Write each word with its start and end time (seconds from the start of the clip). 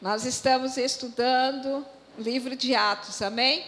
Nós 0.00 0.24
estamos 0.24 0.78
estudando 0.78 1.84
o 2.16 2.22
livro 2.22 2.56
de 2.56 2.74
Atos, 2.74 3.20
amém? 3.20 3.62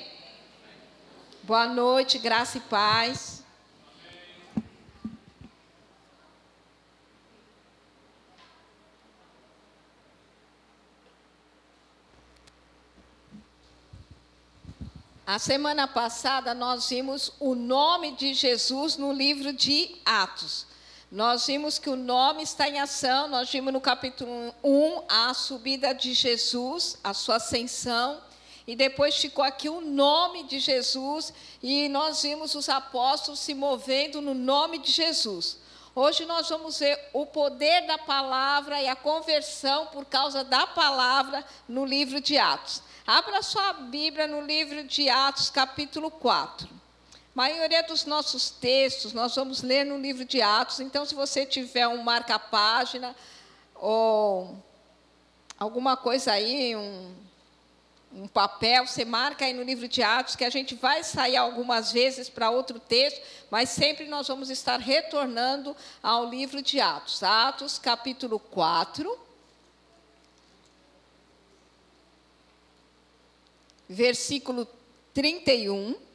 Boa 1.43 1.66
noite, 1.66 2.19
graça 2.19 2.56
e 2.56 2.61
paz. 2.62 3.45
A 15.27 15.39
semana 15.39 15.87
passada 15.87 16.55
nós 16.55 16.89
vimos 16.89 17.35
o 17.39 17.55
nome 17.55 18.12
de 18.12 18.33
Jesus 18.33 18.96
no 18.96 19.12
livro 19.12 19.53
de 19.53 20.01
Atos. 20.03 20.71
Nós 21.12 21.46
vimos 21.46 21.79
que 21.79 21.90
o 21.90 21.94
nome 21.94 22.42
está 22.42 22.66
em 22.66 22.80
ação, 22.80 23.29
nós 23.29 23.50
vimos 23.50 23.70
no 23.70 23.82
capítulo 23.82 24.32
1 24.64 25.02
a 25.11 25.34
subida 25.34 25.93
de 25.93 26.14
Jesus, 26.14 26.96
a 27.04 27.12
sua 27.12 27.36
ascensão, 27.36 28.18
e 28.66 28.75
depois 28.75 29.17
ficou 29.17 29.44
aqui 29.44 29.68
o 29.68 29.82
nome 29.82 30.44
de 30.44 30.58
Jesus, 30.58 31.30
e 31.62 31.86
nós 31.90 32.22
vimos 32.22 32.55
os 32.55 32.67
apóstolos 32.67 33.41
se 33.41 33.53
movendo 33.53 34.22
no 34.22 34.33
nome 34.33 34.78
de 34.78 34.91
Jesus. 34.91 35.58
Hoje 35.94 36.25
nós 36.25 36.48
vamos 36.48 36.78
ver 36.78 36.98
o 37.12 37.27
poder 37.27 37.86
da 37.86 37.98
palavra 37.98 38.81
e 38.81 38.89
a 38.89 38.97
conversão 38.97 39.89
por 39.89 40.06
causa 40.06 40.42
da 40.42 40.67
palavra 40.67 41.44
no 41.69 41.84
livro 41.84 42.22
de 42.22 42.39
Atos. 42.39 42.83
Abra 43.06 43.42
sua 43.42 43.75
Bíblia 43.75 44.27
no 44.27 44.41
livro 44.41 44.83
de 44.84 45.11
Atos, 45.11 45.50
capítulo 45.50 46.11
4. 46.11 46.81
Maioria 47.34 47.83
dos 47.83 48.05
nossos 48.05 48.50
textos 48.50 49.14
nós 49.14 49.34
vamos 49.34 49.62
ler 49.62 49.84
no 49.84 49.98
livro 49.98 50.25
de 50.25 50.42
Atos, 50.42 50.81
então, 50.81 51.06
se 51.06 51.14
você 51.14 51.47
tiver 51.47 51.89
um 51.89 52.03
marca-página 52.03 53.17
ou 53.75 54.55
alguma 55.59 55.97
coisa 55.97 56.33
aí, 56.33 56.77
um, 56.77 57.14
um 58.12 58.29
papel, 58.29 58.87
você 58.87 59.05
marca 59.05 59.47
aí 59.47 59.55
no 59.55 59.62
livro 59.62 59.89
de 59.89 60.03
Atos, 60.03 60.37
que 60.37 60.45
a 60.45 60.51
gente 60.51 60.75
vai 60.75 61.03
sair 61.03 61.37
algumas 61.37 61.91
vezes 61.91 62.29
para 62.29 62.51
outro 62.51 62.79
texto, 62.79 63.23
mas 63.51 63.71
sempre 63.71 64.06
nós 64.06 64.28
vamos 64.28 64.51
estar 64.51 64.78
retornando 64.78 65.75
ao 66.03 66.28
livro 66.28 66.61
de 66.61 66.81
Atos. 66.81 67.23
Atos, 67.23 67.78
capítulo 67.78 68.39
4. 68.39 69.19
Versículo 73.89 74.69
31. 75.15 76.12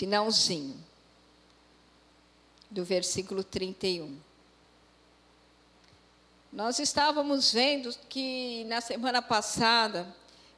Finalzinho 0.00 0.82
do 2.70 2.82
versículo 2.82 3.44
31. 3.44 4.18
Nós 6.50 6.78
estávamos 6.78 7.52
vendo 7.52 7.94
que 8.08 8.64
na 8.64 8.80
semana 8.80 9.20
passada 9.20 10.06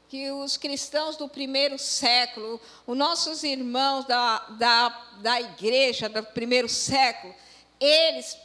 que 0.09 0.31
os 0.31 0.57
cristãos 0.57 1.17
do 1.17 1.29
primeiro 1.29 1.77
século, 1.77 2.61
os 2.87 2.97
nossos 2.97 3.43
irmãos 3.43 4.05
da, 4.05 4.39
da, 4.51 4.89
da 5.20 5.41
igreja 5.41 6.09
do 6.09 6.23
primeiro 6.23 6.69
século, 6.69 7.35
eles 7.81 8.39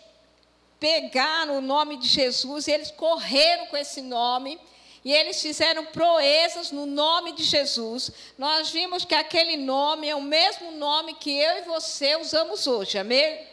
pegaram 0.79 1.59
o 1.59 1.61
nome 1.61 1.97
de 1.97 2.07
Jesus 2.07 2.67
e 2.67 2.71
eles 2.71 2.89
correram 2.89 3.67
com 3.67 3.77
esse 3.77 4.01
nome 4.01 4.59
e 5.07 5.13
eles 5.13 5.41
fizeram 5.41 5.85
proezas 5.85 6.69
no 6.69 6.85
nome 6.85 7.31
de 7.31 7.41
Jesus. 7.41 8.11
Nós 8.37 8.71
vimos 8.71 9.05
que 9.05 9.15
aquele 9.15 9.55
nome 9.55 10.09
é 10.09 10.13
o 10.13 10.21
mesmo 10.21 10.73
nome 10.73 11.13
que 11.13 11.31
eu 11.31 11.59
e 11.59 11.61
você 11.61 12.17
usamos 12.17 12.67
hoje, 12.67 12.97
amém? 12.97 13.47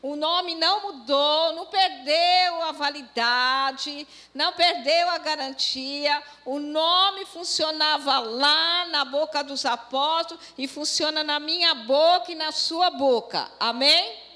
O 0.00 0.14
nome 0.14 0.54
não 0.54 0.82
mudou, 0.82 1.52
não 1.52 1.66
perdeu 1.66 2.62
a 2.62 2.70
validade, 2.70 4.06
não 4.32 4.52
perdeu 4.52 5.10
a 5.10 5.18
garantia. 5.18 6.22
O 6.44 6.60
nome 6.60 7.26
funcionava 7.26 8.20
lá 8.20 8.86
na 8.86 9.04
boca 9.04 9.42
dos 9.42 9.66
apóstolos 9.66 10.40
e 10.56 10.68
funciona 10.68 11.24
na 11.24 11.40
minha 11.40 11.74
boca 11.74 12.30
e 12.30 12.36
na 12.36 12.52
sua 12.52 12.88
boca. 12.88 13.50
Amém? 13.58 14.29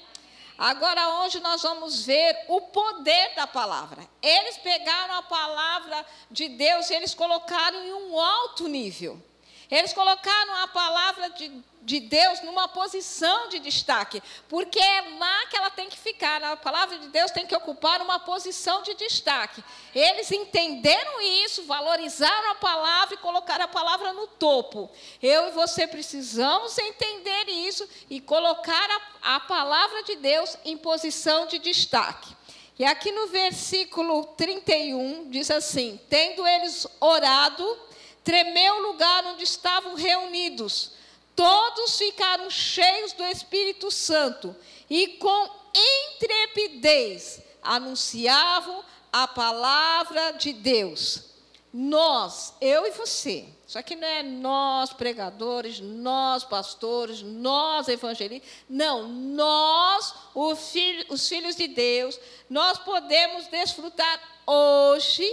Agora, 0.57 1.21
hoje 1.21 1.39
nós 1.41 1.61
vamos 1.61 2.05
ver 2.05 2.45
o 2.47 2.61
poder 2.61 3.35
da 3.35 3.45
palavra. 3.45 4.07
Eles 4.21 4.57
pegaram 4.57 5.15
a 5.15 5.23
palavra 5.23 6.05
de 6.31 6.47
Deus 6.49 6.89
e 6.89 6.93
eles 6.93 7.13
colocaram 7.13 7.83
em 7.83 7.93
um 7.93 8.19
alto 8.19 8.67
nível. 8.67 9.21
Eles 9.69 9.93
colocaram 9.93 10.55
a 10.63 10.67
palavra 10.67 11.29
de, 11.31 11.51
de 11.81 11.99
Deus 11.99 12.41
numa 12.41 12.67
posição 12.67 13.49
de 13.49 13.59
destaque, 13.59 14.21
porque 14.47 14.79
é 14.79 15.01
lá 15.17 15.45
que 15.47 15.57
ela 15.57 15.69
tem 15.69 15.89
que 15.89 15.97
ficar. 15.97 16.43
A 16.43 16.55
palavra 16.55 16.97
de 16.99 17.07
Deus 17.09 17.31
tem 17.31 17.47
que 17.47 17.55
ocupar 17.55 18.01
uma 18.01 18.19
posição 18.19 18.83
de 18.83 18.93
destaque. 18.93 19.63
Eles 19.93 20.31
entenderam 20.31 21.21
isso, 21.21 21.63
valorizaram 21.63 22.51
a 22.51 22.55
palavra 22.55 23.15
e 23.15 23.19
colocaram 23.19 23.65
a 23.65 23.69
palavra 23.69 24.13
no 24.13 24.27
topo. 24.27 24.89
Eu 25.21 25.47
e 25.47 25.51
você 25.51 25.87
precisamos 25.87 26.77
entender 26.77 27.49
isso 27.49 27.87
e 28.09 28.21
colocar 28.21 28.89
a, 29.21 29.35
a 29.35 29.39
palavra 29.39 30.03
de 30.03 30.15
Deus 30.15 30.57
em 30.63 30.77
posição 30.77 31.47
de 31.47 31.59
destaque. 31.59 32.35
E 32.77 32.83
aqui 32.83 33.09
no 33.09 33.27
versículo 33.27 34.25
31 34.35 35.29
diz 35.29 35.49
assim: 35.49 35.99
Tendo 36.09 36.45
eles 36.45 36.85
orado, 36.99 37.84
tremeu 38.25 38.77
o 38.77 38.87
lugar 38.91 39.23
onde 39.27 39.43
estavam 39.43 39.95
reunidos. 39.95 40.91
Todos 41.35 41.97
ficaram 41.97 42.49
cheios 42.49 43.13
do 43.13 43.23
Espírito 43.23 43.91
Santo 43.91 44.53
e 44.89 45.07
com 45.19 45.49
intrepidez 46.09 47.39
anunciavam 47.61 48.83
a 49.13 49.27
palavra 49.27 50.31
de 50.31 50.51
Deus. 50.51 51.35
Nós, 51.71 52.53
eu 52.61 52.87
e 52.87 52.91
você, 52.91 53.45
isso 53.67 53.77
aqui 53.77 53.95
não 53.95 54.07
é 54.07 54.23
nós 54.23 54.93
pregadores, 54.93 55.81
nós 55.81 56.45
pastores, 56.45 57.21
nós 57.21 57.89
evangelistas, 57.89 58.49
não, 58.69 59.07
nós, 59.07 60.13
os 60.33 61.27
filhos 61.27 61.55
de 61.55 61.67
Deus, 61.67 62.17
nós 62.49 62.77
podemos 62.79 63.47
desfrutar 63.47 64.21
hoje 64.47 65.29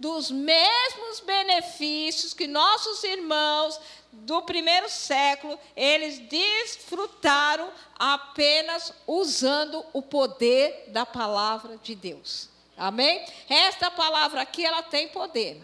dos 0.00 0.30
mesmos 0.30 1.20
benefícios 1.20 2.32
que 2.32 2.46
nossos 2.46 3.04
irmãos 3.04 3.78
do 4.10 4.40
primeiro 4.42 4.88
século, 4.88 5.58
eles 5.76 6.18
desfrutaram 6.20 7.70
apenas 7.98 8.94
usando 9.06 9.84
o 9.92 10.00
poder 10.00 10.86
da 10.88 11.04
palavra 11.04 11.76
de 11.76 11.94
Deus. 11.94 12.48
Amém? 12.78 13.22
Esta 13.46 13.90
palavra 13.90 14.40
aqui, 14.40 14.64
ela 14.64 14.82
tem 14.82 15.08
poder. 15.08 15.62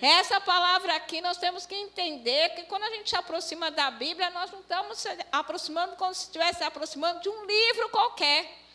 Essa 0.00 0.40
palavra 0.40 0.94
aqui 0.94 1.20
nós 1.20 1.36
temos 1.36 1.66
que 1.66 1.74
entender 1.74 2.50
que 2.50 2.62
quando 2.64 2.84
a 2.84 2.90
gente 2.90 3.10
se 3.10 3.16
aproxima 3.16 3.70
da 3.70 3.90
Bíblia, 3.90 4.30
nós 4.30 4.52
não 4.52 4.60
estamos 4.60 4.98
se 4.98 5.08
aproximando 5.32 5.96
como 5.96 6.14
se 6.14 6.24
estivesse 6.24 6.58
se 6.58 6.64
aproximando 6.64 7.20
de 7.20 7.28
um 7.28 7.44
livro 7.44 7.88
qualquer, 7.88 8.65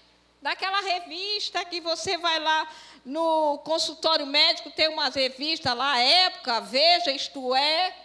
daquela 0.42 0.82
revista 0.82 1.64
que 1.66 1.80
você 1.80 2.18
vai 2.18 2.40
lá 2.40 2.68
no 3.06 3.60
consultório 3.60 4.26
médico 4.26 4.72
tem 4.72 4.90
umas 4.90 5.16
revistas 5.16 5.76
lá, 5.76 6.00
Época, 6.00 6.62
Veja, 6.62 7.12
Isto 7.12 7.56
É. 7.56 7.96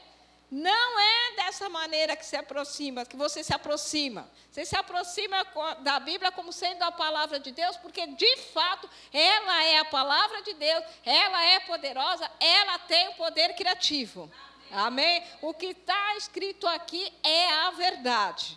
Não 0.49 1.01
é 1.01 1.37
dessa 1.37 1.69
maneira 1.69 2.15
que 2.15 2.25
se 2.25 2.37
aproxima, 2.37 3.05
que 3.05 3.17
você 3.17 3.43
se 3.43 3.53
aproxima. 3.53 4.31
Você 4.49 4.65
se 4.65 4.77
aproxima 4.77 5.45
da 5.81 5.99
Bíblia 5.99 6.31
como 6.31 6.53
sendo 6.53 6.85
a 6.85 6.93
palavra 6.93 7.41
de 7.41 7.51
Deus, 7.51 7.77
porque 7.79 8.07
de 8.07 8.37
fato 8.55 8.89
ela 9.13 9.65
é 9.65 9.79
a 9.79 9.85
palavra 9.85 10.43
de 10.43 10.55
Deus, 10.55 10.85
ela 11.05 11.45
é 11.47 11.61
poderosa, 11.61 12.31
ela 12.39 12.79
tem 12.79 13.09
o 13.09 13.15
poder 13.15 13.55
criativo. 13.57 14.31
Amém? 14.71 15.23
O 15.43 15.53
que 15.53 15.67
está 15.67 16.17
escrito 16.17 16.67
aqui 16.69 17.13
é 17.25 17.53
a 17.53 17.71
verdade. 17.73 18.57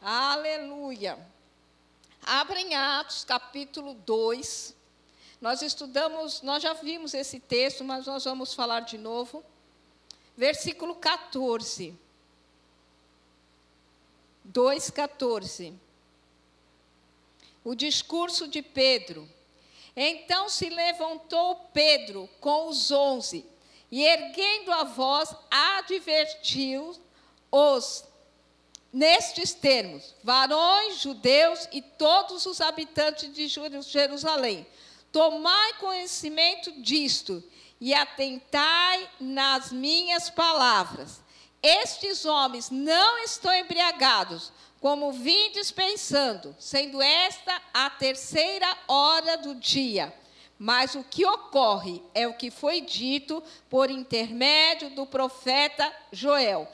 Aleluia. 0.00 1.35
Abra 2.26 2.60
em 2.60 2.74
Atos 2.74 3.24
capítulo 3.24 3.94
2. 3.94 4.74
Nós 5.40 5.62
estudamos, 5.62 6.42
nós 6.42 6.60
já 6.60 6.72
vimos 6.72 7.14
esse 7.14 7.38
texto, 7.38 7.84
mas 7.84 8.04
nós 8.04 8.24
vamos 8.24 8.52
falar 8.52 8.80
de 8.80 8.98
novo. 8.98 9.44
Versículo 10.36 10.96
14. 10.96 11.96
2,14. 14.52 15.72
O 17.62 17.76
discurso 17.76 18.48
de 18.48 18.60
Pedro. 18.60 19.30
Então 19.94 20.48
se 20.48 20.68
levantou 20.68 21.54
Pedro 21.72 22.28
com 22.40 22.68
os 22.68 22.90
onze, 22.90 23.46
e 23.88 24.02
erguendo 24.02 24.72
a 24.72 24.82
voz, 24.82 25.32
advertiu-os 25.48 26.98
nestes 28.96 29.52
termos: 29.52 30.14
varões 30.24 31.00
judeus 31.00 31.68
e 31.70 31.82
todos 31.82 32.46
os 32.46 32.60
habitantes 32.60 33.32
de 33.32 33.46
Jerusalém 33.46 34.66
Tomai 35.16 35.72
conhecimento 35.80 36.70
disto 36.82 37.42
e 37.80 37.94
atentai 37.94 39.08
nas 39.18 39.72
minhas 39.72 40.28
palavras. 40.28 41.22
estes 41.62 42.26
homens 42.26 42.68
não 42.68 43.18
estão 43.24 43.52
embriagados, 43.54 44.52
como 44.78 45.12
vim 45.12 45.50
dispensando, 45.52 46.54
sendo 46.58 47.00
esta 47.00 47.62
a 47.72 47.88
terceira 47.88 48.68
hora 48.86 49.38
do 49.38 49.54
dia. 49.54 50.14
Mas 50.58 50.94
o 50.94 51.02
que 51.02 51.24
ocorre 51.24 52.02
é 52.14 52.28
o 52.28 52.34
que 52.34 52.50
foi 52.50 52.82
dito 52.82 53.42
por 53.70 53.90
intermédio 53.90 54.90
do 54.90 55.06
profeta 55.06 55.90
Joel. 56.12 56.68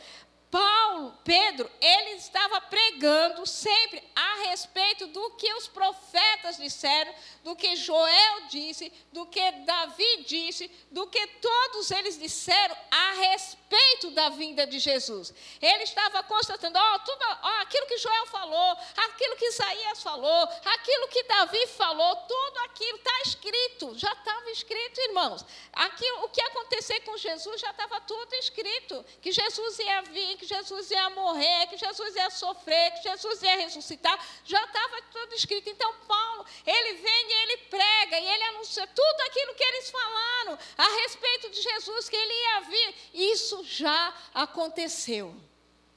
Paulo, 0.52 1.18
Pedro, 1.24 1.70
ele 1.80 2.10
estava 2.10 2.60
pregando 2.60 3.46
sempre 3.46 4.02
a 4.14 4.50
respeito 4.50 5.06
do 5.06 5.30
que 5.30 5.50
os 5.54 5.66
profetas 5.66 6.58
disseram, 6.58 7.10
do 7.42 7.56
que 7.56 7.74
Joel 7.74 8.42
disse, 8.50 8.92
do 9.10 9.24
que 9.24 9.40
Davi 9.50 10.24
disse, 10.26 10.70
do 10.90 11.06
que 11.06 11.26
todos 11.26 11.90
eles 11.90 12.18
disseram 12.18 12.76
a 12.90 13.12
respeito 13.14 14.10
da 14.10 14.28
vinda 14.28 14.66
de 14.66 14.78
Jesus. 14.78 15.32
Ele 15.58 15.84
estava 15.84 16.22
constatando, 16.24 16.78
ó, 16.78 16.98
tudo, 16.98 17.24
ó, 17.42 17.60
aquilo 17.62 17.86
que 17.86 17.96
Joel 17.96 18.26
falou, 18.26 18.76
aquilo 18.94 19.36
que 19.36 19.46
Isaías 19.46 20.02
falou, 20.02 20.48
aquilo 20.66 21.08
que 21.08 21.22
Davi 21.22 21.66
falou, 21.68 22.14
tudo 22.28 22.58
aquilo 22.66 22.98
está 22.98 23.20
escrito, 23.22 23.98
já 23.98 24.12
estava 24.12 24.50
escrito, 24.50 25.00
irmãos. 25.00 25.46
Aquilo, 25.72 26.24
o 26.24 26.28
que 26.28 26.42
ia 26.42 26.48
acontecer 26.48 27.00
com 27.00 27.16
Jesus 27.16 27.58
já 27.58 27.70
estava 27.70 28.02
tudo 28.02 28.34
escrito, 28.34 29.02
que 29.22 29.32
Jesus 29.32 29.78
ia 29.78 30.02
vir, 30.02 30.41
que 30.42 30.46
Jesus 30.48 30.90
ia 30.90 31.08
morrer, 31.10 31.68
que 31.68 31.76
Jesus 31.76 32.16
ia 32.16 32.28
sofrer, 32.30 32.90
que 32.94 33.02
Jesus 33.08 33.42
ia 33.42 33.56
ressuscitar, 33.58 34.18
já 34.44 34.60
estava 34.64 35.00
tudo 35.12 35.34
escrito. 35.34 35.70
Então, 35.70 35.94
Paulo, 36.08 36.44
ele 36.66 36.94
vem 36.94 37.28
e 37.28 37.42
ele 37.42 37.56
prega, 37.70 38.18
e 38.18 38.26
ele 38.26 38.44
anuncia 38.44 38.84
tudo 38.88 39.20
aquilo 39.26 39.54
que 39.54 39.62
eles 39.62 39.90
falaram 39.90 40.58
a 40.76 40.88
respeito 41.02 41.50
de 41.50 41.62
Jesus, 41.62 42.08
que 42.08 42.16
ele 42.16 42.34
ia 42.34 42.60
vir. 42.62 42.94
Isso 43.14 43.62
já 43.62 44.12
aconteceu. 44.34 45.32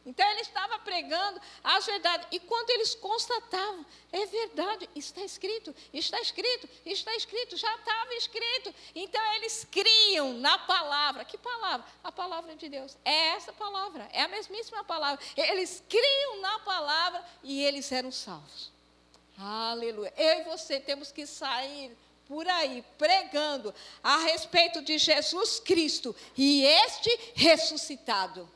Então 0.05 0.29
ele 0.31 0.41
estava 0.41 0.77
pregando 0.79 1.41
as 1.63 1.85
verdades. 1.85 2.27
E 2.31 2.39
quando 2.39 2.69
eles 2.69 2.93
constatavam, 2.93 3.83
é 4.11 4.25
verdade, 4.27 4.87
está 4.95 5.21
escrito, 5.21 5.75
está 5.91 6.21
escrito, 6.21 6.69
está 6.85 7.15
escrito, 7.15 7.57
já 7.57 7.73
estava 7.75 8.13
escrito. 8.13 8.73
Então 8.93 9.33
eles 9.33 9.65
criam 9.71 10.33
na 10.33 10.59
palavra. 10.59 11.25
Que 11.25 11.37
palavra? 11.37 11.85
A 12.03 12.11
palavra 12.11 12.55
de 12.55 12.69
Deus. 12.69 12.95
É 13.03 13.29
essa 13.29 13.51
palavra, 13.51 14.07
é 14.13 14.21
a 14.21 14.27
mesmíssima 14.27 14.83
palavra. 14.83 15.23
Eles 15.35 15.81
criam 15.89 16.39
na 16.39 16.59
palavra 16.59 17.25
e 17.41 17.63
eles 17.63 17.91
eram 17.91 18.11
salvos. 18.11 18.71
Aleluia. 19.37 20.13
Eu 20.15 20.41
e 20.41 20.43
você 20.43 20.79
temos 20.79 21.11
que 21.11 21.25
sair 21.25 21.97
por 22.27 22.47
aí 22.47 22.83
pregando 22.97 23.73
a 24.03 24.17
respeito 24.17 24.81
de 24.81 24.97
Jesus 24.97 25.59
Cristo 25.59 26.15
e 26.37 26.63
este 26.63 27.09
ressuscitado. 27.35 28.49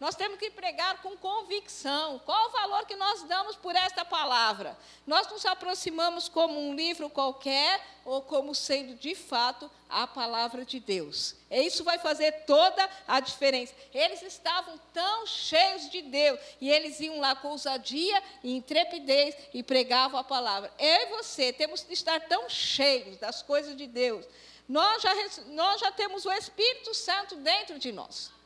Nós 0.00 0.14
temos 0.14 0.38
que 0.38 0.50
pregar 0.50 1.02
com 1.02 1.14
convicção. 1.14 2.18
Qual 2.20 2.48
o 2.48 2.52
valor 2.52 2.86
que 2.86 2.96
nós 2.96 3.22
damos 3.24 3.54
por 3.54 3.76
esta 3.76 4.02
palavra? 4.02 4.74
Nós 5.06 5.28
nos 5.28 5.44
aproximamos 5.44 6.26
como 6.26 6.58
um 6.58 6.74
livro 6.74 7.10
qualquer 7.10 7.78
ou 8.02 8.22
como 8.22 8.54
sendo 8.54 8.94
de 8.94 9.14
fato 9.14 9.70
a 9.90 10.06
palavra 10.06 10.64
de 10.64 10.80
Deus. 10.80 11.36
E 11.50 11.66
isso 11.66 11.84
vai 11.84 11.98
fazer 11.98 12.32
toda 12.46 12.88
a 13.06 13.20
diferença. 13.20 13.74
Eles 13.92 14.22
estavam 14.22 14.80
tão 14.94 15.26
cheios 15.26 15.90
de 15.90 16.00
Deus 16.00 16.40
e 16.62 16.70
eles 16.70 16.98
iam 17.00 17.20
lá 17.20 17.36
com 17.36 17.48
ousadia 17.48 18.22
e 18.42 18.56
intrepidez 18.56 19.36
e 19.52 19.62
pregavam 19.62 20.18
a 20.18 20.24
palavra. 20.24 20.72
Eu 20.78 21.02
e 21.02 21.06
você 21.10 21.52
temos 21.52 21.82
que 21.82 21.92
estar 21.92 22.20
tão 22.20 22.48
cheios 22.48 23.18
das 23.18 23.42
coisas 23.42 23.76
de 23.76 23.86
Deus. 23.86 24.24
Nós 24.66 25.02
já, 25.02 25.12
nós 25.48 25.78
já 25.78 25.92
temos 25.92 26.24
o 26.24 26.32
Espírito 26.32 26.94
Santo 26.94 27.36
dentro 27.36 27.78
de 27.78 27.92
nós. 27.92 28.39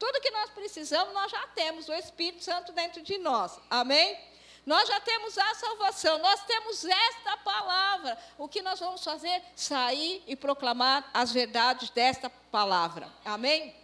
Tudo 0.00 0.20
que 0.22 0.30
nós 0.30 0.48
precisamos, 0.48 1.12
nós 1.12 1.30
já 1.30 1.46
temos 1.48 1.86
o 1.86 1.92
Espírito 1.92 2.42
Santo 2.42 2.72
dentro 2.72 3.02
de 3.02 3.18
nós. 3.18 3.60
Amém? 3.68 4.18
Nós 4.64 4.88
já 4.88 4.98
temos 4.98 5.36
a 5.36 5.54
salvação, 5.54 6.18
nós 6.18 6.42
temos 6.44 6.86
esta 6.86 7.36
palavra. 7.36 8.18
O 8.38 8.48
que 8.48 8.62
nós 8.62 8.80
vamos 8.80 9.04
fazer? 9.04 9.42
Sair 9.54 10.24
e 10.26 10.34
proclamar 10.34 11.10
as 11.12 11.32
verdades 11.32 11.90
desta 11.90 12.30
palavra. 12.30 13.12
Amém? 13.26 13.76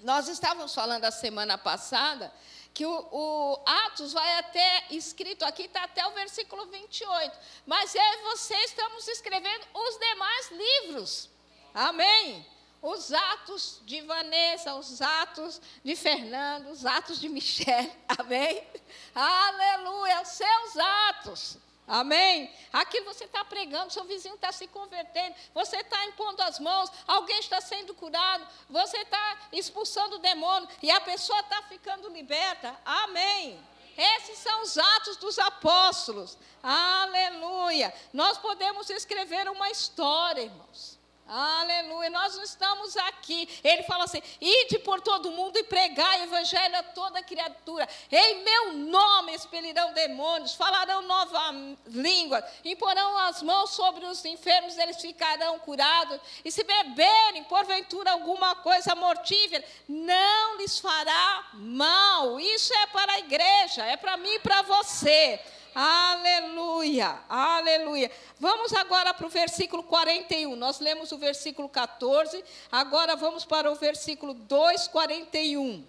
Nós 0.00 0.28
estávamos 0.28 0.74
falando 0.74 1.06
a 1.06 1.10
semana 1.10 1.56
passada 1.56 2.30
que 2.74 2.84
o, 2.84 3.08
o, 3.10 3.62
Atos 3.86 4.12
vai 4.12 4.38
até, 4.38 4.84
escrito 4.90 5.42
aqui, 5.42 5.62
está 5.62 5.84
até 5.84 6.06
o 6.06 6.12
versículo 6.12 6.66
28. 6.66 7.38
Mas 7.64 7.94
eu 7.94 8.02
e 8.02 8.22
você 8.24 8.54
estamos 8.56 9.08
escrevendo 9.08 9.66
os 9.72 9.98
demais 9.98 10.50
livros. 10.50 11.30
Amém? 11.72 12.46
Os 12.82 13.12
atos 13.12 13.80
de 13.84 14.00
Vanessa, 14.02 14.74
os 14.74 15.00
atos 15.00 15.60
de 15.84 15.96
Fernando, 15.96 16.70
os 16.70 16.84
atos 16.86 17.20
de 17.20 17.28
Michelle, 17.28 17.92
amém? 18.18 18.66
Aleluia, 19.14 20.22
os 20.22 20.28
seus 20.28 20.76
atos, 20.76 21.58
amém? 21.86 22.52
Aqui 22.72 23.00
você 23.02 23.24
está 23.24 23.44
pregando, 23.44 23.92
seu 23.92 24.04
vizinho 24.04 24.34
está 24.34 24.52
se 24.52 24.66
convertendo, 24.68 25.34
você 25.54 25.78
está 25.78 26.04
impondo 26.06 26.42
as 26.42 26.58
mãos, 26.58 26.90
alguém 27.06 27.38
está 27.40 27.60
sendo 27.60 27.94
curado, 27.94 28.46
você 28.68 28.98
está 28.98 29.38
expulsando 29.52 30.16
o 30.16 30.20
demônio 30.20 30.68
e 30.82 30.90
a 30.90 31.00
pessoa 31.00 31.40
está 31.40 31.62
ficando 31.62 32.08
liberta, 32.08 32.78
amém? 32.84 33.58
Esses 33.96 34.38
são 34.38 34.62
os 34.62 34.76
atos 34.76 35.16
dos 35.16 35.38
apóstolos. 35.38 36.36
Aleluia. 36.62 37.94
Nós 38.12 38.36
podemos 38.36 38.90
escrever 38.90 39.48
uma 39.48 39.70
história, 39.70 40.42
irmãos. 40.42 40.95
Aleluia, 41.28 42.08
nós 42.08 42.36
não 42.36 42.44
estamos 42.44 42.96
aqui. 42.96 43.48
Ele 43.64 43.82
fala 43.82 44.04
assim: 44.04 44.22
ide 44.40 44.78
por 44.78 45.00
todo 45.00 45.32
mundo 45.32 45.56
e 45.58 45.64
pregai 45.64 46.20
o 46.20 46.24
evangelho 46.24 46.76
a 46.76 46.82
toda 46.84 47.22
criatura. 47.22 47.88
Em 48.12 48.44
meu 48.44 48.72
nome 48.74 49.34
expelirão 49.34 49.92
demônios, 49.92 50.54
falarão 50.54 51.02
nova 51.02 51.52
língua, 51.86 52.46
imporão 52.64 53.18
as 53.18 53.42
mãos 53.42 53.70
sobre 53.70 54.04
os 54.04 54.24
enfermos, 54.24 54.78
eles 54.78 55.00
ficarão 55.00 55.58
curados. 55.58 56.20
E 56.44 56.52
se 56.52 56.62
beberem, 56.62 57.42
porventura, 57.44 58.12
alguma 58.12 58.54
coisa 58.56 58.94
mortífera, 58.94 59.64
não 59.88 60.58
lhes 60.58 60.78
fará 60.78 61.48
mal. 61.54 62.38
Isso 62.38 62.72
é 62.72 62.86
para 62.86 63.14
a 63.14 63.18
igreja, 63.18 63.84
é 63.84 63.96
para 63.96 64.16
mim 64.16 64.34
e 64.34 64.40
para 64.40 64.62
você. 64.62 65.40
Aleluia, 65.78 67.20
aleluia. 67.28 68.10
Vamos 68.40 68.72
agora 68.72 69.12
para 69.12 69.26
o 69.26 69.28
versículo 69.28 69.82
41. 69.82 70.56
Nós 70.56 70.80
lemos 70.80 71.12
o 71.12 71.18
versículo 71.18 71.68
14, 71.68 72.42
agora 72.72 73.14
vamos 73.14 73.44
para 73.44 73.70
o 73.70 73.74
versículo 73.74 74.32
2, 74.32 74.88
41. 74.88 75.86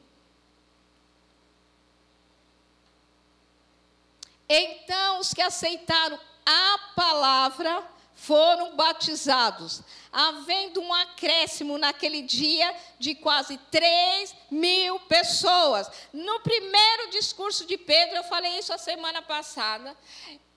Então 4.49 5.21
os 5.21 5.33
que 5.33 5.41
aceitaram 5.41 6.19
a 6.45 6.79
palavra 6.93 7.81
foram 8.17 8.75
batizados, 8.75 9.81
havendo 10.11 10.81
um 10.81 10.91
acréscimo 10.91 11.77
naquele 11.77 12.23
dia 12.23 12.75
de 12.97 13.13
quase 13.13 13.57
3 13.69 14.35
mil 14.49 14.99
pessoas. 15.01 15.89
No 16.11 16.39
primeiro 16.39 17.11
discurso 17.11 17.65
de 17.65 17.77
Pedro, 17.77 18.17
eu 18.17 18.23
falei 18.23 18.57
isso 18.57 18.73
a 18.73 18.77
semana 18.77 19.21
passada. 19.21 19.95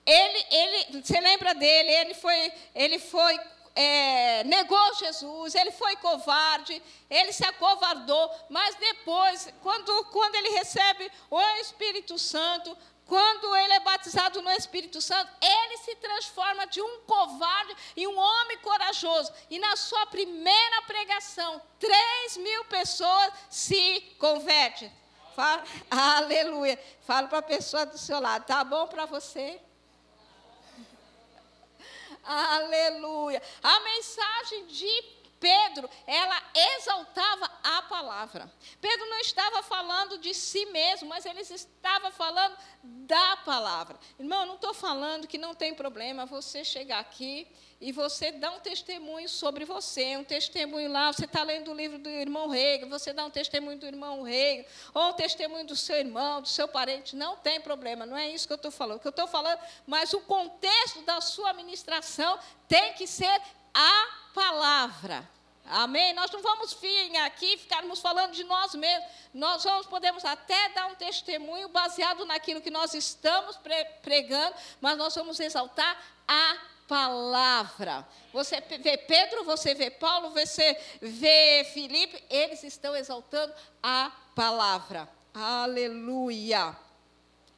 Ele, 0.03 0.45
ele, 0.49 1.03
você 1.03 1.21
lembra 1.21 1.53
dele? 1.53 1.91
Ele 1.91 2.13
foi, 2.15 2.51
ele 2.73 2.97
foi 2.97 3.39
é, 3.75 4.43
negou 4.43 4.95
Jesus, 4.95 5.53
ele 5.53 5.71
foi 5.71 5.95
covarde, 5.97 6.81
ele 7.09 7.31
se 7.31 7.45
acovardou, 7.45 8.29
mas 8.49 8.75
depois, 8.75 9.47
quando, 9.61 10.05
quando 10.05 10.35
ele 10.35 10.49
recebe 10.49 11.09
o 11.29 11.39
Espírito 11.61 12.17
Santo, 12.17 12.75
quando 13.11 13.53
ele 13.57 13.73
é 13.73 13.79
batizado 13.81 14.41
no 14.41 14.49
Espírito 14.51 15.01
Santo, 15.01 15.29
ele 15.41 15.77
se 15.79 15.97
transforma 15.97 16.65
de 16.65 16.81
um 16.81 17.01
covarde 17.01 17.75
em 17.97 18.07
um 18.07 18.17
homem 18.17 18.57
corajoso. 18.59 19.33
E 19.49 19.59
na 19.59 19.75
sua 19.75 20.05
primeira 20.05 20.81
pregação, 20.83 21.61
3 21.77 22.37
mil 22.37 22.63
pessoas 22.65 23.33
se 23.49 23.99
convertem. 24.17 24.89
Fala, 25.35 25.61
aleluia. 25.89 26.81
Fala 27.01 27.27
para 27.27 27.39
a 27.39 27.41
pessoa 27.41 27.85
do 27.85 27.97
seu 27.97 28.17
lado, 28.17 28.45
tá 28.45 28.63
bom 28.63 28.87
para 28.87 29.05
você? 29.05 29.59
aleluia. 32.23 33.43
A 33.61 33.79
mensagem 33.81 34.67
de 34.67 35.20
Pedro, 35.41 35.89
ela 36.05 36.39
exaltava 36.77 37.49
a 37.63 37.81
palavra. 37.81 38.49
Pedro 38.79 39.09
não 39.09 39.17
estava 39.17 39.63
falando 39.63 40.19
de 40.19 40.35
si 40.35 40.67
mesmo, 40.67 41.09
mas 41.09 41.25
ele 41.25 41.41
estava 41.41 42.11
falando 42.11 42.55
da 42.83 43.37
palavra. 43.37 43.97
Irmão, 44.19 44.45
não 44.45 44.53
estou 44.53 44.71
falando 44.71 45.27
que 45.27 45.39
não 45.39 45.55
tem 45.55 45.73
problema 45.73 46.27
você 46.27 46.63
chegar 46.63 46.99
aqui 46.99 47.47
e 47.81 47.91
você 47.91 48.31
dá 48.31 48.51
um 48.51 48.59
testemunho 48.59 49.27
sobre 49.27 49.65
você, 49.65 50.15
um 50.15 50.23
testemunho 50.23 50.91
lá, 50.91 51.11
você 51.11 51.25
está 51.25 51.41
lendo 51.41 51.71
o 51.71 51.73
livro 51.73 51.97
do 51.97 52.07
irmão 52.07 52.47
Rei, 52.47 52.85
você 52.85 53.11
dá 53.11 53.25
um 53.25 53.31
testemunho 53.31 53.79
do 53.79 53.87
irmão 53.87 54.21
Rei, 54.21 54.67
ou 54.93 55.09
um 55.09 55.13
testemunho 55.13 55.65
do 55.65 55.75
seu 55.75 55.97
irmão, 55.97 56.43
do 56.43 56.47
seu 56.47 56.67
parente, 56.67 57.15
não 57.15 57.35
tem 57.37 57.59
problema, 57.59 58.05
não 58.05 58.15
é 58.15 58.29
isso 58.29 58.45
que 58.45 58.53
eu 58.53 58.57
estou 58.57 58.69
falando. 58.69 58.97
O 58.97 58.99
que 58.99 59.07
eu 59.07 59.09
estou 59.09 59.27
falando, 59.27 59.59
mas 59.87 60.13
o 60.13 60.21
contexto 60.21 61.01
da 61.01 61.19
sua 61.19 61.51
ministração 61.53 62.37
tem 62.67 62.93
que 62.93 63.07
ser 63.07 63.41
a 63.73 64.07
palavra. 64.33 65.27
Amém? 65.65 66.13
Nós 66.13 66.29
não 66.31 66.41
vamos 66.41 66.73
vir 66.73 67.15
aqui 67.17 67.57
ficarmos 67.57 67.99
falando 68.01 68.33
de 68.33 68.43
nós 68.43 68.75
mesmos. 68.75 69.09
Nós 69.33 69.63
vamos, 69.63 69.85
podemos 69.85 70.25
até 70.25 70.69
dar 70.69 70.87
um 70.87 70.95
testemunho 70.95 71.69
baseado 71.69 72.25
naquilo 72.25 72.61
que 72.61 72.69
nós 72.69 72.93
estamos 72.93 73.57
pregando, 74.01 74.55
mas 74.81 74.97
nós 74.97 75.15
vamos 75.15 75.39
exaltar 75.39 75.97
a 76.27 76.57
palavra. 76.87 78.05
Você 78.33 78.59
vê 78.59 78.97
Pedro, 78.97 79.45
você 79.45 79.73
vê 79.73 79.89
Paulo, 79.89 80.31
você 80.31 80.77
vê 81.01 81.65
Filipe, 81.73 82.21
eles 82.29 82.63
estão 82.63 82.93
exaltando 82.93 83.53
a 83.81 84.11
palavra. 84.35 85.07
Aleluia. 85.33 86.75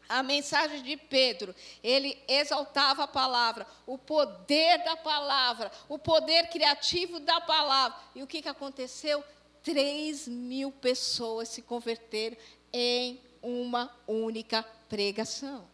A 0.08 0.22
mensagem 0.22 0.84
de 0.84 0.98
Pedro, 0.98 1.56
ele 1.84 2.22
exaltava 2.28 3.04
a 3.04 3.08
palavra, 3.08 3.66
o 3.86 3.98
poder 3.98 4.84
da 4.84 4.98
palavra, 4.98 5.72
o 5.88 5.98
poder 5.98 6.50
criativo 6.50 7.20
da 7.20 7.42
palavra. 7.42 7.98
E 8.14 8.22
o 8.22 8.28
que, 8.28 8.42
que 8.42 8.50
aconteceu? 8.50 9.24
Três 9.64 10.28
mil 10.28 10.72
pessoas 10.72 11.50
se 11.50 11.62
converteram 11.62 12.38
em 12.72 13.20
uma 13.42 13.90
única 14.08 14.64
pregação. 14.90 15.68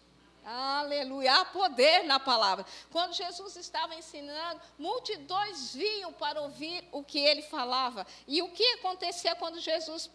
Aleluia, 0.46 1.36
há 1.36 1.46
poder 1.46 2.06
na 2.06 2.20
palavra. 2.20 2.66
Quando 2.92 3.14
Jesus 3.14 3.56
estava 3.56 3.94
ensinando, 3.94 4.60
multidões 4.80 5.76
vinham 5.76 6.12
para 6.12 6.42
ouvir 6.42 6.84
o 6.92 7.04
que 7.04 7.20
ele 7.20 7.44
falava. 7.44 8.06
E 8.28 8.42
o 8.42 8.50
que 8.50 8.64
acontecia 8.74 9.36
quando 9.36 9.60
Jesus 9.60 10.10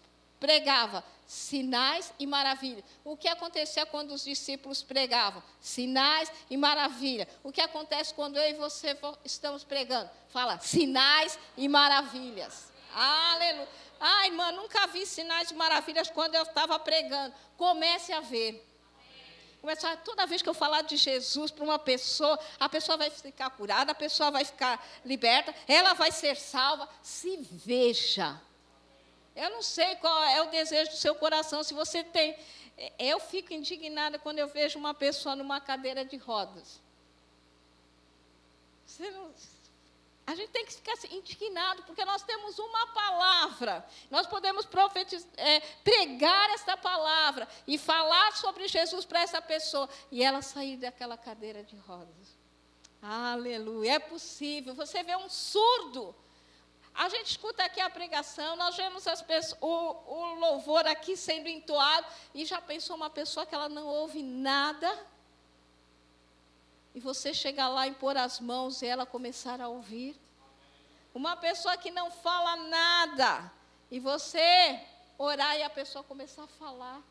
pregava? 0.44 1.02
Sinais 1.26 2.12
e 2.18 2.26
maravilhas. 2.26 2.84
O 3.02 3.16
que 3.16 3.26
acontecia 3.26 3.86
quando 3.86 4.12
os 4.12 4.22
discípulos 4.22 4.82
pregavam? 4.82 5.42
Sinais 5.58 6.30
e 6.50 6.56
maravilhas. 6.58 7.28
O 7.42 7.50
que 7.50 7.62
acontece 7.62 8.12
quando 8.12 8.36
eu 8.36 8.50
e 8.50 8.52
você 8.52 8.94
estamos 9.24 9.64
pregando? 9.64 10.10
Fala, 10.28 10.58
sinais 10.58 11.38
e 11.56 11.66
maravilhas. 11.66 12.70
Aleluia. 12.94 13.66
Ai, 13.98 14.28
irmã, 14.28 14.52
nunca 14.52 14.86
vi 14.88 15.06
sinais 15.06 15.50
e 15.50 15.54
maravilhas 15.54 16.10
quando 16.10 16.34
eu 16.34 16.42
estava 16.42 16.78
pregando. 16.78 17.34
Comece 17.56 18.12
a 18.12 18.20
ver. 18.20 18.62
Toda 20.04 20.26
vez 20.26 20.42
que 20.42 20.48
eu 20.50 20.52
falar 20.52 20.82
de 20.82 20.98
Jesus 20.98 21.50
para 21.50 21.64
uma 21.64 21.78
pessoa, 21.78 22.38
a 22.60 22.68
pessoa 22.68 22.98
vai 22.98 23.08
ficar 23.08 23.48
curada, 23.48 23.92
a 23.92 23.94
pessoa 23.94 24.30
vai 24.30 24.44
ficar 24.44 24.86
liberta, 25.06 25.54
ela 25.66 25.94
vai 25.94 26.12
ser 26.12 26.36
salva. 26.36 26.86
Se 27.02 27.38
veja. 27.50 28.38
Eu 29.34 29.50
não 29.50 29.62
sei 29.62 29.96
qual 29.96 30.22
é 30.24 30.42
o 30.42 30.50
desejo 30.50 30.90
do 30.90 30.96
seu 30.96 31.14
coração, 31.14 31.62
se 31.62 31.74
você 31.74 32.04
tem. 32.04 32.36
Eu 32.98 33.20
fico 33.20 33.52
indignada 33.52 34.18
quando 34.18 34.38
eu 34.38 34.48
vejo 34.48 34.78
uma 34.78 34.94
pessoa 34.94 35.34
numa 35.36 35.60
cadeira 35.60 36.04
de 36.04 36.16
rodas. 36.16 36.80
Não, 38.98 39.32
a 40.26 40.34
gente 40.34 40.50
tem 40.50 40.64
que 40.64 40.72
ficar 40.72 40.94
indignado, 41.10 41.82
porque 41.82 42.04
nós 42.04 42.22
temos 42.22 42.58
uma 42.58 42.86
palavra. 42.88 43.86
Nós 44.10 44.26
podemos 44.26 44.66
é, 45.36 45.60
pregar 45.82 46.50
esta 46.50 46.76
palavra 46.76 47.46
e 47.66 47.76
falar 47.76 48.32
sobre 48.36 48.66
Jesus 48.66 49.04
para 49.04 49.20
essa 49.20 49.42
pessoa 49.42 49.88
e 50.10 50.22
ela 50.22 50.40
sair 50.40 50.78
daquela 50.78 51.18
cadeira 51.18 51.62
de 51.62 51.76
rodas. 51.76 52.38
Aleluia, 53.02 53.94
é 53.94 53.98
possível. 53.98 54.74
Você 54.74 55.02
vê 55.02 55.14
um 55.14 55.28
surdo. 55.28 56.14
A 56.94 57.08
gente 57.08 57.30
escuta 57.32 57.64
aqui 57.64 57.80
a 57.80 57.90
pregação, 57.90 58.54
nós 58.56 58.76
vemos 58.76 59.04
pessoas, 59.22 59.58
o, 59.60 59.66
o 59.66 60.34
louvor 60.34 60.86
aqui 60.86 61.16
sendo 61.16 61.48
entoado, 61.48 62.06
e 62.32 62.44
já 62.44 62.60
pensou 62.60 62.94
uma 62.94 63.10
pessoa 63.10 63.44
que 63.44 63.54
ela 63.54 63.68
não 63.68 63.86
ouve 63.86 64.22
nada? 64.22 64.88
e 66.94 67.00
você 67.00 67.34
chegar 67.34 67.68
lá 67.68 67.90
pôr 67.92 68.16
as 68.16 68.38
mãos 68.38 68.80
e 68.80 68.86
ela 68.86 69.04
começar 69.04 69.60
a 69.60 69.68
ouvir. 69.68 70.16
Uma 71.12 71.36
pessoa 71.36 71.76
que 71.76 71.90
não 71.90 72.10
fala 72.10 72.56
nada 72.56 73.52
e 73.90 73.98
você 73.98 74.80
orar 75.18 75.56
e 75.56 75.62
a 75.62 75.70
pessoa 75.70 76.04
começar 76.04 76.44
a 76.44 76.46
falar. 76.46 77.02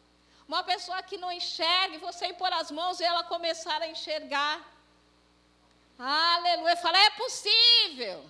Uma 0.48 0.64
pessoa 0.64 1.04
que 1.04 1.18
não 1.18 1.32
enxerga 1.32 1.96
e 1.96 2.00
você 2.00 2.28
impor 2.28 2.52
as 2.54 2.72
mãos 2.72 3.00
e 3.00 3.04
ela 3.04 3.24
começar 3.26 3.82
a 3.82 3.88
enxergar. 3.88 4.62
Aleluia. 6.00 6.78
Fala, 6.78 6.98
é 6.98 7.10
possível. 7.12 8.26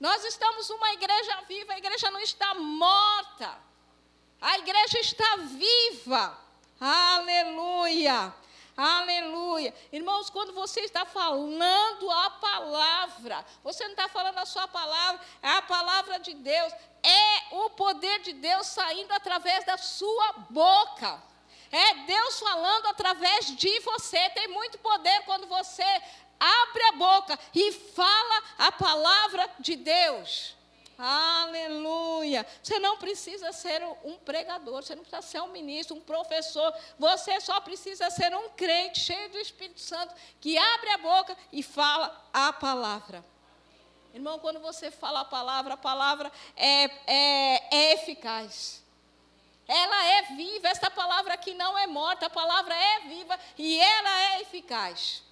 Nós 0.00 0.24
estamos 0.24 0.70
uma 0.70 0.92
igreja 0.94 1.42
viva, 1.46 1.74
a 1.74 1.78
igreja 1.78 2.10
não 2.10 2.20
está 2.20 2.54
morta. 2.54 3.54
A 4.40 4.58
igreja 4.58 4.98
está 4.98 5.36
viva. 5.36 6.38
Aleluia. 6.80 8.34
Aleluia. 8.74 9.74
Irmãos, 9.92 10.30
quando 10.30 10.54
você 10.54 10.80
está 10.80 11.04
falando 11.04 12.10
a 12.10 12.30
palavra, 12.30 13.44
você 13.62 13.84
não 13.84 13.90
está 13.90 14.08
falando 14.08 14.38
a 14.38 14.46
sua 14.46 14.66
palavra, 14.66 15.20
é 15.42 15.50
a 15.50 15.60
palavra 15.60 16.18
de 16.18 16.32
Deus, 16.32 16.72
é 17.02 17.56
o 17.56 17.68
poder 17.68 18.20
de 18.20 18.32
Deus 18.32 18.68
saindo 18.68 19.12
através 19.12 19.66
da 19.66 19.76
sua 19.76 20.32
boca. 20.48 21.22
É 21.70 21.94
Deus 22.06 22.40
falando 22.40 22.86
através 22.86 23.54
de 23.54 23.80
você. 23.80 24.30
Tem 24.30 24.48
muito 24.48 24.78
poder 24.78 25.24
quando 25.26 25.46
você 25.46 25.84
abre 26.40 26.82
a 26.84 26.92
boca 26.92 27.38
e 27.54 27.70
fala 27.70 28.42
a 28.58 28.72
palavra 28.72 29.48
de 29.58 29.76
Deus. 29.76 30.56
Aleluia. 31.02 32.46
Você 32.62 32.78
não 32.78 32.98
precisa 32.98 33.52
ser 33.52 33.82
um 34.04 34.18
pregador, 34.18 34.82
você 34.82 34.94
não 34.94 35.02
precisa 35.02 35.22
ser 35.22 35.40
um 35.40 35.48
ministro, 35.48 35.96
um 35.96 36.00
professor. 36.00 36.74
Você 36.98 37.40
só 37.40 37.58
precisa 37.60 38.10
ser 38.10 38.34
um 38.34 38.50
crente 38.50 39.00
cheio 39.00 39.30
do 39.30 39.38
Espírito 39.38 39.80
Santo 39.80 40.14
que 40.40 40.58
abre 40.58 40.90
a 40.90 40.98
boca 40.98 41.36
e 41.50 41.62
fala 41.62 42.28
a 42.34 42.52
palavra. 42.52 43.24
Irmão, 44.12 44.38
quando 44.40 44.60
você 44.60 44.90
fala 44.90 45.20
a 45.20 45.24
palavra, 45.24 45.74
a 45.74 45.78
palavra 45.78 46.30
é, 46.54 46.90
é, 47.06 47.74
é 47.74 47.92
eficaz. 47.94 48.82
Ela 49.66 50.04
é 50.04 50.22
viva, 50.34 50.68
esta 50.68 50.90
palavra 50.90 51.32
aqui 51.32 51.54
não 51.54 51.78
é 51.78 51.86
morta, 51.86 52.26
a 52.26 52.30
palavra 52.30 52.74
é 52.74 53.00
viva 53.00 53.38
e 53.56 53.80
ela 53.80 54.34
é 54.34 54.42
eficaz. 54.42 55.22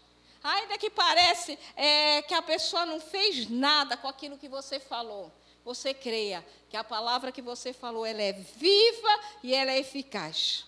Ainda 0.43 0.79
que 0.79 0.91
parece 0.91 1.59
é, 1.77 2.23
que 2.23 2.35
a 2.35 2.43
pessoa 2.43 2.87
não 2.87 3.01
fez 3.01 3.49
nada 3.49 3.97
com 3.97 4.09
aquilo 4.09 4.39
que 4.39 4.49
você 4.49 4.79
falou 4.79 5.33
você 5.69 5.93
creia 5.93 6.43
que 6.71 6.79
a 6.79 6.83
palavra 6.83 7.31
que 7.31 7.43
você 7.43 7.75
falou 7.75 8.07
ela 8.07 8.23
é 8.23 8.33
viva 8.33 9.21
e 9.43 9.55
ela 9.55 9.71
é 9.71 9.79
eficaz. 9.79 10.65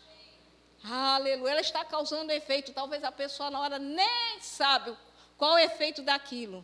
Aleluia. 0.85 1.53
Ela 1.53 1.61
está 1.63 1.83
causando 1.87 2.31
efeito. 2.33 2.75
Talvez 2.75 3.03
a 3.03 3.11
pessoa 3.11 3.51
na 3.51 3.61
hora 3.61 3.79
nem 3.79 4.39
sabe 4.43 4.95
qual 5.39 5.57
é 5.57 5.63
o 5.63 5.65
efeito 5.65 6.03
daquilo. 6.03 6.63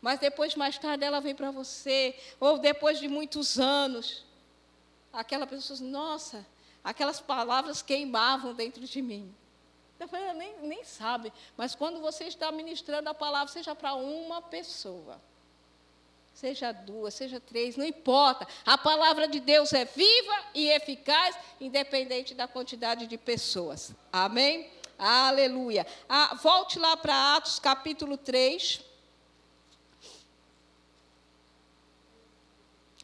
Mas 0.00 0.20
depois, 0.20 0.54
mais 0.54 0.78
tarde, 0.78 1.04
ela 1.04 1.20
vem 1.20 1.34
para 1.34 1.50
você. 1.50 2.16
Ou 2.38 2.58
depois 2.58 3.00
de 3.00 3.08
muitos 3.08 3.58
anos. 3.58 4.24
Aquela 5.12 5.44
pessoa 5.44 5.76
diz, 5.76 5.84
nossa, 5.84 6.46
aquelas 6.84 7.20
palavras 7.20 7.82
queimavam 7.82 8.54
dentro 8.54 8.84
de 8.84 9.02
mim. 9.02 9.34
Ela 10.10 10.34
nem, 10.34 10.54
nem 10.62 10.84
sabe. 10.84 11.32
Mas 11.56 11.74
quando 11.74 12.00
você 12.00 12.24
está 12.24 12.50
ministrando 12.50 13.08
a 13.08 13.14
palavra, 13.14 13.52
seja 13.52 13.74
para 13.74 13.94
uma 13.94 14.40
pessoa 14.40 15.20
seja 16.34 16.72
duas, 16.72 17.14
seja 17.14 17.38
três, 17.38 17.76
não 17.76 17.84
importa. 17.84 18.46
A 18.64 18.76
palavra 18.76 19.28
de 19.28 19.38
Deus 19.38 19.72
é 19.72 19.84
viva 19.84 20.44
e 20.54 20.68
eficaz, 20.70 21.36
independente 21.60 22.34
da 22.34 22.48
quantidade 22.48 23.06
de 23.06 23.16
pessoas. 23.16 23.92
Amém? 24.12 24.68
Aleluia. 24.98 25.86
Ah, 26.08 26.38
volte 26.42 26.78
lá 26.78 26.96
para 26.96 27.36
Atos 27.36 27.58
capítulo 27.58 28.16
3. 28.16 28.80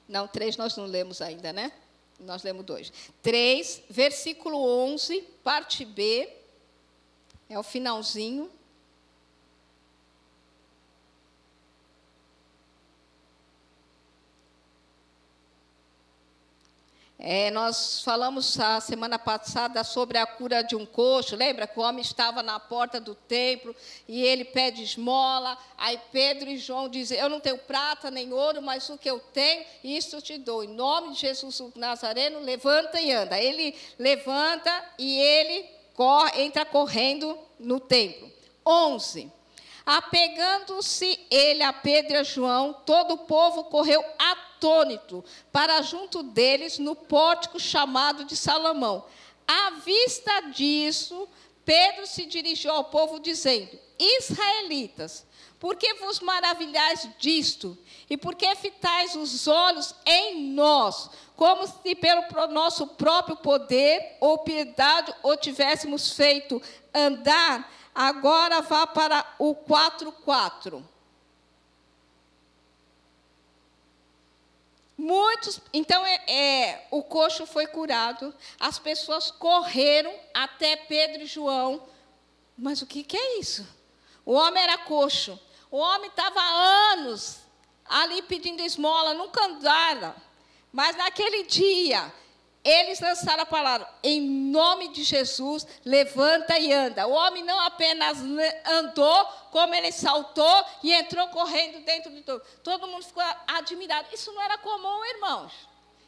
Não, 0.09 0.27
3 0.27 0.57
nós 0.57 0.77
não 0.77 0.87
lemos 0.87 1.21
ainda, 1.21 1.53
né? 1.53 1.71
Nós 2.19 2.43
lemos 2.43 2.65
2. 2.65 2.93
3, 3.23 3.83
versículo 3.91 4.59
11, 4.59 5.21
parte 5.45 5.85
B. 5.85 6.38
É 7.49 7.59
o 7.59 7.63
finalzinho. 7.63 8.51
É, 17.21 17.51
nós 17.51 18.01
falamos 18.03 18.61
a 18.61 18.81
semana 18.81 19.19
passada 19.19 19.83
sobre 19.83 20.19
a 20.19 20.27
cura 20.27 20.63
de 20.63 20.77
um 20.77 20.87
coxo. 20.87 21.35
Lembra 21.35 21.67
que 21.67 21.77
o 21.79 21.83
homem 21.83 22.01
estava 22.01 22.45
na 22.45 22.61
porta 22.61 23.01
do 23.01 23.15
templo 23.15 23.75
e 24.07 24.23
ele 24.23 24.45
pede 24.45 24.85
esmola. 24.85 25.59
Aí 25.77 25.99
Pedro 26.13 26.49
e 26.49 26.59
João 26.59 26.89
dizem: 26.89 27.19
Eu 27.19 27.29
não 27.29 27.41
tenho 27.41 27.59
prata 27.59 28.11
nem 28.11 28.33
ouro, 28.33 28.63
mas 28.63 28.89
o 28.89 28.97
que 28.97 29.11
eu 29.11 29.19
tenho, 29.19 29.65
isso 29.83 30.21
te 30.21 30.39
dou. 30.39 30.63
Em 30.63 30.69
nome 30.69 31.15
de 31.15 31.21
Jesus 31.21 31.59
o 31.59 31.73
Nazareno, 31.75 32.39
levanta 32.39 33.01
e 33.01 33.11
anda. 33.11 33.41
Ele 33.41 33.75
levanta 33.99 34.71
e 34.97 35.19
ele 35.19 35.78
corre, 35.99 36.43
entra 36.43 36.65
correndo 36.65 37.37
no 37.59 37.81
templo. 37.81 38.31
11. 38.65 39.33
Apegando-se 39.85 41.19
ele 41.29 41.65
a 41.65 41.73
Pedro 41.73 42.13
e 42.13 42.17
a 42.19 42.23
João, 42.23 42.73
todo 42.87 43.15
o 43.15 43.19
povo 43.19 43.65
correu 43.65 44.05
atônito 44.17 45.25
para 45.51 45.83
junto 45.83 46.23
deles 46.23 46.79
no 46.79 46.95
pórtico 46.95 47.59
chamado 47.59 48.25
de 48.25 48.37
Salomão. 48.37 49.07
À 49.45 49.71
vista 49.85 50.41
disso, 50.55 51.29
Pedro 51.65 52.07
se 52.07 52.27
dirigiu 52.27 52.71
ao 52.71 52.85
povo 52.85 53.19
dizendo: 53.19 53.77
Israelitas, 53.99 55.27
por 55.59 55.75
que 55.75 55.95
vos 55.95 56.21
maravilhais 56.21 57.09
disto? 57.19 57.77
E 58.11 58.17
por 58.17 58.35
que 58.35 58.55
fitais 58.57 59.15
os 59.15 59.47
olhos 59.47 59.95
em 60.07 60.53
nós, 60.53 61.11
como 61.37 61.67
se 61.67 61.95
pelo 61.95 62.23
nosso 62.49 62.87
próprio 62.87 63.37
poder 63.37 64.17
ou 64.19 64.39
piedade 64.39 65.15
o 65.23 65.37
tivéssemos 65.37 66.13
feito 66.13 66.61
andar? 66.95 67.71
Agora 67.95 68.63
vá 68.63 68.87
para 68.87 69.27
o 69.39 69.55
4:4. 69.55 70.83
Muitos, 74.97 75.61
então 75.73 76.05
é, 76.05 76.25
é, 76.27 76.89
o 76.91 77.05
coxo 77.05 77.47
foi 77.47 77.69
curado, 77.69 78.35
as 78.59 78.81
pessoas 78.81 79.31
correram 79.31 80.13
até 80.35 80.75
Pedro 80.75 81.23
e 81.23 81.27
João. 81.27 81.87
Mas 82.57 82.83
o 82.83 82.87
que, 82.87 83.05
que 83.05 83.17
é 83.17 83.39
isso? 83.39 83.65
O 84.25 84.33
homem 84.33 84.61
era 84.61 84.79
coxo, 84.79 85.39
o 85.71 85.77
homem 85.77 86.09
estava 86.09 86.41
anos 86.41 87.48
ali 87.89 88.23
pedindo 88.23 88.63
esmola, 88.63 89.15
nunca 89.15 89.45
andara. 89.45 90.15
Mas 90.73 90.97
naquele 90.97 91.45
dia, 91.45 92.13
eles 92.65 93.01
lançaram 93.01 93.43
a 93.45 93.47
palavra, 93.47 93.89
em 94.03 94.21
nome 94.21 94.89
de 94.89 95.03
Jesus, 95.03 95.67
levanta 95.85 96.59
e 96.59 96.73
anda. 96.73 97.07
O 97.07 97.13
homem 97.13 97.43
não 97.43 97.59
apenas 97.61 98.19
andou, 98.67 99.25
como 99.51 99.75
ele 99.75 99.91
saltou 99.91 100.65
e 100.83 100.93
entrou 100.93 101.29
correndo 101.29 101.85
dentro 101.85 102.11
de 102.13 102.23
todo. 102.23 102.43
Todo 102.63 102.87
mundo 102.87 103.05
ficou 103.05 103.23
admirado. 103.47 104.09
Isso 104.13 104.33
não 104.33 104.43
era 104.43 104.59
comum, 104.59 105.05
irmãos. 105.07 105.53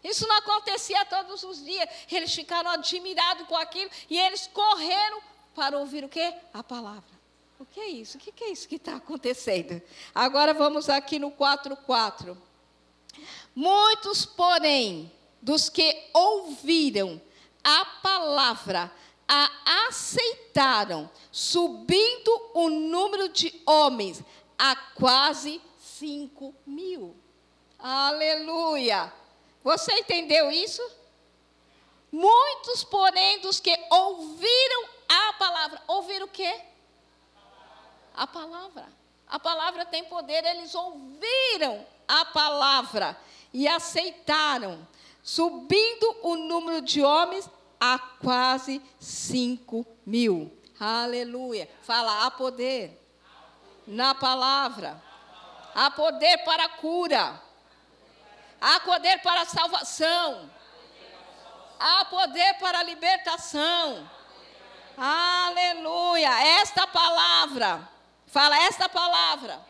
Isso 0.02 0.26
não 0.26 0.36
acontecia 0.36 1.04
todos 1.04 1.42
os 1.44 1.64
dias. 1.64 1.88
Eles 2.10 2.34
ficaram 2.34 2.70
admirados 2.70 3.46
com 3.46 3.56
aquilo 3.56 3.90
e 4.08 4.18
eles 4.18 4.46
correram 4.52 5.20
para 5.54 5.78
ouvir 5.78 6.04
o 6.04 6.08
quê? 6.08 6.34
A 6.52 6.62
palavra. 6.62 7.19
O 7.60 7.66
que 7.66 7.78
é 7.78 7.88
isso? 7.88 8.16
O 8.16 8.20
que 8.20 8.42
é 8.42 8.48
isso 8.48 8.66
que 8.66 8.76
está 8.76 8.96
acontecendo? 8.96 9.82
Agora 10.14 10.54
vamos 10.54 10.88
aqui 10.88 11.18
no 11.18 11.30
4.4. 11.30 12.34
Muitos, 13.54 14.24
porém, 14.24 15.12
dos 15.42 15.68
que 15.68 16.08
ouviram 16.14 17.20
a 17.62 17.84
palavra, 18.02 18.90
a 19.28 19.86
aceitaram, 19.88 21.10
subindo 21.30 22.50
o 22.54 22.70
número 22.70 23.28
de 23.28 23.60
homens 23.66 24.24
a 24.58 24.74
quase 24.74 25.60
5 25.78 26.54
mil. 26.66 27.14
Aleluia! 27.78 29.12
Você 29.62 29.92
entendeu 29.98 30.50
isso? 30.50 30.82
Muitos, 32.10 32.84
porém, 32.84 33.38
dos 33.40 33.60
que 33.60 33.78
ouviram 33.90 34.88
a 35.06 35.34
palavra, 35.34 35.82
ouviram 35.86 36.24
o 36.24 36.30
quê? 36.30 36.69
A 38.20 38.26
palavra. 38.26 38.86
A 39.26 39.38
palavra 39.38 39.86
tem 39.86 40.04
poder, 40.04 40.44
eles 40.44 40.74
ouviram 40.74 41.86
a 42.06 42.22
palavra 42.26 43.16
e 43.50 43.66
aceitaram 43.66 44.86
subindo 45.22 46.18
o 46.22 46.36
número 46.36 46.82
de 46.82 47.02
homens 47.02 47.48
a 47.80 47.98
quase 47.98 48.82
5 48.98 49.86
mil. 50.04 50.54
Aleluia. 50.78 51.66
Fala, 51.80 52.26
há 52.26 52.30
poder 52.30 52.94
na 53.86 54.14
palavra. 54.14 55.02
Há 55.74 55.90
poder 55.90 56.44
para 56.44 56.64
a 56.66 56.68
cura. 56.68 57.42
Há 58.60 58.80
poder 58.80 59.22
para 59.22 59.40
a 59.40 59.46
salvação. 59.46 60.50
Há 61.78 62.04
poder 62.04 62.58
para 62.58 62.80
a 62.80 62.82
libertação. 62.82 64.10
Aleluia. 64.94 66.60
Esta 66.60 66.86
palavra, 66.86 67.88
fala, 68.30 68.56
esta 68.64 68.88
palavra 68.88 69.60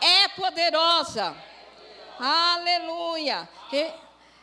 é 0.00 0.28
poderosa. 0.28 1.36
Aleluia. 2.18 3.48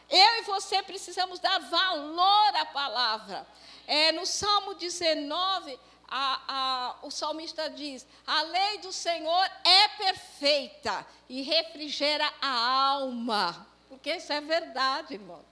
Eu 0.10 0.40
e 0.40 0.42
você 0.44 0.82
precisamos 0.82 1.40
dar 1.40 1.60
valor 1.60 2.56
à 2.56 2.66
palavra. 2.66 3.46
É, 3.86 4.12
no 4.12 4.26
Salmo 4.26 4.74
19, 4.76 5.80
a, 6.08 6.42
a, 6.48 6.96
o 7.06 7.12
salmista 7.12 7.70
diz: 7.70 8.08
A 8.26 8.42
lei 8.42 8.80
do 8.80 8.92
Senhor 8.92 9.52
é 9.64 9.88
perfeita 9.90 11.06
e 11.28 11.42
refrigera 11.42 12.32
a 12.42 12.90
alma. 12.92 13.68
Porque 13.88 14.16
isso 14.16 14.32
é 14.34 14.42
verdade, 14.42 15.16
irmão. 15.16 15.49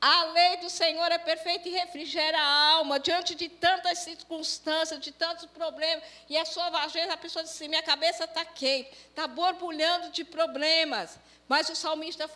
A 0.00 0.24
lei 0.24 0.56
do 0.56 0.70
Senhor 0.70 1.12
é 1.12 1.18
perfeita 1.18 1.68
e 1.68 1.72
refrigera 1.72 2.38
a 2.38 2.70
alma 2.72 2.98
diante 2.98 3.34
de 3.34 3.50
tantas 3.50 3.98
circunstâncias, 3.98 4.98
de 4.98 5.12
tantos 5.12 5.44
problemas. 5.46 6.02
E 6.26 6.38
a 6.38 6.44
sua 6.46 6.70
vezes 6.86 7.10
a 7.10 7.18
pessoa 7.18 7.42
diz 7.42 7.52
assim: 7.52 7.68
minha 7.68 7.82
cabeça 7.82 8.24
está 8.24 8.42
quente, 8.42 8.90
está 9.10 9.26
borbulhando 9.26 10.08
de 10.10 10.24
problemas. 10.24 11.18
Mas 11.46 11.68
o 11.68 11.76
salmista 11.76 12.26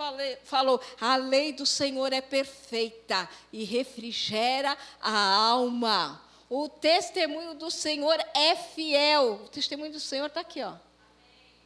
falou: 0.45 0.79
a 1.01 1.17
lei 1.17 1.53
do 1.55 1.65
Senhor 1.65 2.13
é 2.13 2.21
perfeita 2.21 3.27
e 3.51 3.65
refrigera 3.65 4.77
a 5.01 5.35
alma. 5.35 6.21
O 6.51 6.69
testemunho 6.69 7.55
do 7.55 7.71
Senhor 7.71 8.19
é 8.35 8.55
fiel. 8.57 9.41
O 9.45 9.49
testemunho 9.49 9.93
do 9.93 10.01
Senhor 10.01 10.27
está 10.27 10.41
aqui, 10.41 10.63
ó. 10.63 10.75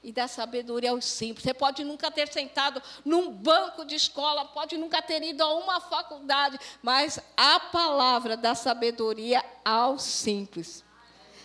E 0.03 0.13
dá 0.13 0.29
sabedoria 0.29 0.91
aos 0.91 1.05
simples. 1.05 1.43
Você 1.43 1.53
pode 1.53 1.83
nunca 1.85 2.11
ter 2.11 2.29
sentado 2.29 2.81
num 3.05 3.31
banco 3.31 3.85
de 3.85 3.95
escola, 3.95 4.45
pode 4.45 4.77
nunca 4.79 5.03
ter 5.03 5.23
ido 5.23 5.43
a 5.43 5.55
uma 5.55 5.81
faculdade, 5.81 6.59
mas 6.83 7.19
a 7.37 7.59
palavra 7.59 8.37
dá 8.37 8.55
sabedoria 8.55 9.45
aos 9.65 10.03
simples. 10.03 10.85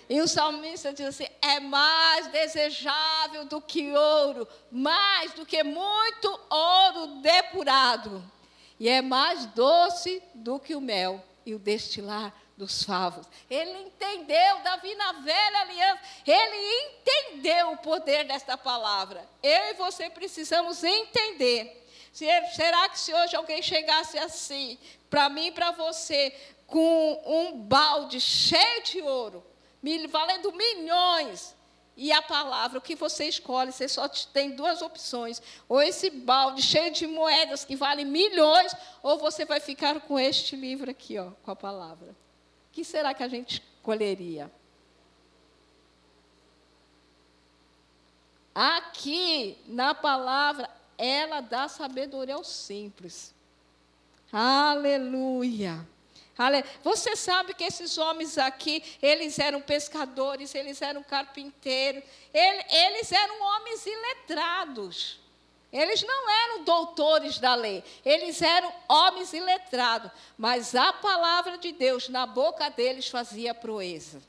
E 0.10 0.22
o 0.22 0.28
salmista 0.28 0.94
diz 0.94 1.08
assim: 1.08 1.28
é 1.42 1.60
mais 1.60 2.28
desejável 2.28 3.46
do 3.46 3.62
que 3.62 3.92
ouro, 3.92 4.48
mais 4.72 5.34
do 5.34 5.46
que 5.46 5.64
muito 5.64 6.40
ouro 6.50 7.22
depurado, 7.22 8.24
e 8.80 8.88
é 8.88 9.02
mais 9.02 9.46
doce 9.48 10.22
do 10.36 10.60
que 10.60 10.76
o 10.76 10.82
mel 10.82 11.24
e 11.46 11.54
o 11.54 11.60
destilar 11.60 12.34
dos 12.58 12.84
favos. 12.84 13.28
Ele 13.50 13.72
entendeu, 13.72 14.60
Davi 14.64 14.96
na 14.96 15.14
velha 15.14 15.60
aliança, 15.62 16.02
ele 16.26 16.88
entendeu 16.88 17.72
o 17.72 17.78
poder 17.78 18.26
desta 18.26 18.58
palavra. 18.58 19.28
Eu 19.42 19.72
e 19.72 19.74
você 19.74 20.10
precisamos 20.10 20.84
entender. 20.84 21.82
Será 22.12 22.90
que 22.90 23.00
se 23.00 23.14
hoje 23.14 23.36
alguém 23.36 23.62
chegasse 23.62 24.18
assim, 24.20 24.78
para 25.10 25.30
mim 25.30 25.48
e 25.48 25.52
para 25.52 25.72
você, 25.72 26.32
com 26.68 27.22
um 27.26 27.60
balde 27.60 28.20
cheio 28.20 28.84
de 28.84 29.02
ouro, 29.02 29.44
valendo 30.10 30.52
milhões. 30.52 31.56
E 31.96 32.12
a 32.12 32.24
palavra, 32.24 32.80
o 32.80 32.82
que 32.82 32.96
você 32.96 33.26
escolhe, 33.28 33.72
você 33.72 33.88
só 33.88 34.08
tem 34.08 34.52
duas 34.52 34.82
opções. 34.82 35.40
Ou 35.70 35.80
esse 35.80 36.10
balde 36.10 36.62
cheio 36.62 36.92
de 36.92 37.06
moedas 37.06 37.64
que 37.64 37.76
vale 37.76 38.04
milhões, 38.04 38.76
ou 39.04 39.20
você 39.20 39.46
vai 39.46 39.60
ficar 39.60 40.02
com 40.02 40.20
este 40.20 40.56
livro 40.56 40.90
aqui, 40.90 41.20
ó, 41.20 41.30
com 41.44 41.52
a 41.52 41.56
palavra. 41.56 42.16
Que 42.74 42.84
será 42.84 43.14
que 43.14 43.24
a 43.24 43.28
gente 43.30 43.64
escolheria? 43.78 44.52
Aqui, 48.54 49.58
na 49.66 49.96
palavra, 49.96 50.70
ela 50.98 51.40
dá 51.40 51.70
sabedoria 51.70 52.36
ao 52.36 52.44
simples. 52.44 53.34
Aleluia. 54.32 55.88
Você 56.84 57.16
sabe 57.16 57.54
que 57.54 57.64
esses 57.64 57.98
homens 57.98 58.38
aqui, 58.40 58.84
eles 59.02 59.38
eram 59.38 59.62
pescadores, 59.62 60.56
eles 60.56 60.82
eram 60.82 61.04
carpinteiros, 61.04 62.04
eles 62.34 63.12
eram 63.12 63.42
homens 63.42 63.86
iletrados. 63.86 65.23
Eles 65.74 66.04
não 66.04 66.30
eram 66.30 66.64
doutores 66.64 67.40
da 67.40 67.56
lei, 67.56 67.84
eles 68.06 68.40
eram 68.44 68.72
homens 68.88 69.34
iletrados, 69.34 70.12
mas 70.38 70.76
a 70.76 70.94
palavra 70.94 71.58
de 71.58 71.72
Deus 71.72 72.08
na 72.10 72.28
boca 72.28 72.70
deles 72.70 73.08
fazia 73.08 73.56
proeza. 73.56 74.22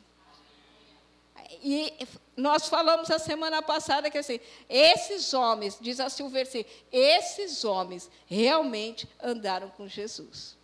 E 1.62 1.92
nós 2.34 2.66
falamos 2.66 3.10
a 3.10 3.18
semana 3.18 3.60
passada 3.60 4.10
que 4.10 4.16
assim, 4.16 4.40
esses 4.70 5.34
homens, 5.34 5.76
diz 5.78 6.00
assim 6.00 6.22
o 6.22 6.30
versículo, 6.30 6.74
esses 6.90 7.62
homens 7.62 8.10
realmente 8.26 9.06
andaram 9.22 9.68
com 9.68 9.86
Jesus. 9.86 10.56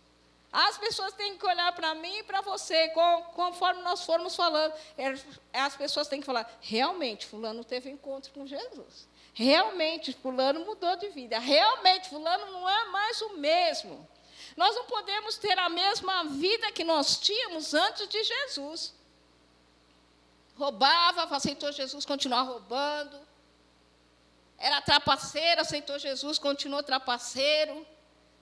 As 0.51 0.77
pessoas 0.77 1.13
têm 1.13 1.37
que 1.37 1.45
olhar 1.45 1.71
para 1.73 1.95
mim 1.95 2.17
e 2.17 2.23
para 2.23 2.41
você, 2.41 2.89
conforme 3.35 3.81
nós 3.83 4.03
formos 4.03 4.35
falando. 4.35 4.73
As 5.53 5.75
pessoas 5.77 6.07
têm 6.09 6.19
que 6.19 6.25
falar: 6.25 6.59
realmente, 6.59 7.25
Fulano 7.25 7.63
teve 7.63 7.89
encontro 7.89 8.33
com 8.33 8.45
Jesus. 8.45 9.07
Realmente, 9.33 10.13
Fulano 10.13 10.65
mudou 10.65 10.95
de 10.97 11.09
vida. 11.09 11.39
Realmente, 11.39 12.09
Fulano 12.09 12.51
não 12.51 12.69
é 12.69 12.85
mais 12.85 13.21
o 13.21 13.37
mesmo. 13.37 14.07
Nós 14.57 14.75
não 14.75 14.85
podemos 14.85 15.37
ter 15.37 15.57
a 15.57 15.69
mesma 15.69 16.25
vida 16.25 16.71
que 16.71 16.83
nós 16.83 17.17
tínhamos 17.19 17.73
antes 17.73 18.07
de 18.07 18.23
Jesus. 18.23 18.93
Roubava, 20.57 21.35
aceitou 21.35 21.71
Jesus, 21.71 22.05
continuava 22.05 22.51
roubando. 22.51 23.19
Era 24.57 24.81
trapaceiro, 24.81 25.61
aceitou 25.61 25.97
Jesus, 25.97 26.37
continuou 26.37 26.83
trapaceiro 26.83 27.87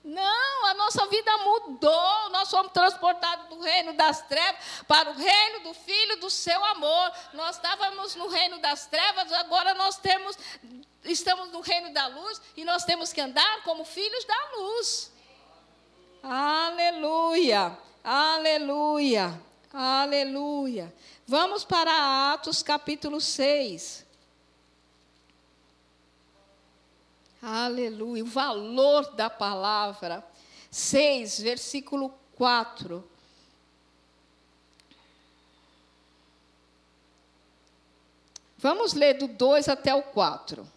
Não, 0.03 0.65
a 0.67 0.73
nossa 0.75 1.05
vida 1.07 1.37
mudou. 1.39 2.29
Nós 2.29 2.49
fomos 2.49 2.71
transportados 2.71 3.47
do 3.49 3.59
reino 3.59 3.93
das 3.93 4.21
trevas 4.23 4.61
para 4.87 5.11
o 5.11 5.13
reino 5.13 5.59
do 5.61 5.73
Filho 5.73 6.19
do 6.19 6.29
seu 6.29 6.63
amor. 6.65 7.11
Nós 7.33 7.55
estávamos 7.55 8.15
no 8.15 8.27
reino 8.27 8.59
das 8.59 8.87
trevas, 8.87 9.31
agora 9.33 9.73
nós 9.73 9.97
temos, 9.97 10.37
estamos 11.03 11.51
no 11.51 11.61
reino 11.61 11.93
da 11.93 12.07
luz 12.07 12.41
e 12.55 12.63
nós 12.63 12.85
temos 12.85 13.11
que 13.11 13.21
andar 13.21 13.63
como 13.63 13.83
filhos 13.83 14.25
da 14.25 14.51
luz. 14.57 15.11
Aleluia, 16.23 17.77
aleluia, 18.03 19.41
aleluia. 19.73 20.93
Vamos 21.27 21.63
para 21.63 22.33
Atos 22.33 22.63
capítulo 22.63 23.21
6. 23.21 24.08
Aleluia. 27.41 28.23
O 28.23 28.27
valor 28.27 29.13
da 29.15 29.29
palavra. 29.29 30.23
6, 30.71 31.39
versículo 31.41 32.13
4. 32.35 33.03
Vamos 38.57 38.93
ler 38.93 39.17
do 39.17 39.27
2 39.27 39.69
até 39.69 39.95
o 39.95 40.03
4. 40.03 40.67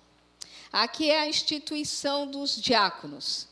Aqui 0.72 1.10
é 1.10 1.20
a 1.20 1.28
instituição 1.28 2.26
dos 2.26 2.60
diáconos. 2.60 3.48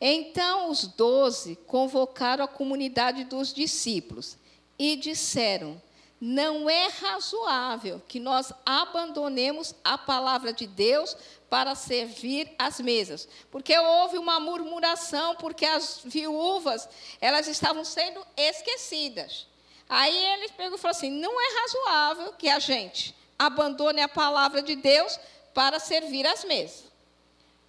Então 0.00 0.70
os 0.70 0.86
doze 0.86 1.56
convocaram 1.66 2.44
a 2.44 2.48
comunidade 2.48 3.24
dos 3.24 3.52
discípulos 3.52 4.36
e 4.78 4.94
disseram: 4.94 5.82
Não 6.20 6.70
é 6.70 6.88
razoável 6.88 8.00
que 8.06 8.20
nós 8.20 8.52
abandonemos 8.64 9.74
a 9.82 9.98
palavra 9.98 10.52
de 10.52 10.66
Deus 10.66 11.16
para 11.48 11.74
servir 11.74 12.52
as 12.58 12.80
mesas. 12.80 13.28
Porque 13.50 13.76
houve 13.78 14.18
uma 14.18 14.40
murmuração, 14.40 15.36
porque 15.36 15.64
as 15.64 16.00
viúvas, 16.04 16.88
elas 17.20 17.46
estavam 17.46 17.84
sendo 17.84 18.24
esquecidas. 18.36 19.46
Aí 19.88 20.16
ele 20.16 20.48
pegou 20.50 20.76
e 20.76 20.80
falou 20.80 20.96
assim: 20.96 21.10
não 21.10 21.40
é 21.40 21.60
razoável 21.60 22.32
que 22.32 22.48
a 22.48 22.58
gente 22.58 23.14
abandone 23.38 24.00
a 24.00 24.08
palavra 24.08 24.62
de 24.62 24.74
Deus 24.74 25.18
para 25.54 25.78
servir 25.78 26.26
as 26.26 26.44
mesas. 26.44 26.86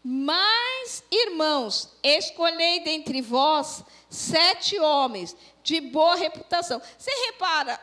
Mas, 0.04 1.04
irmãos, 1.12 1.90
escolhei 2.02 2.80
dentre 2.80 3.22
vós 3.22 3.84
sete 4.10 4.80
homens 4.80 5.36
de 5.64 5.82
boa 5.82 6.16
reputação. 6.16 6.82
Você 6.98 7.12
repara 7.28 7.80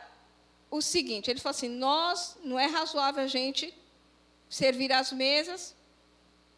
o 0.69 0.81
seguinte: 0.81 1.29
ele 1.29 1.39
falou 1.39 1.55
assim: 1.55 1.69
nós, 1.69 2.35
não 2.43 2.59
é 2.59 2.65
razoável 2.65 3.23
a 3.23 3.27
gente 3.27 3.73
servir 4.49 4.91
as 4.91 5.11
mesas 5.11 5.74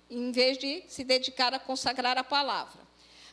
em 0.09 0.31
vez 0.31 0.57
de 0.57 0.83
se 0.87 1.03
dedicar 1.03 1.53
a 1.53 1.59
consagrar 1.59 2.17
a 2.17 2.23
palavra. 2.23 2.87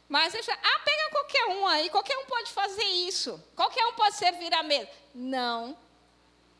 Mas 0.09 0.35
ele 0.35 0.45
ah, 0.51 0.81
pega 0.85 1.11
qualquer 1.11 1.47
um 1.47 1.67
aí, 1.67 1.89
qualquer 1.89 2.19
um 2.19 2.27
pode 2.27 2.51
fazer 2.51 2.85
isso, 2.85 3.43
qualquer 3.57 3.87
um 3.87 3.95
pode 3.95 4.17
servir 4.17 4.53
a 4.53 4.63
mesa. 4.63 4.89
Não, 5.15 5.77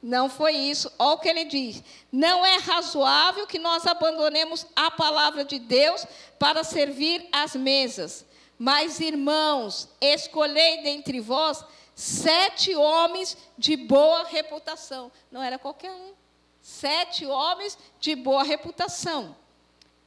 não 0.03 0.29
foi 0.29 0.53
isso. 0.53 0.91
Olha 0.99 1.15
o 1.15 1.19
que 1.19 1.29
ele 1.29 1.45
diz: 1.45 1.83
não 2.11 2.45
é 2.45 2.57
razoável 2.57 3.47
que 3.47 3.59
nós 3.59 3.87
abandonemos 3.87 4.67
a 4.75 4.91
palavra 4.91 5.45
de 5.45 5.59
Deus 5.59 6.07
para 6.39 6.65
servir 6.65 7.29
as 7.33 7.55
mesas. 7.55 8.25
Mas, 8.59 9.01
irmãos, 9.01 9.89
escolhei 10.01 10.83
dentre 10.83 11.21
vós 11.21 11.65
sete 11.95 12.75
homens 12.75 13.37
de 13.59 13.77
boa 13.77 14.25
reputação. 14.25 15.11
Não 15.31 15.43
era 15.43 15.59
qualquer 15.59 15.91
um. 15.91 16.13
Sete 16.61 17.27
homens 17.27 17.77
de 18.01 18.15
boa 18.15 18.43
reputação. 18.43 19.37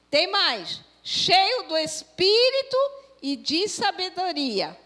Tem 0.09 0.27
mais, 0.27 0.81
cheio 1.03 1.63
do 1.63 1.77
espírito 1.77 2.77
e 3.21 3.35
de 3.35 3.67
sabedoria, 3.67 4.77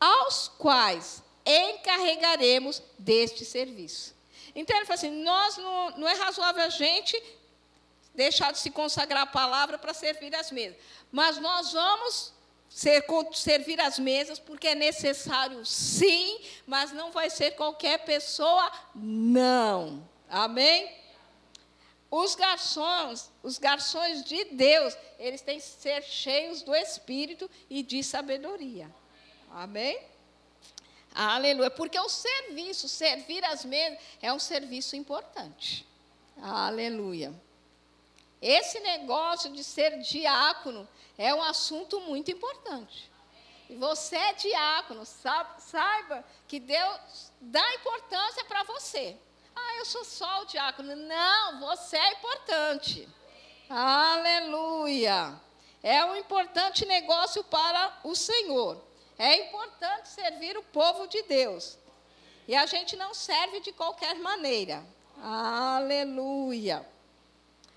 aos 0.00 0.48
quais 0.48 1.22
encarregaremos 1.44 2.82
deste 2.98 3.44
serviço. 3.44 4.14
Então 4.54 4.76
ele 4.76 4.86
fala 4.86 4.94
assim: 4.96 5.22
nós 5.22 5.56
não, 5.56 5.90
não 5.92 6.08
é 6.08 6.14
razoável 6.14 6.64
a 6.64 6.68
gente 6.68 7.20
deixar 8.14 8.52
de 8.52 8.58
se 8.58 8.70
consagrar 8.70 9.22
a 9.22 9.26
palavra 9.26 9.78
para 9.78 9.94
servir 9.94 10.34
as 10.34 10.50
mesas, 10.50 10.76
mas 11.10 11.38
nós 11.38 11.72
vamos 11.72 12.32
ser, 12.68 13.04
servir 13.32 13.80
as 13.80 13.98
mesas 13.98 14.38
porque 14.38 14.68
é 14.68 14.74
necessário, 14.74 15.64
sim, 15.64 16.40
mas 16.66 16.92
não 16.92 17.10
vai 17.10 17.30
ser 17.30 17.52
qualquer 17.52 18.04
pessoa, 18.04 18.70
não. 18.94 20.06
Amém? 20.28 20.92
Os 22.10 22.34
garçons, 22.34 23.30
os 23.42 23.58
garçons 23.58 24.24
de 24.24 24.44
Deus, 24.44 24.96
eles 25.18 25.42
têm 25.42 25.58
que 25.58 25.66
ser 25.66 26.02
cheios 26.02 26.62
do 26.62 26.74
Espírito 26.74 27.50
e 27.68 27.82
de 27.82 28.02
sabedoria. 28.02 28.90
Amém? 29.50 30.00
Aleluia. 31.14 31.70
Porque 31.70 31.98
o 31.98 32.08
serviço, 32.08 32.88
servir 32.88 33.44
as 33.44 33.64
mesas, 33.64 33.98
é 34.22 34.32
um 34.32 34.38
serviço 34.38 34.96
importante. 34.96 35.86
Aleluia. 36.40 37.34
Esse 38.40 38.78
negócio 38.80 39.52
de 39.52 39.64
ser 39.64 39.98
diácono 39.98 40.88
é 41.18 41.34
um 41.34 41.42
assunto 41.42 42.00
muito 42.00 42.30
importante. 42.30 43.10
E 43.68 43.74
você 43.74 44.16
é 44.16 44.32
diácono, 44.32 45.04
saiba 45.04 46.24
que 46.46 46.58
Deus 46.58 47.32
dá 47.40 47.74
importância 47.74 48.44
para 48.44 48.62
você. 48.62 49.16
Ah, 49.58 49.76
eu 49.78 49.84
sou 49.84 50.04
só 50.04 50.42
o 50.42 50.44
diácono. 50.44 50.94
Não, 50.94 51.60
você 51.60 51.96
é 51.96 52.12
importante. 52.12 53.08
Aleluia. 53.68 55.38
É 55.82 56.04
um 56.04 56.16
importante 56.16 56.86
negócio 56.86 57.42
para 57.44 57.98
o 58.04 58.14
Senhor. 58.14 58.80
É 59.18 59.46
importante 59.46 60.08
servir 60.08 60.56
o 60.56 60.62
povo 60.62 61.06
de 61.08 61.22
Deus. 61.22 61.76
E 62.46 62.54
a 62.54 62.66
gente 62.66 62.96
não 62.96 63.12
serve 63.12 63.60
de 63.60 63.72
qualquer 63.72 64.14
maneira. 64.16 64.84
Aleluia. 65.20 66.86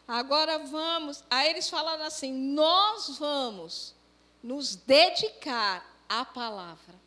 Agora 0.08 0.60
vamos. 0.60 1.24
Aí 1.30 1.50
eles 1.50 1.70
falaram 1.70 2.04
assim: 2.04 2.32
nós 2.32 3.18
vamos 3.18 3.96
nos 4.44 4.76
dedicar 4.76 5.86
à 6.08 6.24
palavra 6.24 7.01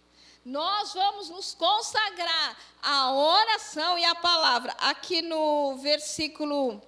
nós 0.45 0.93
vamos 0.93 1.31
nos 1.31 1.55
consagrar 1.55 2.57
à 2.83 3.13
oração 3.13 3.99
e 3.99 4.05
à 4.05 4.15
palavra. 4.15 4.75
Aqui 4.79 5.23
no 5.23 5.77
versículo 5.77 6.83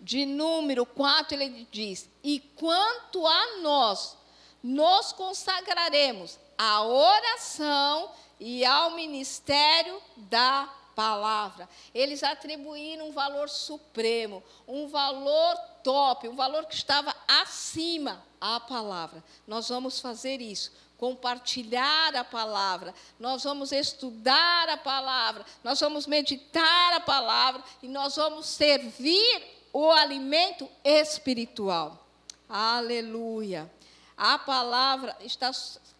de 0.00 0.24
número 0.24 0.86
4, 0.86 1.34
ele 1.34 1.66
diz: 1.70 2.08
E 2.22 2.40
quanto 2.56 3.26
a 3.26 3.58
nós, 3.60 4.16
nos 4.62 5.12
consagraremos 5.12 6.38
à 6.56 6.82
oração 6.82 8.10
e 8.38 8.64
ao 8.64 8.92
ministério 8.92 10.00
da 10.16 10.72
palavra. 10.94 11.68
Eles 11.94 12.22
atribuíram 12.22 13.08
um 13.08 13.12
valor 13.12 13.48
supremo, 13.48 14.42
um 14.66 14.88
valor 14.88 15.56
top, 15.88 16.28
um 16.28 16.36
valor 16.36 16.66
que 16.66 16.74
estava 16.74 17.16
acima 17.26 18.22
à 18.38 18.60
palavra. 18.60 19.24
Nós 19.46 19.70
vamos 19.70 20.00
fazer 20.00 20.38
isso 20.38 20.70
compartilhar 20.98 22.14
a 22.16 22.24
palavra, 22.24 22.92
nós 23.20 23.44
vamos 23.44 23.70
estudar 23.70 24.68
a 24.68 24.76
palavra, 24.76 25.46
nós 25.62 25.78
vamos 25.78 26.08
meditar 26.08 26.92
a 26.92 26.98
palavra 26.98 27.62
e 27.80 27.86
nós 27.86 28.16
vamos 28.16 28.46
servir 28.46 29.42
o 29.72 29.90
alimento 29.92 30.68
espiritual. 30.84 32.04
Aleluia. 32.48 33.70
A 34.16 34.38
palavra 34.40 35.16
está 35.20 35.52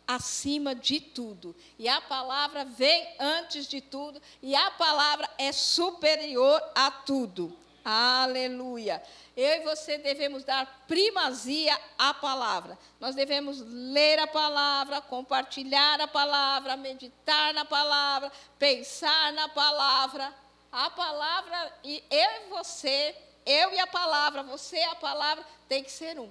acima 0.07 0.75
de 0.75 1.01
tudo. 1.01 1.55
E 1.79 1.89
a 1.89 2.01
palavra 2.01 2.65
vem 2.65 3.09
antes 3.21 3.69
de 3.69 3.81
tudo. 3.81 4.21
E 4.43 4.57
a 4.57 4.71
palavra 4.73 5.31
é 5.39 5.53
superior 5.53 6.61
a 6.75 6.91
tudo. 6.91 7.57
Aleluia. 7.91 9.03
Eu 9.35 9.63
e 9.63 9.65
você 9.65 9.97
devemos 9.97 10.45
dar 10.45 10.85
primazia 10.87 11.75
à 11.97 12.13
palavra. 12.13 12.79
Nós 13.01 13.15
devemos 13.15 13.63
ler 13.63 14.19
a 14.19 14.27
palavra, 14.27 15.01
compartilhar 15.01 15.99
a 15.99 16.07
palavra, 16.07 16.77
meditar 16.77 17.55
na 17.55 17.65
palavra, 17.65 18.31
pensar 18.59 19.33
na 19.33 19.49
palavra. 19.49 20.31
A 20.71 20.91
palavra, 20.91 21.73
e 21.83 22.05
eu 22.11 22.31
e 22.43 22.49
você, 22.51 23.17
eu 23.47 23.73
e 23.73 23.81
a 23.81 23.87
palavra, 23.87 24.43
você 24.43 24.77
e 24.77 24.85
a 24.85 24.95
palavra, 24.97 25.43
tem 25.67 25.83
que 25.83 25.91
ser 25.91 26.21
um. 26.21 26.31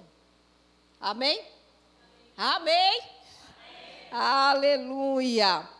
Amém? 1.00 1.44
Amém? 2.36 3.02
Amém. 4.12 4.12
Aleluia. 4.12 5.77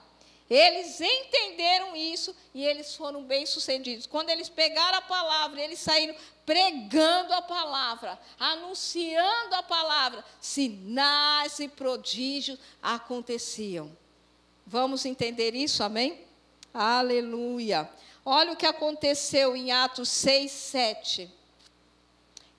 Eles 0.50 0.98
entenderam 1.00 1.94
isso 1.94 2.34
e 2.54 2.64
eles 2.64 2.96
foram 2.96 3.22
bem-sucedidos. 3.22 4.06
Quando 4.06 4.30
eles 4.30 4.48
pegaram 4.48 4.98
a 4.98 5.02
palavra, 5.02 5.60
eles 5.60 5.78
saíram 5.78 6.14
pregando 6.46 7.34
a 7.34 7.42
palavra, 7.42 8.18
anunciando 8.38 9.54
a 9.54 9.62
palavra, 9.62 10.24
sinais 10.40 11.58
e 11.58 11.68
prodígios 11.68 12.58
aconteciam. 12.82 13.94
Vamos 14.66 15.04
entender 15.04 15.54
isso, 15.54 15.82
amém? 15.82 16.24
Aleluia. 16.72 17.90
Olha 18.24 18.52
o 18.52 18.56
que 18.56 18.66
aconteceu 18.66 19.54
em 19.54 19.72
Atos 19.72 20.08
6, 20.08 20.50
7. 20.50 21.30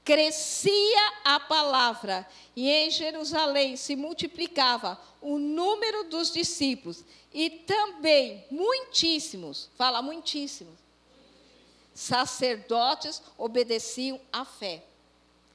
crescia 0.03 1.13
a 1.23 1.39
palavra 1.39 2.27
e 2.55 2.67
em 2.67 2.89
Jerusalém 2.89 3.77
se 3.77 3.95
multiplicava 3.95 4.99
o 5.21 5.37
número 5.37 6.05
dos 6.05 6.31
discípulos 6.31 7.03
e 7.33 7.49
também 7.49 8.45
muitíssimos, 8.49 9.69
fala 9.75 10.01
muitíssimos, 10.01 10.75
sacerdotes 11.93 13.21
obedeciam 13.37 14.19
à 14.31 14.43
fé. 14.45 14.83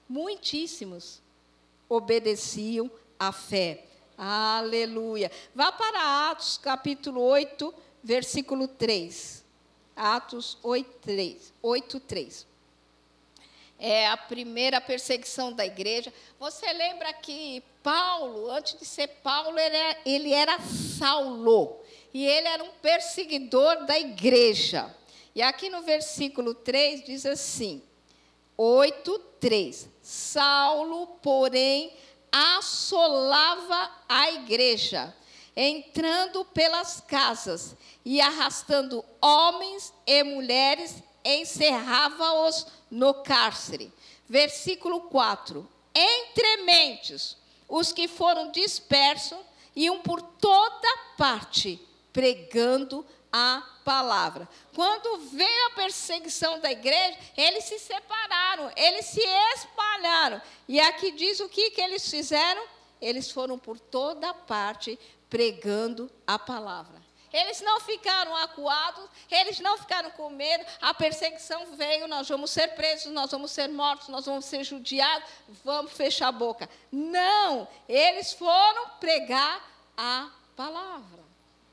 Muitíssimos 0.08 1.20
obedeciam 1.88 2.90
à 3.18 3.32
fé. 3.32 3.84
Aleluia. 4.16 5.30
Vá 5.54 5.72
para 5.72 6.30
Atos 6.30 6.58
capítulo 6.58 7.20
8, 7.20 7.74
versículo 8.02 8.68
3. 8.68 9.44
Atos 9.96 10.58
8, 10.62 10.98
3. 11.00 11.52
8, 11.62 12.00
3 12.00 12.53
é 13.78 14.08
a 14.08 14.16
primeira 14.16 14.80
perseguição 14.80 15.52
da 15.52 15.66
igreja. 15.66 16.12
Você 16.38 16.72
lembra 16.72 17.12
que 17.12 17.62
Paulo, 17.82 18.50
antes 18.50 18.78
de 18.78 18.84
ser 18.84 19.08
Paulo, 19.22 19.58
ele 19.58 19.76
era, 19.76 19.98
ele 20.06 20.32
era 20.32 20.58
Saulo. 20.60 21.80
E 22.12 22.24
ele 22.24 22.48
era 22.48 22.62
um 22.62 22.70
perseguidor 22.80 23.84
da 23.86 23.98
igreja. 23.98 24.94
E 25.34 25.42
aqui 25.42 25.68
no 25.68 25.82
versículo 25.82 26.54
3 26.54 27.04
diz 27.04 27.26
assim: 27.26 27.82
8, 28.56 29.18
3. 29.40 29.88
Saulo, 30.00 31.06
porém, 31.20 31.92
assolava 32.30 33.90
a 34.08 34.30
igreja, 34.32 35.14
entrando 35.56 36.44
pelas 36.44 37.00
casas 37.00 37.76
e 38.04 38.20
arrastando 38.20 39.04
homens 39.20 39.92
e 40.06 40.22
mulheres, 40.22 41.02
encerrava-os 41.24 42.66
no 42.94 43.12
cárcere. 43.12 43.92
Versículo 44.28 45.02
4: 45.02 45.68
Entre 45.94 46.56
mentes, 46.58 47.36
os 47.68 47.92
que 47.92 48.06
foram 48.06 48.52
dispersos 48.52 49.38
iam 49.74 50.00
por 50.00 50.22
toda 50.22 50.96
parte 51.18 51.80
pregando 52.12 53.04
a 53.32 53.62
palavra. 53.84 54.48
Quando 54.72 55.18
veio 55.30 55.66
a 55.66 55.70
perseguição 55.70 56.60
da 56.60 56.70
igreja, 56.70 57.18
eles 57.36 57.64
se 57.64 57.80
separaram, 57.80 58.70
eles 58.76 59.06
se 59.06 59.20
espalharam. 59.56 60.40
E 60.68 60.78
aqui 60.78 61.10
diz 61.10 61.40
o 61.40 61.48
que, 61.48 61.72
que 61.72 61.80
eles 61.80 62.08
fizeram? 62.08 62.64
Eles 63.00 63.30
foram 63.30 63.58
por 63.58 63.78
toda 63.78 64.32
parte 64.32 64.96
pregando 65.28 66.08
a 66.24 66.38
palavra. 66.38 67.03
Eles 67.34 67.60
não 67.62 67.80
ficaram 67.80 68.36
acuados, 68.36 69.10
eles 69.28 69.58
não 69.58 69.76
ficaram 69.76 70.08
com 70.12 70.30
medo. 70.30 70.64
A 70.80 70.94
perseguição 70.94 71.74
veio, 71.74 72.06
nós 72.06 72.28
vamos 72.28 72.52
ser 72.52 72.68
presos, 72.76 73.12
nós 73.12 73.32
vamos 73.32 73.50
ser 73.50 73.68
mortos, 73.68 74.06
nós 74.06 74.24
vamos 74.24 74.44
ser 74.44 74.62
judiados, 74.62 75.28
vamos 75.64 75.92
fechar 75.92 76.28
a 76.28 76.32
boca. 76.32 76.70
Não, 76.92 77.66
eles 77.88 78.32
foram 78.32 78.90
pregar 79.00 79.68
a 79.96 80.30
palavra. 80.54 81.24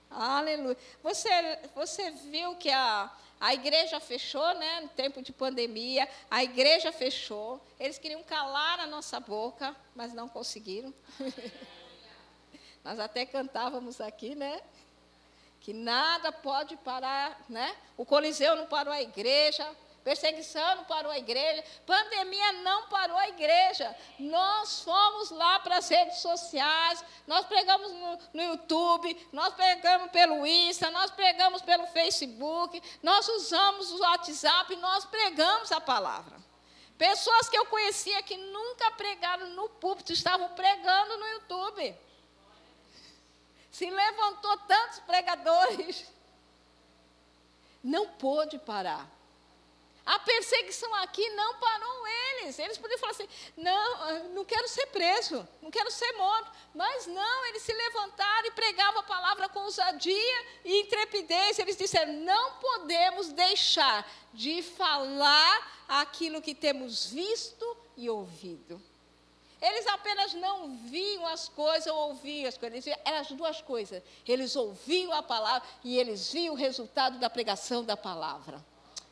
Aleluia. 0.09 0.75
Você, 1.03 1.29
você 1.75 2.09
viu 2.09 2.55
que 2.55 2.71
a, 2.71 3.11
a 3.39 3.53
igreja 3.53 3.99
fechou, 3.99 4.55
né? 4.55 4.81
No 4.81 4.89
tempo 4.89 5.21
de 5.21 5.31
pandemia, 5.31 6.09
a 6.29 6.43
igreja 6.43 6.91
fechou. 6.91 7.61
Eles 7.79 7.99
queriam 7.99 8.23
calar 8.23 8.79
a 8.79 8.87
nossa 8.87 9.19
boca, 9.19 9.75
mas 9.93 10.11
não 10.11 10.27
conseguiram. 10.27 10.91
Nós 12.83 12.99
até 12.99 13.27
cantávamos 13.27 14.01
aqui, 14.01 14.33
né? 14.33 14.59
Que 15.61 15.73
nada 15.73 16.31
pode 16.31 16.75
parar, 16.77 17.39
né? 17.47 17.75
O 17.95 18.03
Coliseu 18.03 18.55
não 18.55 18.65
parou 18.65 18.91
a 18.91 18.99
igreja, 18.99 19.63
perseguição 20.03 20.77
não 20.77 20.85
parou 20.85 21.11
a 21.11 21.19
igreja, 21.19 21.63
pandemia 21.85 22.51
não 22.63 22.87
parou 22.87 23.15
a 23.15 23.29
igreja. 23.29 23.95
Nós 24.17 24.81
fomos 24.81 25.29
lá 25.29 25.59
para 25.59 25.77
as 25.77 25.87
redes 25.87 26.17
sociais, 26.17 27.05
nós 27.27 27.45
pregamos 27.45 27.91
no, 27.91 28.19
no, 28.33 28.43
YouTube, 28.43 29.29
nós 29.31 29.53
pregamos 29.53 30.09
pelo 30.09 30.47
Insta, 30.47 30.89
nós 30.89 31.11
pregamos 31.11 31.61
pelo 31.61 31.85
Facebook, 31.87 32.81
nós 33.03 33.27
usamos 33.29 33.91
o 33.91 34.01
WhatsApp, 34.01 34.75
nós 34.77 35.05
pregamos 35.05 35.71
a 35.71 35.79
palavra. 35.79 36.41
Pessoas 36.97 37.49
que 37.49 37.57
eu 37.57 37.67
conhecia 37.67 38.21
que 38.23 38.35
nunca 38.35 38.89
pregaram 38.91 39.47
no 39.51 39.69
púlpito 39.69 40.11
estavam 40.11 40.49
pregando 40.49 41.17
no 41.17 41.27
YouTube. 41.27 41.95
Se 43.71 43.89
levantou 43.89 44.57
tantos 44.59 44.99
pregadores. 44.99 46.05
Não 47.83 48.07
pôde 48.09 48.59
parar. 48.59 49.09
A 50.05 50.19
perseguição 50.19 50.93
aqui 50.95 51.27
não 51.31 51.55
parou 51.55 52.07
eles. 52.07 52.57
Eles 52.59 52.77
podiam 52.77 52.99
falar 52.99 53.11
assim: 53.11 53.29
não, 53.55 54.29
não 54.29 54.43
quero 54.43 54.67
ser 54.67 54.87
preso, 54.87 55.47
não 55.61 55.71
quero 55.71 55.91
ser 55.91 56.11
morto. 56.13 56.51
Mas 56.73 57.07
não, 57.07 57.45
eles 57.45 57.61
se 57.61 57.71
levantaram 57.71 58.47
e 58.47 58.51
pregavam 58.51 58.99
a 58.99 59.03
palavra 59.03 59.47
com 59.49 59.59
ousadia 59.59 60.45
e 60.65 60.81
intrepidez. 60.81 61.59
Eles 61.59 61.77
disseram: 61.77 62.13
não 62.13 62.53
podemos 62.55 63.31
deixar 63.31 64.09
de 64.33 64.61
falar 64.63 65.85
aquilo 65.87 66.41
que 66.41 66.55
temos 66.55 67.05
visto 67.05 67.77
e 67.95 68.09
ouvido. 68.09 68.81
Eles 69.61 69.85
apenas 69.87 70.33
não 70.33 70.75
viam 70.75 71.27
as 71.27 71.47
coisas 71.47 71.85
ou 71.85 72.09
ouviam 72.09 72.49
as 72.49 72.57
coisas. 72.57 72.87
Eram 73.05 73.17
as 73.19 73.31
duas 73.31 73.61
coisas. 73.61 74.01
Eles 74.27 74.55
ouviam 74.55 75.11
a 75.13 75.21
palavra 75.21 75.67
e 75.83 75.97
eles 75.99 76.31
viam 76.31 76.55
o 76.55 76.57
resultado 76.57 77.19
da 77.19 77.29
pregação 77.29 77.83
da 77.83 77.95
palavra. 77.95 78.63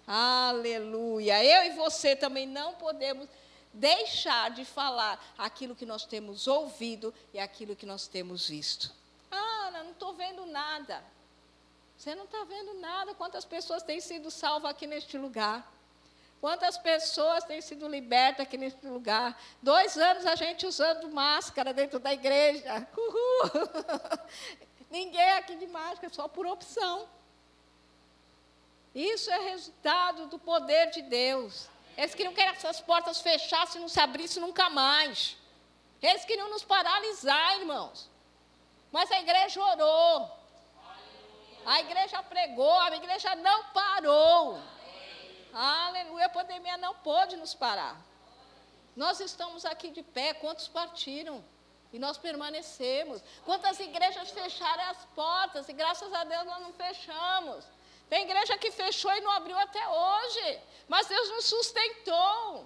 Aleluia. 0.07 1.43
Eu 1.43 1.71
e 1.71 1.75
você 1.75 2.15
também 2.15 2.47
não 2.47 2.73
podemos 2.73 3.29
deixar 3.71 4.49
de 4.49 4.65
falar 4.65 5.23
aquilo 5.37 5.75
que 5.75 5.85
nós 5.85 6.03
temos 6.03 6.47
ouvido 6.47 7.13
e 7.31 7.39
aquilo 7.39 7.75
que 7.75 7.85
nós 7.85 8.07
temos 8.07 8.49
visto. 8.49 8.91
Ah, 9.29 9.69
não 9.71 9.91
estou 9.91 10.15
vendo 10.15 10.47
nada. 10.47 11.03
Você 11.95 12.15
não 12.15 12.23
está 12.23 12.43
vendo 12.45 12.73
nada. 12.75 13.13
Quantas 13.13 13.45
pessoas 13.45 13.83
têm 13.83 14.01
sido 14.01 14.31
salvas 14.31 14.71
aqui 14.71 14.87
neste 14.87 15.15
lugar? 15.15 15.71
Quantas 16.41 16.77
pessoas 16.77 17.43
têm 17.43 17.61
sido 17.61 17.87
libertas 17.87 18.45
aqui 18.45 18.57
nesse 18.57 18.85
lugar? 18.87 19.37
Dois 19.61 19.97
anos 19.97 20.25
a 20.25 20.35
gente 20.35 20.65
usando 20.65 21.09
máscara 21.09 21.73
dentro 21.73 21.99
da 21.99 22.13
igreja. 22.13 22.87
Uhul. 22.97 23.51
Ninguém 24.89 25.31
aqui 25.31 25.55
de 25.55 25.67
máscara, 25.67 26.13
só 26.13 26.27
por 26.27 26.47
opção. 26.47 27.07
Isso 28.95 29.29
é 29.29 29.39
resultado 29.49 30.27
do 30.27 30.39
poder 30.39 30.89
de 30.91 31.01
Deus. 31.01 31.67
Eles 31.97 32.15
queriam 32.15 32.33
que 32.33 32.41
essas 32.41 32.79
portas 32.79 33.19
fechassem 33.19 33.79
e 33.79 33.81
não 33.81 33.89
se 33.89 33.99
abrissem 33.99 34.41
nunca 34.41 34.69
mais. 34.69 35.35
Eles 36.01 36.23
queriam 36.23 36.49
nos 36.49 36.63
paralisar, 36.63 37.59
irmãos. 37.59 38.09
Mas 38.91 39.11
a 39.11 39.19
igreja 39.19 39.61
orou. 39.61 40.39
A 41.65 41.81
igreja 41.81 42.23
pregou, 42.23 42.79
a 42.79 42.95
igreja 42.95 43.35
não 43.35 43.65
parou. 43.65 44.59
Aleluia, 45.53 46.27
a 46.27 46.29
pandemia 46.29 46.77
não 46.77 46.93
pode 46.95 47.35
nos 47.35 47.53
parar. 47.53 47.99
Nós 48.95 49.19
estamos 49.19 49.65
aqui 49.65 49.89
de 49.89 50.03
pé, 50.03 50.33
quantos 50.33 50.67
partiram? 50.67 51.43
E 51.91 51.97
nós 51.97 52.17
permanecemos. 52.17 53.21
Quantas 53.45 53.79
igrejas 53.79 54.29
fecharam 54.29 54.83
as 54.83 55.05
portas 55.15 55.67
e 55.67 55.73
graças 55.73 56.13
a 56.13 56.23
Deus 56.23 56.45
nós 56.45 56.61
não 56.61 56.73
fechamos. 56.73 57.65
Tem 58.09 58.23
igreja 58.23 58.57
que 58.57 58.71
fechou 58.71 59.11
e 59.11 59.21
não 59.21 59.31
abriu 59.31 59.57
até 59.57 59.87
hoje, 59.87 60.59
mas 60.87 61.07
Deus 61.07 61.29
nos 61.29 61.45
sustentou. 61.45 62.65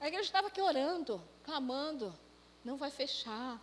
A 0.00 0.06
igreja 0.06 0.26
estava 0.26 0.48
aqui 0.48 0.60
orando, 0.60 1.22
clamando, 1.44 2.16
não 2.64 2.76
vai 2.76 2.90
fechar, 2.90 3.60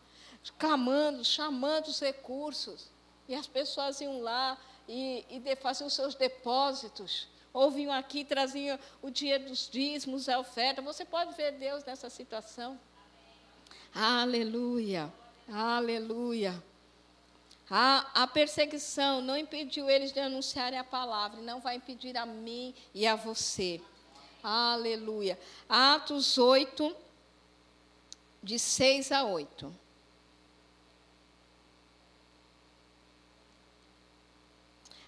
clamando, 0.57 1.23
chamando 1.23 1.88
os 1.88 1.99
recursos. 1.99 2.89
E 3.27 3.35
as 3.35 3.47
pessoas 3.47 3.99
iam 3.99 4.21
lá 4.21 4.57
e, 4.88 5.25
e 5.29 5.55
faziam 5.55 5.89
seus 5.89 6.15
depósitos 6.15 7.27
ou 7.55 7.71
vinham 7.71 7.93
aqui 7.93 8.25
traziam 8.25 8.77
o 9.01 9.09
dia 9.09 9.39
dos 9.39 9.69
dízimos, 9.69 10.27
a 10.27 10.37
oferta. 10.37 10.81
Você 10.81 11.05
pode 11.05 11.33
ver 11.35 11.53
Deus 11.53 11.85
nessa 11.85 12.09
situação. 12.09 12.77
Aleluia, 13.93 15.11
aleluia. 15.49 16.61
A, 17.71 18.23
a, 18.23 18.27
perseguição 18.27 19.21
não 19.21 19.37
impediu 19.37 19.89
eles 19.89 20.11
de 20.11 20.19
anunciarem 20.19 20.77
a 20.77 20.83
palavra, 20.83 21.41
não 21.41 21.61
vai 21.61 21.77
impedir 21.77 22.17
a 22.17 22.25
mim 22.25 22.75
e 22.93 23.07
a 23.07 23.15
você. 23.15 23.81
Aleluia. 24.43 25.39
Atos 25.67 26.37
8, 26.37 26.93
de 28.43 28.59
6 28.59 29.13
a 29.13 29.23
8. 29.23 29.73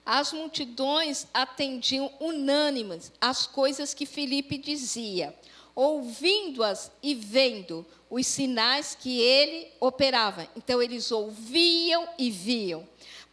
As 0.10 0.32
multidões 0.32 1.28
atendiam 1.34 2.10
unânimes 2.18 3.12
às 3.20 3.46
coisas 3.46 3.94
que 3.94 4.06
Filipe 4.06 4.58
dizia, 4.58 5.36
ouvindo-as 5.76 6.90
e 7.04 7.14
vendo 7.14 7.86
os 8.10 8.26
sinais 8.26 8.96
que 8.96 9.20
ele 9.20 9.68
operava. 9.82 10.48
Então 10.56 10.82
eles 10.82 11.12
ouviam 11.12 12.08
e 12.18 12.32
viam. 12.32 12.88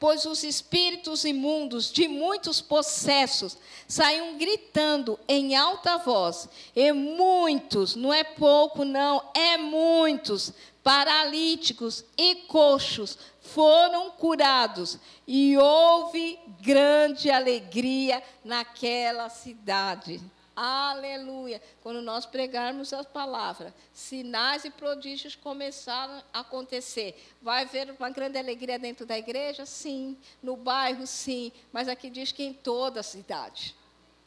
pois 0.05 0.27
os 0.27 0.43
espíritos 0.45 1.25
imundos 1.25 1.91
de 1.91 2.09
muitos 2.09 2.61
possessos 2.61 3.57
saíam 3.89 4.37
gritando 4.37 5.19
em 5.27 5.55
alta 5.55 5.97
voz, 5.97 6.49
e 6.77 6.93
muitos, 6.93 7.95
não 7.97 8.13
é 8.13 8.25
pouco, 8.25 8.85
não, 8.85 9.23
é 9.33 9.57
muitos, 9.57 10.53
paralíticos 10.83 12.05
e 12.19 12.35
coxos 12.47 13.17
foram 13.45 14.11
curados, 14.11 14.99
e 15.27 15.57
houve 15.57 16.39
grande 16.61 17.31
alegria 17.31 18.23
naquela 18.43 19.29
cidade. 19.29 20.21
Aleluia. 20.57 21.61
Quando 21.83 22.01
nós 22.01 22.25
pregarmos 22.25 22.93
a 22.93 23.03
palavra, 23.05 23.75
sinais 23.93 24.65
e 24.65 24.71
prodígios 24.71 25.35
começaram 25.35 26.23
a 26.33 26.41
acontecer. 26.41 27.33
Vai 27.43 27.65
haver 27.65 27.95
uma 27.99 28.09
grande 28.09 28.39
alegria 28.39 28.79
dentro 28.79 29.05
da 29.05 29.19
igreja? 29.19 29.67
Sim. 29.67 30.17
No 30.43 30.57
bairro? 30.57 31.07
Sim. 31.07 31.51
Mas 31.73 31.89
aqui 31.89 32.09
diz 32.09 32.31
que 32.31 32.45
em 32.45 32.53
toda 32.53 33.01
a 33.01 33.03
cidade. 33.03 33.75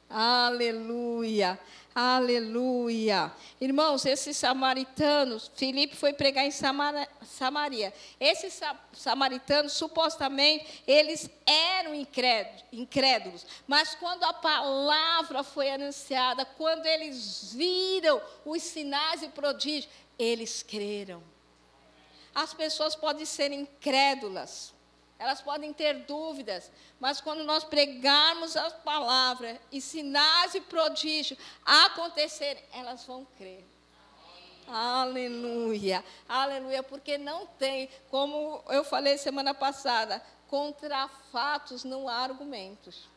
Aleluia, 0.10 1.60
aleluia. 2.00 3.32
Irmãos, 3.60 4.06
esses 4.06 4.38
samaritanos, 4.38 5.50
Filipe 5.56 5.96
foi 5.96 6.14
pregar 6.14 6.46
em 6.46 6.52
Samaria. 6.52 7.92
Esses 8.20 8.62
samaritanos, 8.94 9.74
supostamente, 9.74 10.84
eles 10.86 11.28
eram 11.46 11.96
incrédulos. 12.72 13.48
Mas 13.66 13.96
quando 13.96 14.24
a 14.26 14.34
palavra 14.34 15.42
foi 15.42 15.72
anunciada, 15.72 16.46
quando 16.46 16.86
eles 16.86 17.52
viram 17.54 18.22
os 18.46 18.62
sinais 18.62 19.24
e 19.24 19.30
prodígios, 19.30 19.92
eles 20.20 20.62
creram. 20.62 21.24
As 22.36 22.54
pessoas 22.54 22.96
podem 22.96 23.26
ser 23.26 23.52
incrédulas 23.52 24.77
elas 25.20 25.42
podem 25.42 25.74
ter 25.74 26.06
dúvidas, 26.06 26.72
mas 27.00 27.20
quando 27.20 27.44
nós 27.44 27.64
pregarmos 27.64 28.56
as 28.56 28.74
palavras 28.74 29.58
e 29.72 29.82
sinais 29.82 30.54
e 30.54 30.62
prodígios 30.62 31.40
acontecerem, 31.66 32.64
elas 32.72 33.04
vão 33.04 33.26
crer. 33.38 33.66
Aleluia, 34.68 36.04
aleluia, 36.28 36.84
porque 36.84 37.18
não 37.18 37.48
tem, 37.48 37.90
como 38.12 38.62
eu 38.68 38.84
falei 38.84 39.18
semana 39.18 39.54
passada, 39.54 40.22
contra 40.50 41.08
fatos 41.32 41.84
não 41.84 42.08
há 42.08 42.16
argumentos. 42.16 43.08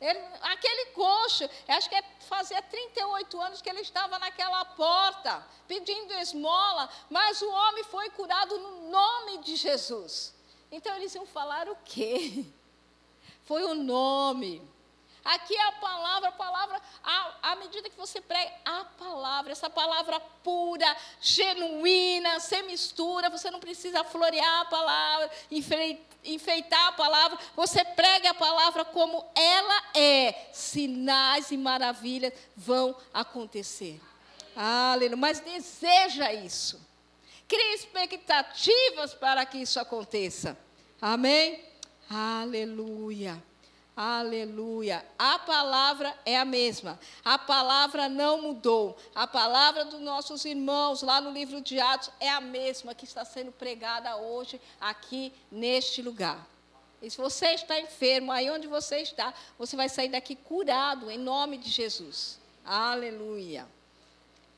Ele, 0.00 0.18
aquele 0.40 0.86
coxo, 0.92 1.48
acho 1.68 1.88
que 1.88 1.94
é, 1.94 2.02
fazia 2.20 2.62
38 2.62 3.40
anos 3.40 3.60
que 3.60 3.68
ele 3.68 3.82
estava 3.82 4.18
naquela 4.18 4.64
porta, 4.64 5.46
pedindo 5.68 6.14
esmola, 6.14 6.88
mas 7.10 7.42
o 7.42 7.50
homem 7.50 7.84
foi 7.84 8.08
curado 8.10 8.58
no 8.58 8.90
nome 8.90 9.38
de 9.38 9.56
Jesus. 9.56 10.34
Então 10.70 10.94
eles 10.96 11.14
iam 11.14 11.26
falar 11.26 11.68
o 11.68 11.76
quê? 11.84 12.44
Foi 13.44 13.62
o 13.64 13.74
nome. 13.74 14.62
Aqui 15.24 15.54
é 15.54 15.68
a 15.68 15.72
palavra, 15.72 16.28
a 16.30 16.32
palavra, 16.32 16.80
à 17.42 17.56
medida 17.56 17.90
que 17.90 17.96
você 17.96 18.20
prega, 18.20 18.52
a 18.64 18.84
palavra, 18.84 19.52
essa 19.52 19.68
palavra 19.68 20.18
pura, 20.42 20.96
genuína, 21.20 22.40
sem 22.40 22.62
mistura, 22.62 23.28
você 23.28 23.50
não 23.50 23.60
precisa 23.60 24.02
florear 24.02 24.60
a 24.60 24.64
palavra, 24.64 25.30
enfeitar 26.24 26.88
a 26.88 26.92
palavra, 26.92 27.38
você 27.54 27.84
prega 27.84 28.30
a 28.30 28.34
palavra 28.34 28.84
como 28.84 29.24
ela 29.34 29.82
é. 29.94 30.48
Sinais 30.52 31.50
e 31.50 31.56
maravilhas 31.56 32.32
vão 32.56 32.96
acontecer. 33.12 34.00
Aleluia. 34.56 35.16
Mas 35.16 35.40
deseja 35.40 36.32
isso. 36.32 36.80
Crie 37.50 37.74
expectativas 37.74 39.12
para 39.12 39.44
que 39.44 39.58
isso 39.58 39.80
aconteça. 39.80 40.56
Amém? 41.02 41.60
Aleluia. 42.08 43.42
Aleluia. 43.96 45.04
A 45.18 45.36
palavra 45.36 46.16
é 46.24 46.38
a 46.38 46.44
mesma. 46.44 46.96
A 47.24 47.36
palavra 47.36 48.08
não 48.08 48.40
mudou. 48.40 48.96
A 49.12 49.26
palavra 49.26 49.84
dos 49.84 50.00
nossos 50.00 50.44
irmãos 50.44 51.02
lá 51.02 51.20
no 51.20 51.32
livro 51.32 51.60
de 51.60 51.80
Atos 51.80 52.12
é 52.20 52.30
a 52.30 52.40
mesma 52.40 52.94
que 52.94 53.04
está 53.04 53.24
sendo 53.24 53.50
pregada 53.50 54.16
hoje 54.16 54.60
aqui 54.80 55.32
neste 55.50 56.02
lugar. 56.02 56.46
E 57.02 57.10
se 57.10 57.16
você 57.18 57.46
está 57.48 57.80
enfermo, 57.80 58.30
aí 58.30 58.48
onde 58.48 58.68
você 58.68 58.98
está, 58.98 59.34
você 59.58 59.74
vai 59.74 59.88
sair 59.88 60.10
daqui 60.10 60.36
curado 60.36 61.10
em 61.10 61.18
nome 61.18 61.58
de 61.58 61.68
Jesus. 61.68 62.38
Aleluia. 62.64 63.66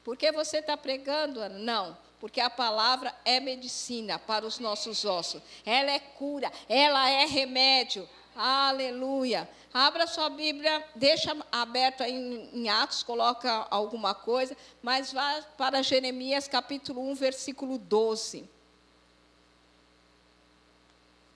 Por 0.05 0.15
que 0.15 0.31
você 0.31 0.59
está 0.59 0.77
pregando? 0.77 1.49
Não 1.49 1.97
porque 2.23 2.41
a 2.41 2.49
palavra 2.49 3.13
é 3.25 3.41
medicina 3.41 4.17
para 4.17 4.47
os 4.47 4.61
nossos 4.61 5.05
ossos. 5.05 5.43
Ela 5.67 5.91
é 5.91 5.99
cura, 5.99 6.53
ela 6.69 7.11
é 7.11 7.27
remédio. 7.27 8.09
Aleluia. 8.37 9.51
Abra 9.75 10.07
sua 10.07 10.31
Bíblia, 10.31 10.87
deixa 10.95 11.37
aberta 11.51 12.09
em, 12.09 12.49
em 12.55 12.69
Atos, 12.69 13.03
coloca 13.03 13.67
alguma 13.69 14.15
coisa, 14.15 14.57
mas 14.81 15.13
vá 15.13 15.43
para 15.59 15.83
Jeremias 15.83 16.47
capítulo 16.47 17.11
1, 17.11 17.15
versículo 17.17 17.77
12. 17.77 18.49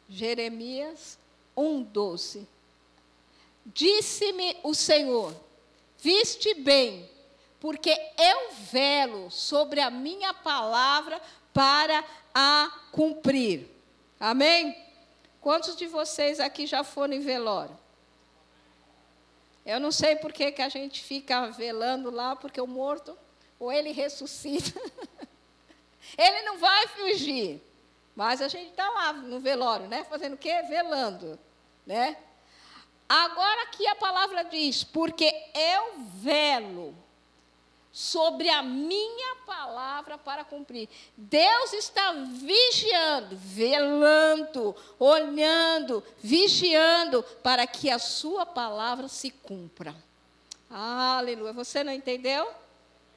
Jeremias 0.09 1.18
1, 1.57 1.83
12. 1.83 2.46
Disse-me 3.66 4.57
o 4.62 4.72
Senhor: 4.72 5.35
Viste 5.99 6.55
bem, 6.55 7.11
porque 7.67 7.91
eu 8.17 8.53
velo 8.71 9.29
sobre 9.29 9.81
a 9.81 9.91
minha 9.91 10.33
palavra 10.33 11.21
para 11.53 12.05
a 12.33 12.73
cumprir. 12.93 13.69
Amém? 14.21 14.81
Quantos 15.41 15.75
de 15.75 15.85
vocês 15.89 16.39
aqui 16.39 16.65
já 16.65 16.85
foram 16.85 17.15
em 17.15 17.19
velório? 17.19 17.77
Eu 19.65 19.81
não 19.81 19.91
sei 19.91 20.15
por 20.15 20.33
que, 20.33 20.53
que 20.53 20.63
a 20.63 20.69
gente 20.69 21.03
fica 21.03 21.49
velando 21.49 22.09
lá, 22.09 22.37
porque 22.37 22.61
o 22.61 22.69
morto, 22.69 23.19
ou 23.59 23.73
ele 23.73 23.91
ressuscita. 23.91 24.81
ele 26.17 26.43
não 26.43 26.59
vai 26.59 26.87
fugir. 26.87 27.61
Mas 28.15 28.41
a 28.41 28.47
gente 28.47 28.71
está 28.71 28.89
lá 28.89 29.13
no 29.13 29.41
velório, 29.41 29.89
né? 29.89 30.05
Fazendo 30.05 30.35
o 30.35 30.39
quê? 30.39 30.63
Velando, 30.69 31.37
né? 31.85 32.17
Agora 33.09 33.63
aqui 33.65 33.85
a 33.89 33.97
palavra 33.97 34.45
diz, 34.45 34.85
porque 34.85 35.27
eu 35.53 35.95
velo 36.15 37.06
sobre 37.97 38.51
a 38.51 38.63
minha 38.63 39.37
palavra 39.47 40.19
para 40.19 40.45
cumprir. 40.45 40.87
Deus 41.17 41.73
está 41.73 42.13
vigiando, 42.13 43.35
velando, 43.37 44.77
olhando, 44.99 46.05
vigiando 46.19 47.23
para 47.43 47.67
que 47.67 47.89
a 47.89 47.99
sua 47.99 48.45
palavra 48.45 49.09
se 49.09 49.31
cumpra. 49.31 49.97
Aleluia. 50.69 51.55
Você 51.55 51.83
não 51.83 51.91
entendeu? 51.91 52.47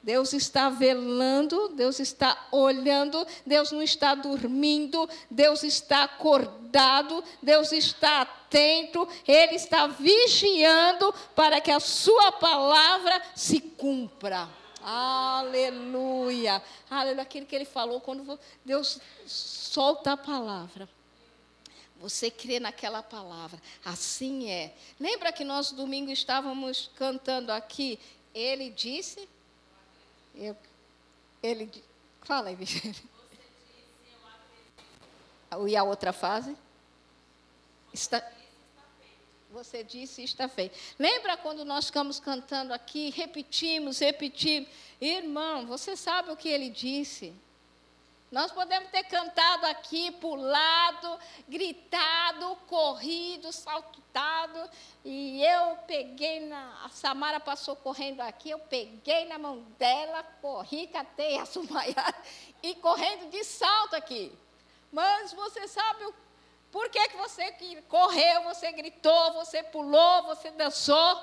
Deus 0.02 0.32
está 0.32 0.70
velando, 0.70 1.68
Deus 1.76 2.00
está 2.00 2.48
olhando, 2.50 3.26
Deus 3.44 3.70
não 3.72 3.82
está 3.82 4.14
dormindo, 4.14 5.06
Deus 5.30 5.62
está 5.62 6.04
acordado, 6.04 7.22
Deus 7.42 7.70
está 7.70 8.22
atento, 8.22 9.06
Ele 9.28 9.56
está 9.56 9.88
vigiando 9.88 11.12
para 11.36 11.60
que 11.60 11.70
a 11.70 11.80
Sua 11.80 12.32
palavra 12.32 13.20
se 13.34 13.60
cumpra. 13.60 14.58
Aleluia. 14.82 16.62
Aleluia. 16.90 17.22
Aquilo 17.22 17.46
que 17.46 17.54
ele 17.54 17.64
falou 17.64 18.00
quando 18.00 18.38
Deus 18.64 19.00
solta 19.26 20.12
a 20.12 20.16
palavra. 20.16 20.88
Você 21.96 22.30
crê 22.30 22.58
naquela 22.58 23.02
palavra. 23.02 23.60
Assim 23.84 24.48
é. 24.50 24.74
Lembra 24.98 25.32
que 25.32 25.44
nós 25.44 25.70
domingo 25.70 26.10
estávamos 26.10 26.90
cantando 26.96 27.52
aqui? 27.52 27.98
Ele 28.34 28.70
disse. 28.70 29.28
Eu, 30.34 30.56
ele 31.42 31.70
Fala 32.22 32.48
aí, 32.48 32.54
Vicente. 32.54 33.04
E 35.66 35.76
a 35.76 35.82
outra 35.82 36.12
fase? 36.12 36.56
Está, 37.92 38.22
você 39.50 39.82
disse 39.82 40.22
está 40.22 40.48
feito. 40.48 40.78
Lembra 40.98 41.36
quando 41.36 41.64
nós 41.64 41.86
ficamos 41.86 42.20
cantando 42.20 42.72
aqui, 42.72 43.10
repetimos, 43.10 43.98
repetimos. 43.98 44.68
Irmão, 45.00 45.66
você 45.66 45.96
sabe 45.96 46.30
o 46.30 46.36
que 46.36 46.48
ele 46.48 46.70
disse? 46.70 47.34
Nós 48.30 48.52
podemos 48.52 48.88
ter 48.90 49.02
cantado 49.04 49.66
aqui, 49.66 50.12
pulado, 50.12 51.18
gritado, 51.48 52.54
corrido, 52.68 53.52
saltado. 53.52 54.70
E 55.04 55.42
eu 55.44 55.76
peguei 55.78 56.38
na. 56.46 56.84
A 56.84 56.88
Samara 56.90 57.40
passou 57.40 57.74
correndo 57.74 58.20
aqui, 58.20 58.50
eu 58.50 58.58
peguei 58.60 59.24
na 59.24 59.36
mão 59.36 59.62
dela, 59.76 60.22
corri, 60.40 60.86
catei 60.86 61.38
a 61.38 61.46
sumaiada 61.46 62.14
e 62.62 62.76
correndo 62.76 63.30
de 63.30 63.42
salto 63.42 63.96
aqui. 63.96 64.32
Mas 64.92 65.32
você 65.32 65.66
sabe 65.66 66.04
o 66.04 66.14
por 66.72 66.88
que, 66.88 67.08
que 67.08 67.16
você 67.16 67.52
correu, 67.88 68.42
você 68.44 68.70
gritou, 68.72 69.32
você 69.32 69.62
pulou, 69.62 70.22
você 70.24 70.50
dançou? 70.52 71.22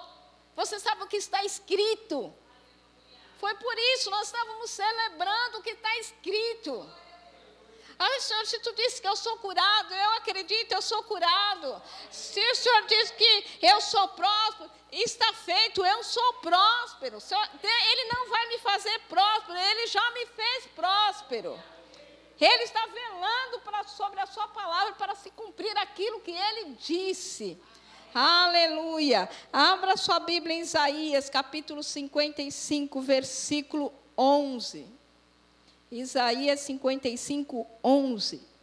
Você 0.55 0.79
sabe 0.79 1.03
o 1.03 1.07
que 1.07 1.17
está 1.17 1.43
escrito. 1.43 2.33
Foi 3.39 3.53
por 3.55 3.77
isso 3.77 4.09
nós 4.09 4.27
estávamos 4.27 4.71
celebrando 4.71 5.59
o 5.59 5.61
que 5.61 5.69
está 5.69 5.95
escrito. 5.97 6.89
Ah, 7.99 8.19
Senhor, 8.19 8.45
se 8.45 8.59
tu 8.59 8.73
disse 8.75 9.01
que 9.01 9.07
eu 9.07 9.15
sou 9.15 9.37
curado, 9.37 9.93
eu 9.93 10.11
acredito, 10.13 10.71
eu 10.71 10.81
sou 10.81 11.01
curado. 11.03 11.81
Se 12.11 12.39
o 12.39 12.55
Senhor 12.55 12.85
diz 12.85 13.11
que 13.11 13.59
eu 13.61 13.81
sou 13.81 14.07
próspero, 14.09 14.71
está 14.91 15.33
feito, 15.33 15.83
eu 15.83 16.03
sou 16.03 16.33
próspero. 16.33 17.17
Ele 17.63 18.03
não 18.13 18.29
vai 18.29 18.47
me 18.47 18.59
fazer 18.59 18.99
próspero, 19.07 19.57
ele 19.57 19.87
já 19.87 20.11
me 20.11 20.25
fez 20.27 20.67
próspero. 20.75 21.76
Ele 22.39 22.63
está 22.63 22.85
velando 22.85 23.07
sobre 23.97 24.19
a 24.19 24.25
sua 24.27 24.47
palavra 24.49 24.93
para 24.93 25.15
se 25.15 25.31
cumprir 25.31 25.75
aquilo 25.77 26.19
que 26.19 26.31
ele 26.31 26.75
disse. 26.79 27.57
Aleluia. 28.13 29.29
Abra 29.51 29.97
sua 29.97 30.19
Bíblia 30.19 30.55
em 30.55 30.61
Isaías, 30.61 31.29
capítulo 31.29 31.81
55, 31.81 33.01
versículo 33.01 33.91
11. 34.17 34.85
Isaías 35.91 36.59
55, 36.61 37.65
11. 37.83 38.56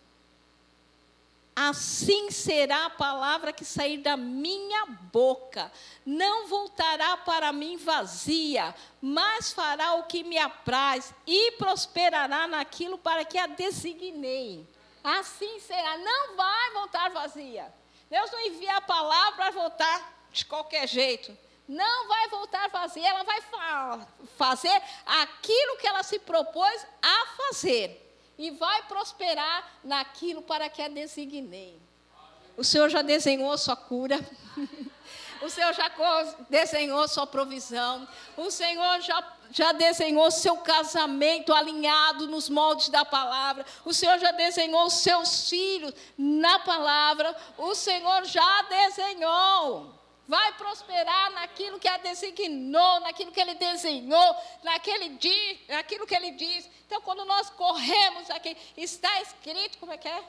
Assim 1.56 2.32
será 2.32 2.86
a 2.86 2.90
palavra 2.90 3.52
que 3.52 3.64
sair 3.64 3.98
da 3.98 4.16
minha 4.16 4.86
boca, 4.86 5.70
não 6.04 6.48
voltará 6.48 7.16
para 7.18 7.52
mim 7.52 7.76
vazia, 7.76 8.74
mas 9.00 9.52
fará 9.52 9.94
o 9.94 10.02
que 10.02 10.24
me 10.24 10.36
apraz 10.36 11.14
e 11.24 11.52
prosperará 11.52 12.48
naquilo 12.48 12.98
para 12.98 13.24
que 13.24 13.38
a 13.38 13.46
designei. 13.46 14.68
Assim 15.04 15.60
será, 15.60 15.96
não 15.98 16.34
vai 16.34 16.70
voltar 16.72 17.10
vazia. 17.10 17.72
Deus 18.10 18.30
não 18.32 18.40
envia 18.40 18.76
a 18.76 18.80
palavra 18.80 19.36
para 19.36 19.50
voltar 19.50 20.26
de 20.32 20.44
qualquer 20.44 20.88
jeito. 20.88 21.36
Não 21.68 22.08
vai 22.08 22.28
voltar 22.28 22.68
vazia, 22.68 23.08
ela 23.08 23.22
vai 23.22 23.40
fa 23.40 24.06
fazer 24.36 24.82
aquilo 25.06 25.76
que 25.78 25.86
ela 25.86 26.02
se 26.02 26.18
propôs 26.18 26.86
a 27.00 27.26
fazer 27.36 28.03
e 28.38 28.50
vai 28.50 28.82
prosperar 28.84 29.78
naquilo 29.82 30.42
para 30.42 30.68
que 30.68 30.82
a 30.82 30.88
designei. 30.88 31.78
O 32.56 32.64
Senhor 32.64 32.88
já 32.88 33.02
desenhou 33.02 33.56
sua 33.58 33.76
cura. 33.76 34.18
O 35.42 35.50
Senhor 35.50 35.74
já 35.74 35.90
desenhou 36.48 37.06
sua 37.06 37.26
provisão. 37.26 38.08
O 38.34 38.50
Senhor 38.50 39.00
já, 39.02 39.22
já 39.50 39.72
desenhou 39.72 40.30
seu 40.30 40.56
casamento 40.56 41.52
alinhado 41.52 42.26
nos 42.26 42.48
moldes 42.48 42.88
da 42.88 43.04
palavra. 43.04 43.66
O 43.84 43.92
Senhor 43.92 44.18
já 44.18 44.30
desenhou 44.30 44.88
seus 44.88 45.50
filhos 45.50 45.92
na 46.16 46.60
palavra. 46.60 47.36
O 47.58 47.74
Senhor 47.74 48.24
já 48.24 48.62
desenhou 48.62 49.92
vai 50.26 50.52
prosperar 50.54 51.30
naquilo 51.32 51.78
que 51.78 51.88
a 51.88 51.98
designou, 51.98 53.00
naquilo 53.00 53.32
que 53.32 53.40
ele 53.40 53.54
desenhou, 53.54 54.36
naquele 54.62 55.10
dia, 55.10 55.58
naquilo 55.68 56.06
que 56.06 56.14
ele 56.14 56.32
diz. 56.32 56.68
Então, 56.86 57.00
quando 57.00 57.24
nós 57.24 57.50
corremos 57.50 58.30
aqui, 58.30 58.56
está 58.76 59.20
escrito, 59.20 59.78
como 59.78 59.92
é 59.92 59.98
que 59.98 60.08
é? 60.08 60.24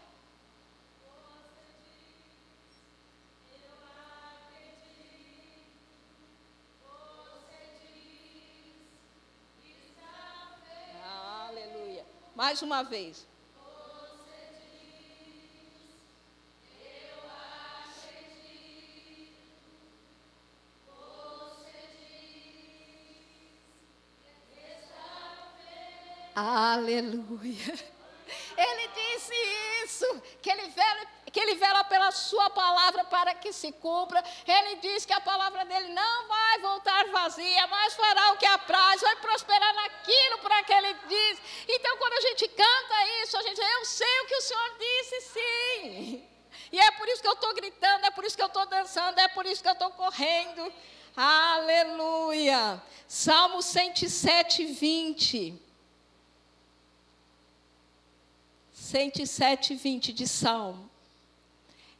Aleluia. 11.47 12.05
Mais 12.35 12.61
uma 12.61 12.83
vez. 12.83 13.25
Aleluia. 26.35 27.95
Ele 28.57 28.87
disse 28.89 29.33
isso, 29.83 30.21
que 30.41 30.49
ele, 30.49 30.69
vela, 30.69 31.05
que 31.31 31.39
ele 31.39 31.55
vela 31.55 31.83
pela 31.83 32.11
sua 32.11 32.49
palavra 32.49 33.03
para 33.05 33.33
que 33.35 33.53
se 33.53 33.71
cumpra. 33.71 34.23
Ele 34.47 34.75
diz 34.77 35.05
que 35.05 35.13
a 35.13 35.21
palavra 35.21 35.63
dele 35.65 35.93
não 35.93 36.27
vai 36.27 36.59
voltar 36.59 37.05
vazia, 37.07 37.67
mas 37.67 37.93
fará 37.93 38.33
o 38.33 38.37
que 38.37 38.45
apraz, 38.45 39.01
vai 39.01 39.15
prosperar 39.17 39.73
naquilo 39.75 40.37
para 40.39 40.63
que 40.63 40.73
ele 40.73 40.93
diz. 41.07 41.39
Então, 41.67 41.97
quando 41.97 42.13
a 42.13 42.21
gente 42.21 42.47
canta 42.47 43.07
isso, 43.23 43.37
a 43.37 43.41
gente 43.43 43.55
diz, 43.55 43.71
eu 43.71 43.85
sei 43.85 44.19
o 44.21 44.25
que 44.25 44.35
o 44.35 44.41
Senhor 44.41 44.77
disse, 44.79 45.21
sim. 45.21 46.29
E 46.71 46.79
é 46.79 46.91
por 46.91 47.07
isso 47.07 47.21
que 47.21 47.27
eu 47.27 47.33
estou 47.33 47.53
gritando, 47.53 48.05
é 48.05 48.11
por 48.11 48.25
isso 48.25 48.35
que 48.35 48.43
eu 48.43 48.47
estou 48.47 48.65
dançando, 48.65 49.19
é 49.19 49.27
por 49.29 49.45
isso 49.45 49.61
que 49.61 49.69
eu 49.69 49.73
estou 49.73 49.91
correndo. 49.91 50.73
Aleluia. 51.15 52.81
Salmo 53.07 53.61
107, 53.61 54.65
20. 54.65 55.64
107, 58.85 59.73
20 59.73 60.13
de 60.13 60.27
Salmo. 60.27 60.89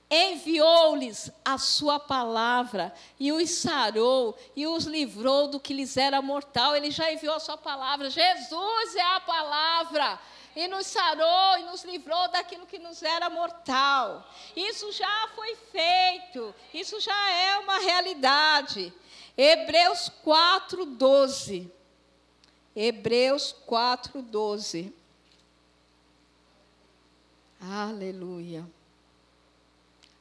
Enviou-lhes 0.10 1.32
a 1.44 1.58
sua 1.58 2.00
palavra 2.00 2.94
e 3.20 3.32
os 3.32 3.50
sarou 3.50 4.38
e 4.56 4.68
os 4.68 4.86
livrou 4.86 5.48
do 5.48 5.60
que 5.60 5.74
lhes 5.74 5.98
era 5.98 6.22
mortal. 6.22 6.76
Ele 6.76 6.92
já 6.92 7.12
enviou 7.12 7.34
a 7.34 7.40
sua 7.40 7.58
palavra. 7.58 8.12
Jesus 8.12 8.96
é 8.96 9.02
a 9.02 9.20
palavra 9.20 10.20
e 10.56 10.68
nos 10.68 10.86
sarou 10.86 11.58
e 11.58 11.64
nos 11.64 11.84
livrou 11.84 12.30
daquilo 12.30 12.68
que 12.68 12.78
nos 12.78 13.02
era 13.02 13.32
mortal. 13.32 14.30
Isso 14.56 14.92
já 14.92 15.30
foi 15.36 15.56
feito, 15.72 16.54
isso 16.72 17.00
já 17.00 17.32
é 17.32 17.58
uma 17.58 17.80
realidade. 17.80 18.94
Hebreus 19.36 20.12
4:12. 20.24 21.68
Hebreus 22.76 23.56
4:12. 23.68 24.94
Aleluia. 27.72 28.66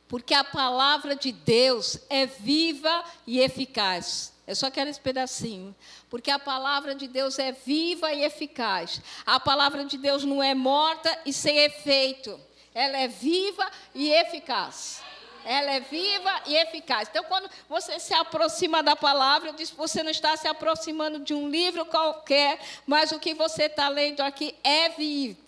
Porque 0.09 0.33
a 0.33 0.45
palavra 0.45 1.15
de 1.15 1.33
Deus 1.33 1.99
é 2.09 2.27
viva 2.27 3.05
e 3.27 3.41
eficaz. 3.41 4.33
Eu 4.47 4.55
só 4.55 4.71
quero 4.71 4.91
esse 4.91 5.01
pedacinho. 5.01 5.75
Porque 6.09 6.31
a 6.31 6.39
palavra 6.39 6.95
de 6.95 7.09
Deus 7.09 7.39
é 7.39 7.53
viva 7.53 8.13
e 8.13 8.25
eficaz. 8.25 9.01
A 9.27 9.41
palavra 9.41 9.85
de 9.85 9.99
Deus 9.99 10.25
não 10.25 10.43
é 10.43 10.55
morta 10.55 11.19
e 11.25 11.33
sem 11.33 11.59
efeito. 11.59 12.39
Ela 12.75 12.99
é 12.99 13.09
viva 13.09 13.71
e 13.95 14.11
eficaz. 14.11 15.03
Ela 15.45 15.73
é 15.73 15.81
viva 15.81 16.43
e 16.47 16.57
eficaz. 16.57 17.09
Então, 17.09 17.25
quando 17.25 17.51
você 17.69 17.99
se 17.99 18.15
aproxima 18.15 18.83
da 18.83 18.97
palavra, 18.97 19.51
eu 19.51 19.55
disse, 19.55 19.75
você 19.75 20.03
não 20.03 20.11
está 20.11 20.37
se 20.37 20.49
aproximando 20.49 21.19
de 21.19 21.35
um 21.35 21.49
livro 21.49 21.85
qualquer, 21.85 22.59
mas 22.87 23.13
o 23.13 23.19
que 23.19 23.35
você 23.35 23.65
está 23.65 23.89
lendo 23.89 24.23
aqui 24.23 24.55
é 24.65 24.89
vivo. 24.89 25.44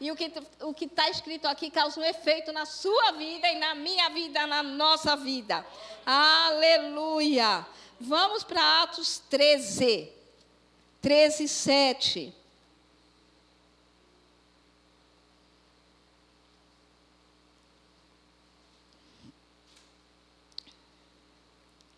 E 0.00 0.10
o 0.10 0.16
que 0.16 0.32
o 0.60 0.74
está 0.84 1.08
escrito 1.08 1.46
aqui 1.46 1.70
causa 1.70 2.00
um 2.00 2.04
efeito 2.04 2.52
na 2.52 2.66
sua 2.66 3.12
vida 3.12 3.48
e 3.48 3.58
na 3.58 3.74
minha 3.74 4.08
vida, 4.10 4.46
na 4.46 4.62
nossa 4.62 5.16
vida. 5.16 5.64
Aleluia. 6.04 7.66
Vamos 8.00 8.42
para 8.44 8.82
Atos 8.82 9.22
13. 9.30 10.12
13, 11.00 11.48
7. 11.48 12.34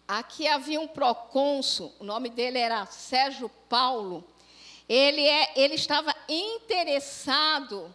Aqui 0.09 0.47
havia 0.47 0.81
um 0.81 0.87
procônsul, 0.87 1.93
o 1.99 2.05
nome 2.05 2.31
dele 2.31 2.59
era 2.59 2.87
Sérgio 2.87 3.49
Paulo 3.69 4.25
ele, 4.89 5.27
é, 5.27 5.53
ele 5.57 5.75
estava 5.75 6.15
interessado 6.29 7.95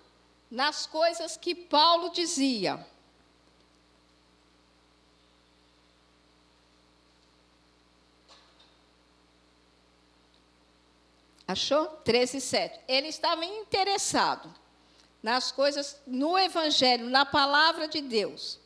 nas 0.49 0.85
coisas 0.85 1.37
que 1.37 1.55
Paulo 1.55 2.09
dizia. 2.09 2.85
Achou? 11.47 11.85
13, 12.05 12.39
7. 12.39 12.79
Ele 12.87 13.07
estava 13.07 13.43
interessado 13.43 14.53
nas 15.21 15.51
coisas, 15.51 16.01
no 16.07 16.37
Evangelho, 16.37 17.09
na 17.09 17.25
palavra 17.25 17.87
de 17.87 18.01
Deus. 18.01 18.59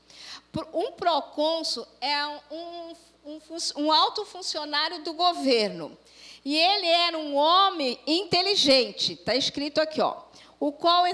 Um 0.73 0.91
procônsul 0.91 1.85
é 1.99 2.25
um, 2.27 2.95
um, 3.25 3.39
um 3.77 3.91
alto 3.91 4.23
funcionário 4.25 5.03
do 5.03 5.13
governo. 5.13 5.97
E 6.45 6.55
ele 6.55 6.87
era 6.87 7.17
um 7.17 7.35
homem 7.35 7.99
inteligente, 8.05 9.13
está 9.13 9.35
escrito 9.35 9.81
aqui, 9.81 9.99
ó, 9.99 10.21
o 10.59 10.71
qual 10.71 11.05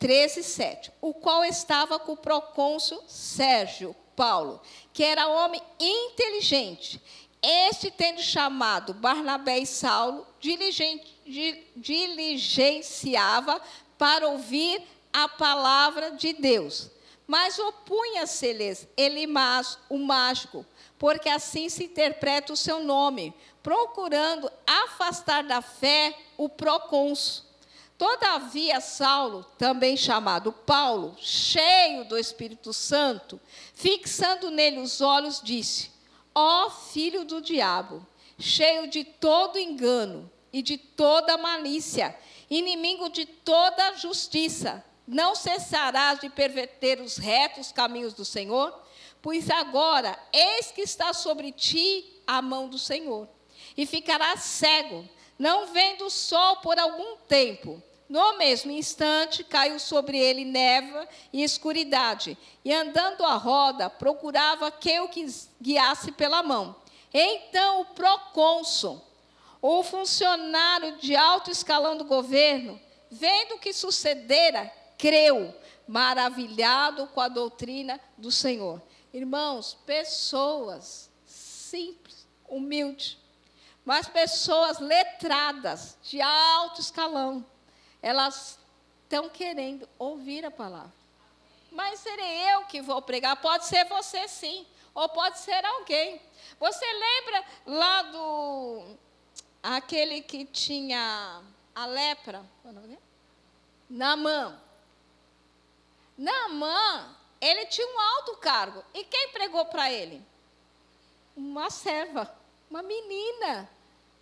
13, 0.00 0.42
7, 0.42 0.90
o 1.00 1.14
qual 1.14 1.44
estava 1.44 2.00
com 2.00 2.14
o 2.14 2.16
procônsul 2.16 3.00
Sérgio 3.06 3.94
Paulo, 4.16 4.60
que 4.92 5.04
era 5.04 5.28
homem 5.28 5.62
inteligente. 5.78 7.00
Este 7.40 7.88
tendo 7.92 8.20
chamado 8.20 8.92
Barnabé 8.92 9.60
e 9.60 9.66
Saulo, 9.66 10.26
diligenciava 11.76 13.62
para 13.96 14.28
ouvir 14.28 14.82
a 15.12 15.28
palavra 15.28 16.10
de 16.10 16.32
Deus. 16.32 16.90
Mas 17.24 17.58
opunha-se-lhes 17.58 18.88
Elimas, 18.96 19.78
o 19.88 19.96
mágico, 19.98 20.66
porque 20.98 21.28
assim 21.28 21.68
se 21.68 21.84
interpreta 21.84 22.52
o 22.52 22.56
seu 22.56 22.82
nome, 22.82 23.32
procurando 23.62 24.50
afastar 24.66 25.44
da 25.44 25.62
fé 25.62 26.16
o 26.36 26.48
procônsul. 26.48 27.44
Todavia, 27.96 28.80
Saulo, 28.80 29.44
também 29.56 29.96
chamado 29.96 30.52
Paulo, 30.52 31.16
cheio 31.20 32.04
do 32.04 32.18
Espírito 32.18 32.72
Santo, 32.72 33.40
fixando 33.74 34.50
nele 34.50 34.80
os 34.80 35.00
olhos, 35.00 35.40
disse: 35.40 35.92
Ó 36.34 36.68
filho 36.68 37.24
do 37.24 37.40
diabo, 37.40 38.04
cheio 38.38 38.88
de 38.88 39.04
todo 39.04 39.58
engano 39.58 40.28
e 40.52 40.62
de 40.62 40.76
toda 40.76 41.38
malícia, 41.38 42.16
inimigo 42.50 43.08
de 43.08 43.24
toda 43.24 43.94
justiça, 43.96 44.84
não 45.06 45.36
cessarás 45.36 46.18
de 46.18 46.28
perverter 46.28 47.00
os 47.00 47.16
retos 47.16 47.70
caminhos 47.70 48.14
do 48.14 48.24
Senhor? 48.24 48.76
Pois 49.20 49.48
agora, 49.48 50.18
eis 50.32 50.72
que 50.72 50.80
está 50.80 51.12
sobre 51.12 51.52
ti 51.52 52.04
a 52.26 52.42
mão 52.42 52.68
do 52.68 52.78
Senhor, 52.78 53.28
e 53.76 53.86
ficarás 53.86 54.42
cego, 54.42 55.08
não 55.38 55.66
vendo 55.66 56.06
o 56.06 56.10
sol 56.10 56.56
por 56.56 56.78
algum 56.78 57.16
tempo. 57.28 57.82
No 58.08 58.36
mesmo 58.36 58.70
instante, 58.70 59.42
caiu 59.42 59.78
sobre 59.78 60.18
ele 60.18 60.44
névoa 60.44 61.08
e 61.32 61.42
escuridade, 61.42 62.36
e 62.62 62.72
andando 62.72 63.24
à 63.24 63.36
roda, 63.36 63.88
procurava 63.88 64.70
quem 64.70 65.00
o 65.00 65.08
guiasse 65.60 66.12
pela 66.12 66.42
mão. 66.42 66.76
Então 67.14 67.80
o 67.80 67.84
procônsul, 67.86 69.00
o 69.62 69.82
funcionário 69.82 70.98
de 70.98 71.16
alto 71.16 71.50
escalão 71.50 71.96
do 71.96 72.04
governo, 72.04 72.78
vendo 73.10 73.54
o 73.54 73.58
que 73.58 73.72
sucedera, 73.72 74.70
creu, 74.98 75.54
maravilhado 75.86 77.06
com 77.08 77.20
a 77.20 77.28
doutrina 77.28 78.00
do 78.16 78.30
Senhor. 78.30 78.82
Irmãos, 79.12 79.76
pessoas 79.86 81.10
simples, 81.24 82.26
humildes, 82.48 83.18
mas 83.84 84.08
pessoas 84.08 84.78
letradas, 84.78 85.98
de 86.02 86.20
alto 86.20 86.80
escalão, 86.80 87.44
elas 88.00 88.58
estão 89.02 89.28
querendo 89.28 89.88
ouvir 89.98 90.44
a 90.44 90.50
palavra. 90.50 90.92
Mas 91.70 92.00
serei 92.00 92.52
eu 92.52 92.64
que 92.64 92.80
vou 92.80 93.00
pregar, 93.02 93.36
pode 93.36 93.64
ser 93.66 93.84
você 93.86 94.28
sim, 94.28 94.66
ou 94.94 95.08
pode 95.08 95.38
ser 95.38 95.64
alguém. 95.64 96.20
Você 96.60 96.84
lembra 96.84 97.44
lá 97.66 98.02
do 98.02 98.96
aquele 99.62 100.20
que 100.22 100.44
tinha 100.44 101.42
a 101.74 101.86
lepra? 101.86 102.44
É 102.64 102.96
Namã. 103.88 104.60
Namã, 106.16 107.16
ele 107.40 107.66
tinha 107.66 107.86
um 107.86 108.00
alto 108.00 108.36
cargo. 108.36 108.84
E 108.94 109.04
quem 109.04 109.30
pregou 109.30 109.64
para 109.66 109.90
ele? 109.90 110.24
Uma 111.34 111.70
serva, 111.70 112.32
uma 112.72 112.82
menina. 112.82 113.68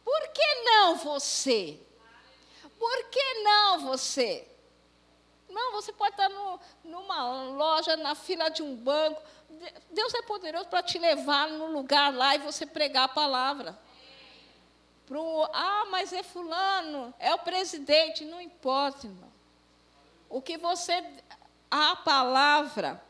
Por 0.05 0.29
que 0.33 0.55
não 0.65 0.97
você? 0.97 1.79
Por 2.77 3.05
que 3.05 3.35
não 3.45 3.79
você? 3.79 4.45
Não, 5.49 5.71
você 5.71 5.93
pode 5.93 6.11
estar 6.11 6.29
no, 6.29 6.59
numa 6.83 7.43
loja, 7.51 7.97
na 7.97 8.17
fila 8.17 8.49
de 8.49 8.61
um 8.61 8.75
banco. 8.75 9.23
Deus 9.91 10.13
é 10.15 10.23
poderoso 10.23 10.67
para 10.67 10.83
te 10.83 10.99
levar 10.99 11.49
no 11.49 11.67
lugar 11.67 12.13
lá 12.13 12.35
e 12.35 12.39
você 12.39 12.67
pregar 12.67 13.05
a 13.05 13.09
palavra. 13.09 13.79
Pro, 15.07 15.45
ah, 15.53 15.87
mas 15.89 16.13
é 16.13 16.25
fulano, 16.25 17.15
é 17.21 17.33
o 17.33 17.39
presidente, 17.39 18.25
não 18.25 18.41
importa, 18.41 19.07
irmão. 19.07 19.31
O 20.29 20.43
que 20.43 20.57
você, 20.57 21.05
a 21.71 21.95
palavra, 21.97 23.01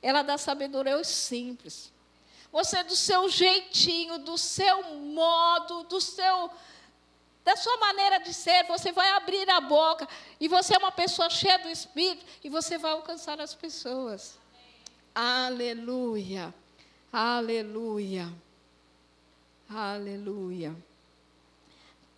ela 0.00 0.22
dá 0.22 0.38
sabedoria 0.38 0.94
aos 0.94 1.08
simples. 1.08 1.92
Você 2.50 2.82
do 2.82 2.96
seu 2.96 3.28
jeitinho, 3.28 4.18
do 4.18 4.38
seu 4.38 4.82
modo, 4.94 5.84
do 5.84 6.00
seu 6.00 6.50
da 7.44 7.56
sua 7.56 7.78
maneira 7.78 8.18
de 8.18 8.34
ser, 8.34 8.66
você 8.66 8.92
vai 8.92 9.08
abrir 9.12 9.48
a 9.48 9.58
boca 9.58 10.06
e 10.38 10.46
você 10.48 10.74
é 10.74 10.78
uma 10.78 10.92
pessoa 10.92 11.30
cheia 11.30 11.58
do 11.58 11.70
Espírito 11.70 12.22
e 12.44 12.50
você 12.50 12.76
vai 12.76 12.92
alcançar 12.92 13.40
as 13.40 13.54
pessoas. 13.54 14.38
Aleluia, 15.14 16.52
aleluia, 17.10 18.30
aleluia. 19.66 20.76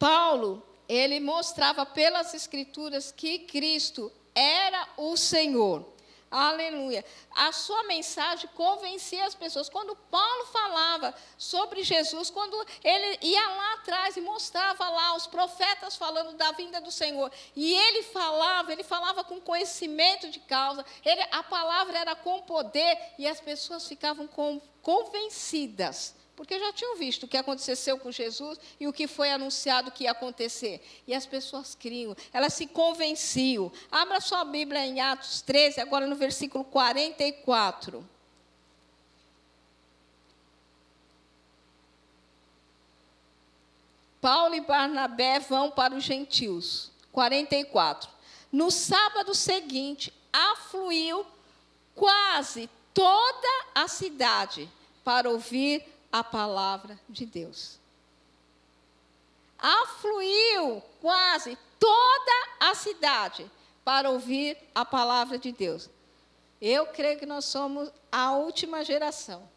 Paulo, 0.01 0.67
ele 0.89 1.21
mostrava 1.21 1.87
pelas 1.87 2.35
Escrituras 2.35 3.13
que 3.13 3.39
Cristo 3.39 4.11
era 4.35 4.89
o 4.97 5.17
Senhor. 5.17 5.87
Aleluia. 6.31 7.05
A 7.33 7.51
sua 7.51 7.83
mensagem 7.85 8.49
convencia 8.55 9.27
as 9.27 9.35
pessoas. 9.35 9.69
Quando 9.69 9.97
Paulo 9.97 10.47
falava 10.47 11.13
sobre 11.37 11.83
Jesus, 11.83 12.31
quando 12.31 12.57
ele 12.85 13.19
ia 13.21 13.49
lá 13.49 13.73
atrás 13.75 14.17
e 14.17 14.21
mostrava 14.21 14.89
lá 14.89 15.17
os 15.17 15.27
profetas 15.27 15.97
falando 15.97 16.37
da 16.37 16.53
vinda 16.53 16.81
do 16.81 16.93
Senhor, 16.93 17.33
e 17.57 17.75
ele 17.75 18.05
falava, 18.05 18.73
ele 18.73 18.85
falava 18.85 19.25
com 19.25 19.41
conhecimento 19.41 20.31
de 20.31 20.39
causa, 20.39 20.87
ele, 21.05 21.21
a 21.33 21.43
palavra 21.43 21.99
era 21.99 22.15
com 22.15 22.41
poder 22.43 22.97
e 23.19 23.27
as 23.27 23.41
pessoas 23.41 23.89
ficavam 23.89 24.29
com, 24.29 24.63
convencidas 24.83 26.15
porque 26.41 26.59
já 26.59 26.73
tinham 26.73 26.97
visto 26.97 27.25
o 27.25 27.29
que 27.29 27.37
aconteceu 27.37 27.99
com 27.99 28.11
Jesus 28.11 28.59
e 28.81 28.89
o 28.89 28.95
que 28.95 29.07
foi 29.07 29.31
anunciado 29.31 29.91
que 29.91 30.05
ia 30.05 30.13
acontecer. 30.13 30.83
E 31.07 31.13
as 31.13 31.27
pessoas 31.27 31.75
criam, 31.75 32.17
elas 32.33 32.55
se 32.55 32.67
convenciam. 32.67 33.71
Abra 33.93 34.23
sua 34.23 34.43
Bíblia 34.43 34.87
em 34.87 35.03
Atos 35.03 35.43
13, 35.43 35.83
agora 35.83 36.07
no 36.07 36.17
versículo 36.17 36.65
44. 36.65 38.03
Paulo 44.19 44.55
e 44.55 44.63
Barnabé 44.63 45.41
vão 45.41 45.71
para 45.71 45.95
os 45.95 46.03
gentios. 46.03 46.91
44. 47.13 48.09
No 48.51 48.71
sábado 48.71 49.35
seguinte, 49.35 50.11
afluiu 50.33 51.27
quase 51.95 52.71
toda 52.95 53.67
a 53.75 53.87
cidade 53.87 54.67
para 55.05 55.29
ouvir 55.29 56.00
a 56.13 56.25
palavra 56.25 56.99
de 57.09 57.25
Deus. 57.25 57.79
Afluiu 59.59 60.83
quase 61.01 61.57
toda 61.79 62.49
a 62.59 62.75
cidade 62.75 63.51
para 63.85 64.11
ouvir 64.11 64.57
a 64.75 64.85
palavra 64.85 65.39
de 65.39 65.53
Deus. 65.53 65.89
Eu 66.61 66.87
creio 66.87 67.19
que 67.19 67.27
nós 67.27 67.45
somos 67.45 67.91
a 68.11 68.33
última 68.33 68.85
geração. 68.85 69.49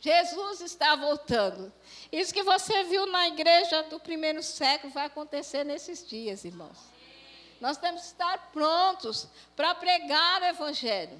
Jesus 0.00 0.60
está 0.60 0.94
voltando. 0.94 1.72
Isso 2.12 2.32
que 2.32 2.42
você 2.42 2.84
viu 2.84 3.06
na 3.06 3.28
igreja 3.28 3.82
do 3.84 3.98
primeiro 3.98 4.42
século 4.42 4.92
vai 4.92 5.06
acontecer 5.06 5.64
nesses 5.64 6.06
dias, 6.06 6.44
irmãos. 6.44 6.78
Nós 7.60 7.76
temos 7.76 8.02
que 8.02 8.06
estar 8.08 8.50
prontos 8.52 9.26
para 9.56 9.74
pregar 9.74 10.42
o 10.42 10.44
Evangelho. 10.44 11.18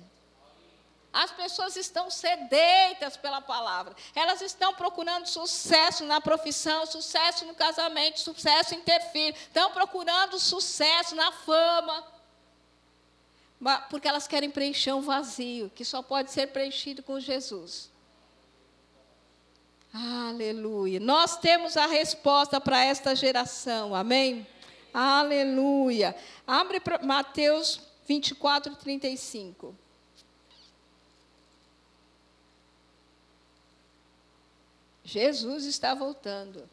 As 1.17 1.31
pessoas 1.31 1.77
estão 1.77 2.11
sedeitas 2.11 3.17
pela 3.17 3.41
palavra. 3.41 3.97
Elas 4.14 4.43
estão 4.43 4.75
procurando 4.75 5.25
sucesso 5.25 6.05
na 6.05 6.21
profissão, 6.21 6.85
sucesso 6.85 7.47
no 7.47 7.55
casamento, 7.55 8.21
sucesso 8.21 8.75
em 8.75 8.83
ter 8.83 9.01
filho. 9.12 9.35
Estão 9.35 9.71
procurando 9.71 10.39
sucesso 10.39 11.14
na 11.14 11.33
fama. 11.33 12.07
Porque 13.89 14.07
elas 14.07 14.29
querem 14.29 14.51
preencher 14.51 14.93
um 14.93 15.01
vazio 15.01 15.73
que 15.75 15.87
só 15.87 16.03
pode 16.03 16.31
ser 16.31 16.49
preenchido 16.49 17.03
com 17.03 17.19
Jesus. 17.19 17.91
Aleluia. 19.95 21.01
Nós 21.01 21.39
temos 21.39 21.79
a 21.79 21.87
resposta 21.87 22.61
para 22.61 22.85
esta 22.85 23.17
geração. 23.17 23.95
Amém? 23.95 24.47
Aleluia. 24.93 26.14
Abre 26.47 26.79
Mateus 27.03 27.81
24, 28.07 28.77
35. 28.77 29.86
Jesus 35.07 35.64
está 35.66 35.94
voltando. 35.94 36.68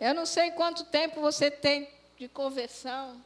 Eu 0.00 0.12
não 0.12 0.26
sei 0.26 0.50
quanto 0.50 0.84
tempo 0.84 1.20
você 1.20 1.48
tem 1.48 1.88
de 2.18 2.26
conversão. 2.26 3.22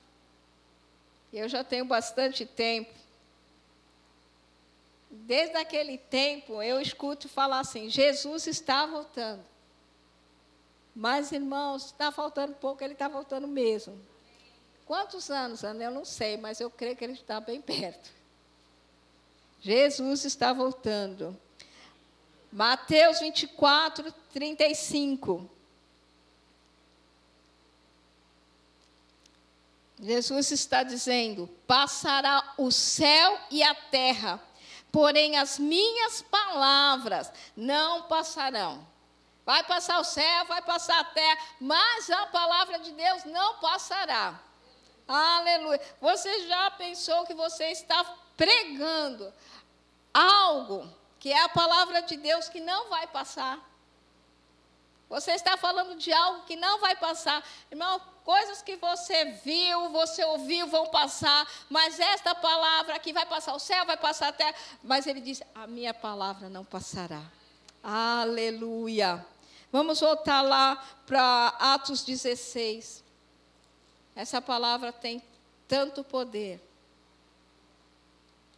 Eu 1.32 1.48
já 1.48 1.64
tenho 1.64 1.86
bastante 1.86 2.44
tempo. 2.44 2.92
Desde 5.10 5.56
aquele 5.56 5.96
tempo 5.96 6.62
eu 6.62 6.78
escuto 6.78 7.26
falar 7.26 7.60
assim: 7.60 7.88
Jesus 7.88 8.46
está 8.46 8.84
voltando. 8.84 9.42
Mas, 10.94 11.32
irmãos, 11.32 11.86
está 11.86 12.12
faltando 12.12 12.54
pouco, 12.56 12.84
ele 12.84 12.92
está 12.92 13.08
voltando 13.08 13.48
mesmo. 13.48 13.98
Quantos 14.84 15.30
anos, 15.30 15.64
Ana? 15.64 15.84
Eu 15.84 15.90
não 15.90 16.04
sei, 16.04 16.36
mas 16.36 16.60
eu 16.60 16.70
creio 16.70 16.94
que 16.94 17.02
ele 17.02 17.14
está 17.14 17.40
bem 17.40 17.62
perto. 17.62 18.10
Jesus 19.62 20.26
está 20.26 20.52
voltando. 20.52 21.34
Mateus 22.52 23.18
24, 23.20 24.12
35. 24.30 25.50
Jesus 29.98 30.50
está 30.50 30.82
dizendo: 30.82 31.48
passará 31.66 32.52
o 32.58 32.70
céu 32.70 33.40
e 33.50 33.62
a 33.62 33.74
terra, 33.74 34.38
porém 34.90 35.38
as 35.38 35.58
minhas 35.58 36.20
palavras 36.20 37.32
não 37.56 38.02
passarão. 38.02 38.86
Vai 39.46 39.64
passar 39.64 39.98
o 39.98 40.04
céu, 40.04 40.44
vai 40.44 40.60
passar 40.60 41.00
a 41.00 41.04
terra, 41.04 41.38
mas 41.58 42.10
a 42.10 42.26
palavra 42.26 42.78
de 42.80 42.92
Deus 42.92 43.24
não 43.24 43.60
passará. 43.60 44.38
Aleluia. 45.08 45.80
Você 46.02 46.46
já 46.46 46.70
pensou 46.72 47.24
que 47.24 47.34
você 47.34 47.70
está 47.70 48.04
pregando 48.36 49.32
algo 50.12 51.01
que 51.22 51.32
é 51.32 51.40
a 51.40 51.48
palavra 51.48 52.02
de 52.02 52.16
Deus 52.16 52.48
que 52.48 52.58
não 52.58 52.90
vai 52.90 53.06
passar? 53.06 53.56
Você 55.08 55.30
está 55.30 55.56
falando 55.56 55.94
de 55.94 56.12
algo 56.12 56.42
que 56.46 56.56
não 56.56 56.80
vai 56.80 56.96
passar. 56.96 57.46
Irmão, 57.70 58.00
coisas 58.24 58.60
que 58.60 58.74
você 58.74 59.26
viu, 59.26 59.88
você 59.90 60.24
ouviu, 60.24 60.66
vão 60.66 60.86
passar, 60.86 61.46
mas 61.70 62.00
esta 62.00 62.34
palavra 62.34 62.96
aqui 62.96 63.12
vai 63.12 63.24
passar 63.24 63.54
o 63.54 63.60
céu, 63.60 63.86
vai 63.86 63.96
passar 63.96 64.30
a 64.30 64.32
terra. 64.32 64.56
Mas 64.82 65.06
ele 65.06 65.20
diz: 65.20 65.40
a 65.54 65.64
minha 65.68 65.94
palavra 65.94 66.48
não 66.48 66.64
passará. 66.64 67.22
Aleluia. 67.84 69.24
Vamos 69.70 70.00
voltar 70.00 70.42
lá 70.42 70.74
para 71.06 71.54
Atos 71.60 72.02
16. 72.02 73.04
Essa 74.16 74.42
palavra 74.42 74.92
tem 74.92 75.22
tanto 75.68 76.02
poder. 76.02 76.60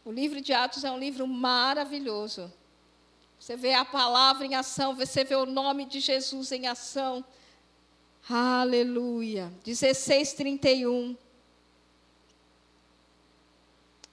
O 0.05 0.11
livro 0.11 0.39
de 0.39 0.53
Atos 0.53 0.83
é 0.83 0.91
um 0.91 0.99
livro 0.99 1.27
maravilhoso. 1.27 2.53
Você 3.39 3.57
vê 3.57 3.73
a 3.73 3.83
palavra 3.83 4.45
em 4.45 4.53
ação, 4.53 4.95
você 4.95 5.23
vê 5.23 5.35
o 5.35 5.47
nome 5.47 5.85
de 5.85 5.99
Jesus 5.99 6.51
em 6.51 6.67
ação. 6.67 7.25
Aleluia. 8.29 9.51
16, 9.63 10.33
31. 10.33 11.17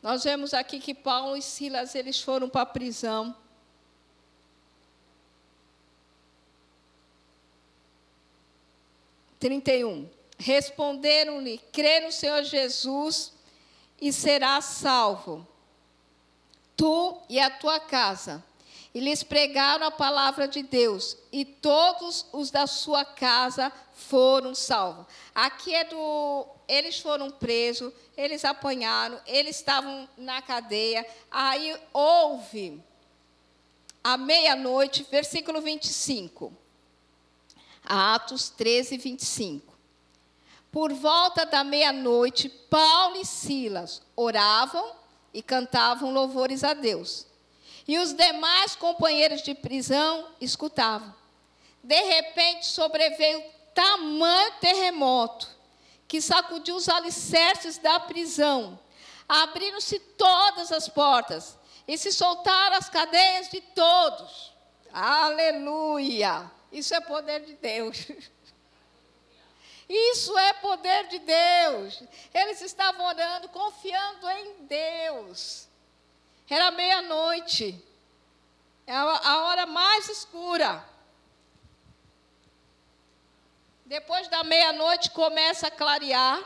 Nós 0.03 0.24
vemos 0.24 0.53
aqui 0.53 0.80
que 0.80 0.95
Paulo 0.95 1.36
e 1.36 1.43
Silas 1.43 1.95
eles 1.95 2.20
foram 2.20 2.49
para 2.49 2.62
a 2.62 2.66
prisão. 2.66 3.36
31. 9.38 10.09
Responderam-lhe: 10.38 11.59
crê 11.72 12.01
no 12.01 12.12
Senhor 12.12 12.43
Jesus 12.45 13.32
e 14.01 14.12
serás 14.12 14.64
salvo, 14.64 15.47
tu 16.83 17.16
e 17.28 17.39
a 17.39 17.49
tua 17.49 17.78
casa. 17.78 18.45
E 18.93 18.99
lhes 18.99 19.22
pregaram 19.22 19.87
a 19.87 19.91
palavra 19.93 20.49
de 20.49 20.64
Deus, 20.64 21.16
e 21.30 21.45
todos 21.45 22.26
os 22.33 22.51
da 22.51 22.66
sua 22.66 23.05
casa 23.05 23.72
foram 23.95 24.53
salvos. 24.53 25.07
Aqui 25.33 25.72
é 25.72 25.85
do. 25.85 26.47
Eles 26.66 26.99
foram 26.99 27.30
presos, 27.30 27.93
eles 28.16 28.45
apanharam, 28.45 29.18
eles 29.26 29.57
estavam 29.57 30.09
na 30.18 30.43
cadeia. 30.43 31.07
Aí 31.30 31.74
houve, 31.93 32.83
à 34.03 34.16
meia-noite, 34.16 35.07
versículo 35.09 35.61
25. 35.61 36.53
Atos 37.85 38.51
13, 38.51 38.99
25. 38.99 39.72
Por 40.70 40.93
volta 40.93 41.47
da 41.47 41.62
meia-noite, 41.62 42.49
Paulo 42.49 43.16
e 43.16 43.24
Silas 43.24 44.03
oravam 44.16 45.02
e 45.33 45.43
cantavam 45.43 46.12
louvores 46.12 46.62
a 46.62 46.74
Deus. 46.74 47.26
E 47.87 47.99
os 47.99 48.12
demais 48.12 48.76
companheiros 48.76 49.43
de 49.43 49.55
prisão 49.55 50.28
escutavam. 50.41 51.14
De 51.83 52.01
repente 52.01 52.66
sobreveio 52.66 53.43
tamanho 53.74 54.53
terremoto 54.61 55.49
que 56.07 56.20
sacudiu 56.20 56.76
os 56.76 56.89
alicerces 56.89 57.78
da 57.78 57.99
prisão. 58.01 58.78
Abriram-se 59.28 59.99
todas 59.99 60.70
as 60.70 60.89
portas 60.89 61.57
e 61.89 61.97
se 61.97 62.12
soltaram 62.12 62.76
as 62.76 62.89
cadeias 62.89 63.49
de 63.49 63.61
todos. 63.61 64.53
Aleluia! 64.93 66.51
Isso 66.70 66.95
é 66.95 67.01
poder 67.01 67.41
de 67.41 67.55
Deus. 67.55 68.07
Isso 69.89 70.37
é 70.39 70.53
poder 70.55 71.09
de 71.09 71.18
Deus. 71.18 72.03
Eles 72.33 72.61
estavam 72.61 73.05
orando, 73.07 73.49
confiando 73.49 74.28
em 74.30 74.66
Deus. 74.66 75.68
Era 76.49 76.70
meia-noite. 76.70 77.83
É 78.87 78.95
a 78.95 79.43
hora 79.45 79.66
mais 79.66 80.09
escura. 80.09 80.85
Depois 83.85 84.28
da 84.28 84.43
meia-noite 84.43 85.11
começa 85.11 85.66
a 85.66 85.70
clarear. 85.70 86.43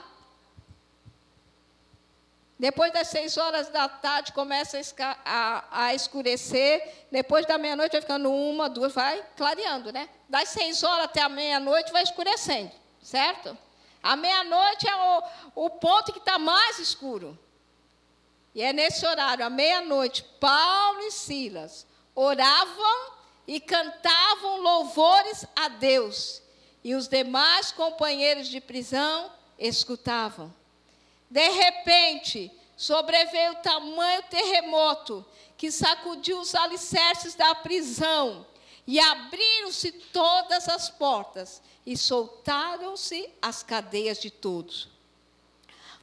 Depois 2.58 2.90
das 2.92 3.08
seis 3.08 3.36
horas 3.36 3.68
da 3.68 3.88
tarde 3.88 4.32
começa 4.32 4.80
a, 4.98 5.18
a, 5.24 5.86
a 5.86 5.94
escurecer. 5.94 7.06
Depois 7.10 7.44
da 7.46 7.58
meia-noite 7.58 7.92
vai 7.92 8.00
ficando 8.00 8.32
uma, 8.32 8.68
duas, 8.68 8.94
vai 8.94 9.22
clareando, 9.36 9.92
né? 9.92 10.08
Das 10.28 10.48
seis 10.48 10.82
horas 10.82 11.04
até 11.04 11.20
a 11.20 11.28
meia-noite 11.28 11.92
vai 11.92 12.02
escurecendo, 12.02 12.72
certo? 13.06 13.56
A 14.02 14.16
meia-noite 14.16 14.88
é 14.88 14.96
o, 14.96 15.66
o 15.66 15.70
ponto 15.70 16.12
que 16.12 16.18
está 16.18 16.40
mais 16.40 16.80
escuro. 16.80 17.38
E 18.52 18.62
é 18.62 18.72
nesse 18.72 19.06
horário, 19.06 19.44
à 19.44 19.50
meia-noite, 19.50 20.24
Paulo 20.40 21.00
e 21.02 21.12
Silas 21.12 21.86
oravam 22.14 23.12
e 23.46 23.60
cantavam 23.60 24.60
louvores 24.60 25.46
a 25.54 25.68
Deus. 25.68 26.42
E 26.82 26.94
os 26.96 27.06
demais 27.06 27.70
companheiros 27.70 28.48
de 28.48 28.60
prisão 28.60 29.30
escutavam. 29.56 30.52
De 31.30 31.48
repente, 31.48 32.50
sobreveio 32.76 33.54
tamanho 33.56 34.22
terremoto 34.24 35.24
que 35.56 35.70
sacudiu 35.70 36.40
os 36.40 36.54
alicerces 36.56 37.34
da 37.34 37.54
prisão, 37.54 38.44
e 38.86 39.00
abriram-se 39.00 39.90
todas 39.90 40.68
as 40.68 40.88
portas, 40.88 41.60
e 41.84 41.96
soltaram-se 41.96 43.28
as 43.40 43.62
cadeias 43.62 44.20
de 44.20 44.30
todos. 44.30 44.88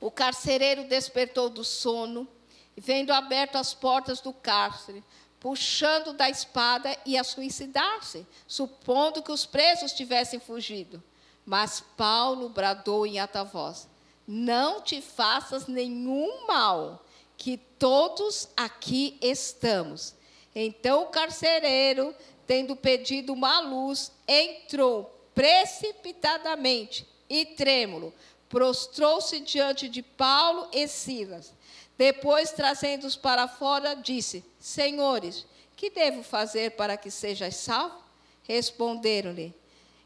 O 0.02 0.12
carcereiro 0.12 0.84
despertou 0.86 1.50
do 1.50 1.64
sono, 1.64 2.28
vendo 2.76 3.12
aberto 3.12 3.56
as 3.56 3.74
portas 3.74 4.20
do 4.20 4.34
cárcere, 4.34 5.04
puxando 5.40 6.14
da 6.14 6.30
espada, 6.30 6.98
ia 7.06 7.24
suicidar-se, 7.24 8.26
supondo 8.48 9.22
que 9.22 9.32
os 9.32 9.46
presos 9.46 9.92
tivessem 9.92 10.40
fugido. 10.40 11.04
Mas 11.46 11.84
Paulo 11.98 12.50
bradou 12.50 13.06
em 13.06 13.20
alta 13.20 13.44
voz: 13.44 13.88
não 14.28 14.82
te 14.82 15.02
faças 15.02 15.68
nenhum 15.68 16.48
mal, 16.48 17.06
que 17.38 17.58
todos 17.58 18.48
aqui 18.56 19.18
estamos. 19.22 20.16
Então 20.56 21.04
o 21.04 21.08
carcereiro, 21.08 22.16
tendo 22.46 22.76
pedido 22.76 23.34
uma 23.34 23.60
luz, 23.60 24.12
entrou 24.28 25.10
precipitadamente 25.34 27.08
e 27.30 27.46
trêmulo, 27.46 28.14
prostrou-se 28.50 29.40
diante 29.40 29.90
de 29.90 30.02
Paulo 30.02 30.68
e 30.72 30.88
Silas. 30.88 31.54
Depois, 31.98 32.52
trazendo-os 32.52 33.16
para 33.16 33.48
fora, 33.48 33.96
disse: 33.96 34.44
Senhores, 34.60 35.46
que 35.76 35.90
devo 35.90 36.24
fazer 36.24 36.72
para 36.72 36.98
que 36.98 37.10
sejais 37.10 37.56
salvos? 37.56 38.04
Responderam-lhe: 38.44 39.54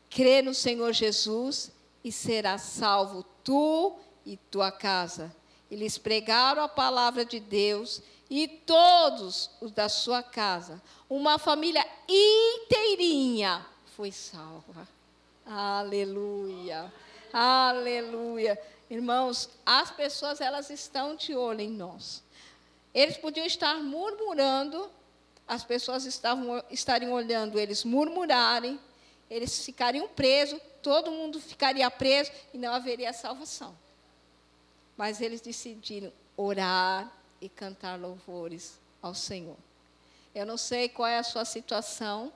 Crê 0.09 0.41
no 0.41 0.53
Senhor 0.53 0.93
Jesus 0.93 1.71
e 2.03 2.11
serás 2.11 2.61
salvo 2.61 3.23
tu 3.43 3.95
e 4.25 4.37
tua 4.37 4.71
casa. 4.71 5.35
E 5.69 5.75
lhes 5.75 5.97
pregaram 5.97 6.63
a 6.63 6.69
palavra 6.69 7.25
de 7.25 7.39
Deus 7.39 8.01
e 8.29 8.47
todos 8.47 9.49
os 9.61 9.71
da 9.71 9.89
sua 9.89 10.21
casa. 10.21 10.81
Uma 11.09 11.37
família 11.37 11.85
inteirinha 12.07 13.65
foi 13.95 14.11
salva. 14.11 14.87
Aleluia. 15.45 16.91
Aleluia. 17.31 18.59
Irmãos, 18.89 19.49
as 19.65 19.91
pessoas 19.91 20.41
elas 20.41 20.69
estão 20.69 21.15
de 21.15 21.35
olho 21.35 21.61
em 21.61 21.69
nós. 21.69 22.23
Eles 22.93 23.17
podiam 23.17 23.45
estar 23.45 23.75
murmurando, 23.75 24.89
as 25.47 25.63
pessoas 25.63 26.05
estavam 26.05 26.63
estariam 26.69 27.13
olhando 27.13 27.59
eles 27.59 27.83
murmurarem, 27.83 28.79
eles 29.29 29.63
ficariam 29.63 30.07
presos, 30.07 30.59
todo 30.81 31.11
mundo 31.11 31.39
ficaria 31.39 31.89
preso 31.91 32.31
e 32.53 32.57
não 32.57 32.73
haveria 32.73 33.13
salvação 33.13 33.75
mas 34.97 35.21
eles 35.21 35.39
decidiram 35.39 36.11
orar 36.35 37.09
e 37.41 37.49
cantar 37.49 37.99
louvores 37.99 38.79
ao 39.01 39.13
Senhor. 39.13 39.57
Eu 40.33 40.45
não 40.45 40.57
sei 40.57 40.89
qual 40.89 41.07
é 41.07 41.17
a 41.17 41.23
sua 41.23 41.45
situação, 41.45 42.31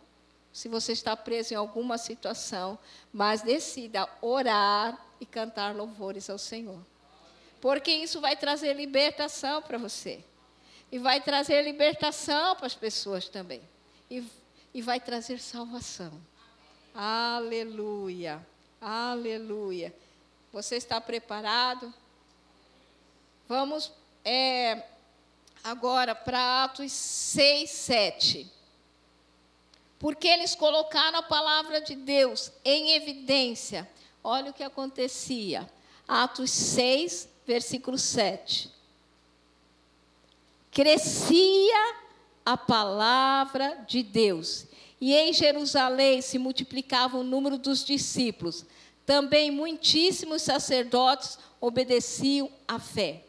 se 0.52 0.68
você 0.68 0.92
está 0.92 1.16
preso 1.16 1.54
em 1.54 1.58
alguma 1.58 1.98
situação, 1.98 2.78
mas 3.14 3.42
decida 3.42 4.08
orar 4.22 5.00
e 5.20 5.26
cantar 5.26 5.76
louvores 5.76 6.30
ao 6.30 6.38
Senhor. 6.38 6.80
Porque 7.62 7.92
isso 7.92 8.20
vai 8.20 8.36
trazer 8.36 8.74
libertação 8.74 9.62
para 9.62 9.78
você. 9.78 10.24
E 10.92 10.98
vai 10.98 11.22
trazer 11.22 11.62
libertação 11.62 12.56
para 12.56 12.66
as 12.66 12.76
pessoas 12.76 13.30
também. 13.30 13.62
E, 14.10 14.28
e 14.74 14.82
vai 14.82 15.00
trazer 15.00 15.40
salvação. 15.40 16.12
Aleluia. 16.94 18.46
Aleluia. 18.82 19.96
Você 20.52 20.76
está 20.76 21.00
preparado? 21.00 21.94
Vamos 23.48 23.92
é, 24.24 24.84
agora 25.64 26.16
para 26.16 26.64
Atos 26.64 26.92
6, 26.92 27.70
7. 27.70 28.52
porque 30.00 30.28
eles 30.28 30.56
colocaram 30.56 31.20
a 31.20 31.24
palavra 31.24 31.80
de 31.80 31.96
Deus 31.96 32.52
em 32.66 32.94
evidência. 32.94 33.88
Olha 34.24 34.50
o 34.50 34.54
que 34.54 34.64
acontecia. 34.64 35.70
Atos 36.08 36.50
6, 36.50 37.30
versículo 37.46 37.98
7. 37.98 38.72
Crescia 40.72 41.96
a 42.46 42.58
palavra 42.58 43.84
de 43.88 44.02
Deus, 44.02 44.66
e 45.00 45.14
em 45.14 45.32
Jerusalém 45.34 46.22
se 46.22 46.40
multiplicava 46.40 47.18
o 47.18 47.24
número 47.24 47.58
dos 47.58 47.86
discípulos. 47.86 48.66
Também 49.06 49.52
muitíssimos 49.52 50.42
sacerdotes 50.42 51.38
obedeciam 51.60 52.50
à 52.68 52.80
fé. 52.80 53.24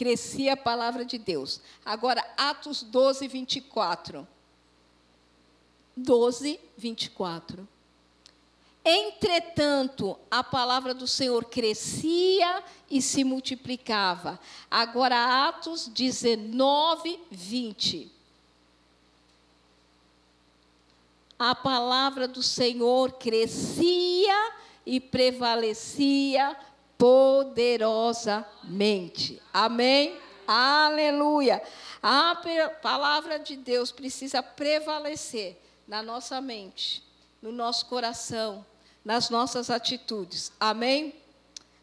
Crescia 0.00 0.54
a 0.54 0.56
palavra 0.56 1.04
de 1.04 1.18
Deus. 1.18 1.60
Agora, 1.84 2.24
Atos 2.34 2.82
12, 2.82 3.28
24. 3.28 4.26
12, 5.94 6.58
24. 6.74 7.68
Entretanto, 8.82 10.18
a 10.30 10.42
palavra 10.42 10.94
do 10.94 11.06
Senhor 11.06 11.44
crescia 11.44 12.64
e 12.90 13.02
se 13.02 13.22
multiplicava. 13.24 14.40
Agora, 14.70 15.48
Atos 15.48 15.86
19, 15.88 17.20
20. 17.30 18.10
A 21.38 21.54
palavra 21.54 22.26
do 22.26 22.42
Senhor 22.42 23.12
crescia 23.18 24.54
e 24.86 24.98
prevalecia 24.98 26.56
poderosamente. 27.00 29.42
Amém? 29.54 30.18
Aleluia. 30.46 31.62
A 32.02 32.36
palavra 32.82 33.38
de 33.38 33.56
Deus 33.56 33.90
precisa 33.90 34.42
prevalecer 34.42 35.58
na 35.88 36.02
nossa 36.02 36.42
mente, 36.42 37.02
no 37.40 37.50
nosso 37.50 37.86
coração, 37.86 38.66
nas 39.02 39.30
nossas 39.30 39.70
atitudes. 39.70 40.52
Amém? 40.60 41.14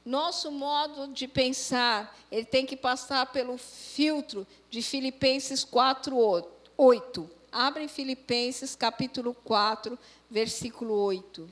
Nosso 0.06 0.52
modo 0.52 1.08
de 1.08 1.28
pensar, 1.28 2.16
ele 2.32 2.46
tem 2.46 2.64
que 2.64 2.78
passar 2.78 3.26
pelo 3.26 3.58
filtro 3.58 4.46
de 4.70 4.84
Filipenses 4.84 5.64
4, 5.64 6.48
8. 6.78 7.30
Abre 7.52 7.88
Filipenses 7.88 8.76
capítulo 8.76 9.34
4, 9.34 9.98
versículo 10.30 10.94
8. 10.94 11.50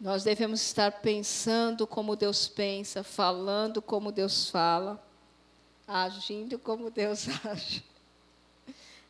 Nós 0.00 0.24
devemos 0.24 0.62
estar 0.62 0.90
pensando 1.02 1.86
como 1.86 2.16
Deus 2.16 2.48
pensa, 2.48 3.04
falando 3.04 3.82
como 3.82 4.10
Deus 4.10 4.48
fala, 4.48 4.98
agindo 5.86 6.58
como 6.58 6.90
Deus 6.90 7.26
age. 7.44 7.84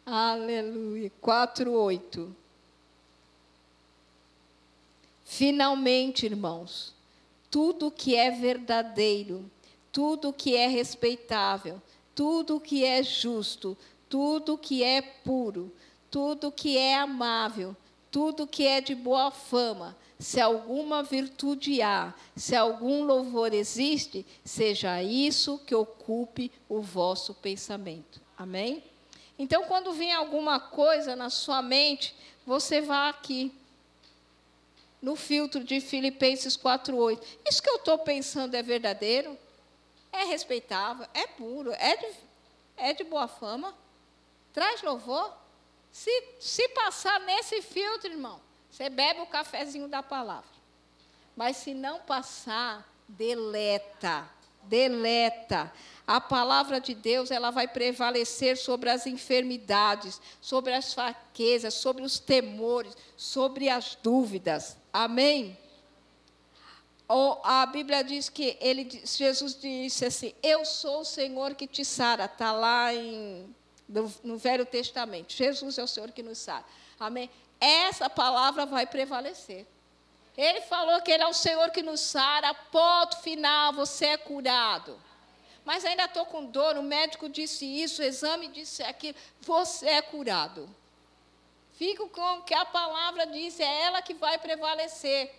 Aleluia. 0.05 1.12
4:8. 1.22 2.28
Finalmente, 5.24 6.26
irmãos, 6.26 6.93
tudo 7.49 7.93
que 7.93 8.16
é 8.16 8.32
verdadeiro, 8.32 9.49
tudo 9.93 10.32
que 10.32 10.57
é 10.57 10.66
respeitável, 10.66 11.80
tudo 12.16 12.59
que 12.59 12.84
é 12.84 13.01
justo, 13.01 13.78
tudo 14.09 14.59
que 14.59 14.82
é 14.82 15.01
puro, 15.01 15.72
tudo 16.11 16.51
que 16.51 16.76
é 16.76 16.97
amável, 16.97 17.76
tudo 18.11 18.45
que 18.45 18.66
é 18.66 18.80
de 18.80 18.97
boa 18.97 19.30
fama, 19.30 19.97
se 20.20 20.38
alguma 20.38 21.02
virtude 21.02 21.80
há, 21.80 22.12
se 22.36 22.54
algum 22.54 23.04
louvor 23.04 23.54
existe, 23.54 24.26
seja 24.44 25.02
isso 25.02 25.58
que 25.60 25.74
ocupe 25.74 26.52
o 26.68 26.82
vosso 26.82 27.32
pensamento. 27.32 28.20
Amém? 28.36 28.84
Então, 29.38 29.64
quando 29.64 29.94
vem 29.94 30.12
alguma 30.12 30.60
coisa 30.60 31.16
na 31.16 31.30
sua 31.30 31.62
mente, 31.62 32.14
você 32.46 32.82
vá 32.82 33.08
aqui, 33.08 33.50
no 35.00 35.16
filtro 35.16 35.64
de 35.64 35.80
Filipenses 35.80 36.54
4,8. 36.54 37.22
Isso 37.48 37.62
que 37.62 37.70
eu 37.70 37.76
estou 37.76 37.98
pensando 38.00 38.54
é 38.54 38.62
verdadeiro? 38.62 39.38
É 40.12 40.24
respeitável? 40.24 41.06
É 41.14 41.26
puro? 41.26 41.72
É 41.72 41.96
de, 41.96 42.06
é 42.76 42.92
de 42.92 43.04
boa 43.04 43.26
fama? 43.26 43.74
Traz 44.52 44.82
louvor? 44.82 45.32
Se, 45.90 46.10
se 46.38 46.68
passar 46.68 47.18
nesse 47.20 47.62
filtro, 47.62 48.10
irmão, 48.10 48.38
você 48.70 48.88
bebe 48.88 49.20
o 49.20 49.26
cafezinho 49.26 49.88
da 49.88 50.02
palavra. 50.02 50.48
Mas 51.36 51.56
se 51.56 51.74
não 51.74 52.00
passar, 52.00 52.86
deleta. 53.08 54.28
Deleta. 54.62 55.72
A 56.06 56.20
palavra 56.20 56.80
de 56.80 56.94
Deus, 56.94 57.30
ela 57.30 57.50
vai 57.50 57.66
prevalecer 57.66 58.56
sobre 58.56 58.90
as 58.90 59.06
enfermidades, 59.06 60.20
sobre 60.40 60.74
as 60.74 60.92
fraquezas, 60.92 61.74
sobre 61.74 62.02
os 62.02 62.18
temores, 62.18 62.96
sobre 63.16 63.68
as 63.68 63.94
dúvidas. 63.94 64.76
Amém? 64.92 65.58
a 67.42 67.66
Bíblia 67.66 68.04
diz 68.04 68.28
que 68.28 68.56
ele, 68.60 68.88
Jesus 69.04 69.58
disse 69.60 70.04
assim: 70.04 70.32
Eu 70.42 70.64
sou 70.64 71.00
o 71.00 71.04
Senhor 71.04 71.54
que 71.56 71.66
te 71.66 71.84
sara. 71.84 72.26
Está 72.26 72.52
lá 72.52 72.94
em, 72.94 73.52
no, 73.88 74.12
no 74.22 74.38
Velho 74.38 74.64
Testamento. 74.64 75.32
Jesus 75.32 75.76
é 75.76 75.82
o 75.82 75.88
Senhor 75.88 76.12
que 76.12 76.22
nos 76.22 76.38
sara. 76.38 76.64
Amém? 77.00 77.28
Essa 77.61 78.08
palavra 78.08 78.64
vai 78.64 78.86
prevalecer. 78.86 79.66
Ele 80.36 80.62
falou 80.62 81.00
que 81.02 81.11
Ele 81.12 81.22
é 81.22 81.26
o 81.26 81.34
Senhor 81.34 81.70
que 81.70 81.82
nos 81.82 82.00
sara, 82.00 82.54
ponto 82.54 83.18
final, 83.18 83.72
você 83.72 84.06
é 84.06 84.16
curado. 84.16 84.98
Mas 85.64 85.84
ainda 85.84 86.04
estou 86.04 86.24
com 86.24 86.46
dor, 86.46 86.76
o 86.78 86.82
médico 86.82 87.28
disse 87.28 87.66
isso, 87.66 88.00
o 88.00 88.04
exame 88.04 88.48
disse 88.48 88.82
aquilo, 88.82 89.16
você 89.42 89.86
é 89.86 90.02
curado. 90.02 90.68
Fico 91.74 92.08
com 92.08 92.38
o 92.38 92.42
que 92.42 92.54
a 92.54 92.64
palavra 92.64 93.26
diz, 93.26 93.61
é 93.61 93.82
ela 93.82 94.00
que 94.00 94.14
vai 94.14 94.38
prevalecer. 94.38 95.34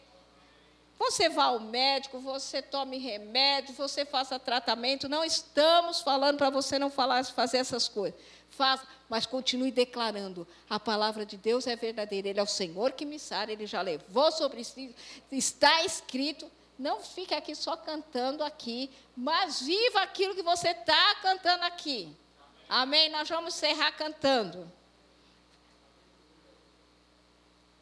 Você 0.99 1.30
vá 1.30 1.45
ao 1.45 1.59
médico, 1.59 2.19
você 2.19 2.61
tome 2.61 2.99
remédio, 2.99 3.74
você 3.74 4.05
faça 4.05 4.38
tratamento. 4.38 5.09
Não 5.09 5.24
estamos 5.24 6.01
falando 6.01 6.38
para 6.38 6.51
você 6.51 6.78
não 6.78 6.91
falar, 6.91 7.26
fazer 7.26 7.57
essas 7.57 7.88
coisas 7.88 8.19
faça, 8.51 8.86
mas 9.12 9.26
continue 9.26 9.72
declarando: 9.72 10.47
a 10.70 10.80
palavra 10.80 11.26
de 11.26 11.36
Deus 11.36 11.68
é 11.68 11.76
verdadeira, 11.76 12.30
Ele 12.30 12.39
é 12.39 12.43
o 12.43 12.47
Senhor 12.47 12.93
que 12.93 13.05
me 13.05 13.20
sara, 13.20 13.51
Ele 13.51 13.68
já 13.68 13.82
levou 13.82 14.32
sobre 14.32 14.64
si, 14.64 14.95
está 15.30 15.84
escrito. 15.84 16.49
Não 16.80 17.01
fique 17.01 17.34
aqui 17.34 17.53
só 17.53 17.76
cantando 17.76 18.41
aqui, 18.41 18.89
mas 19.16 19.62
viva 19.62 20.01
aquilo 20.01 20.34
que 20.34 20.41
você 20.41 20.70
está 20.70 21.16
cantando 21.16 21.66
aqui. 21.66 22.16
Amém? 22.70 23.09
Nós 23.09 23.28
vamos 23.28 23.53
encerrar 23.53 23.91
cantando. 23.91 24.72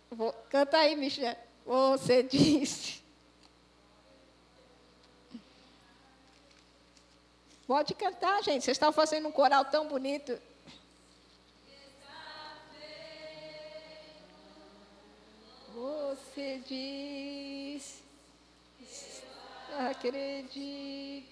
Vou, 0.09 0.34
canta 0.49 0.80
aí, 0.80 0.95
Michel. 0.95 1.38
Você 1.63 2.23
disse. 2.25 3.03
Pode 7.67 7.93
cantar, 7.93 8.41
gente. 8.41 8.63
Vocês 8.65 8.75
estão 8.75 8.91
fazendo 8.91 9.27
um 9.27 9.32
coral 9.32 9.63
tão 9.63 9.88
bonito. 9.88 10.48
Você 15.80 16.61
diz, 16.67 18.03
acredito. 19.77 21.25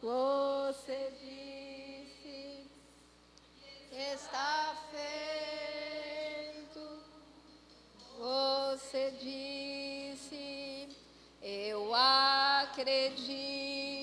Você 0.00 1.12
disse, 1.20 2.64
está 3.90 4.76
feito. 4.92 6.80
Você 8.20 9.10
disse, 9.20 10.88
eu 11.42 11.92
acredito. 11.92 13.95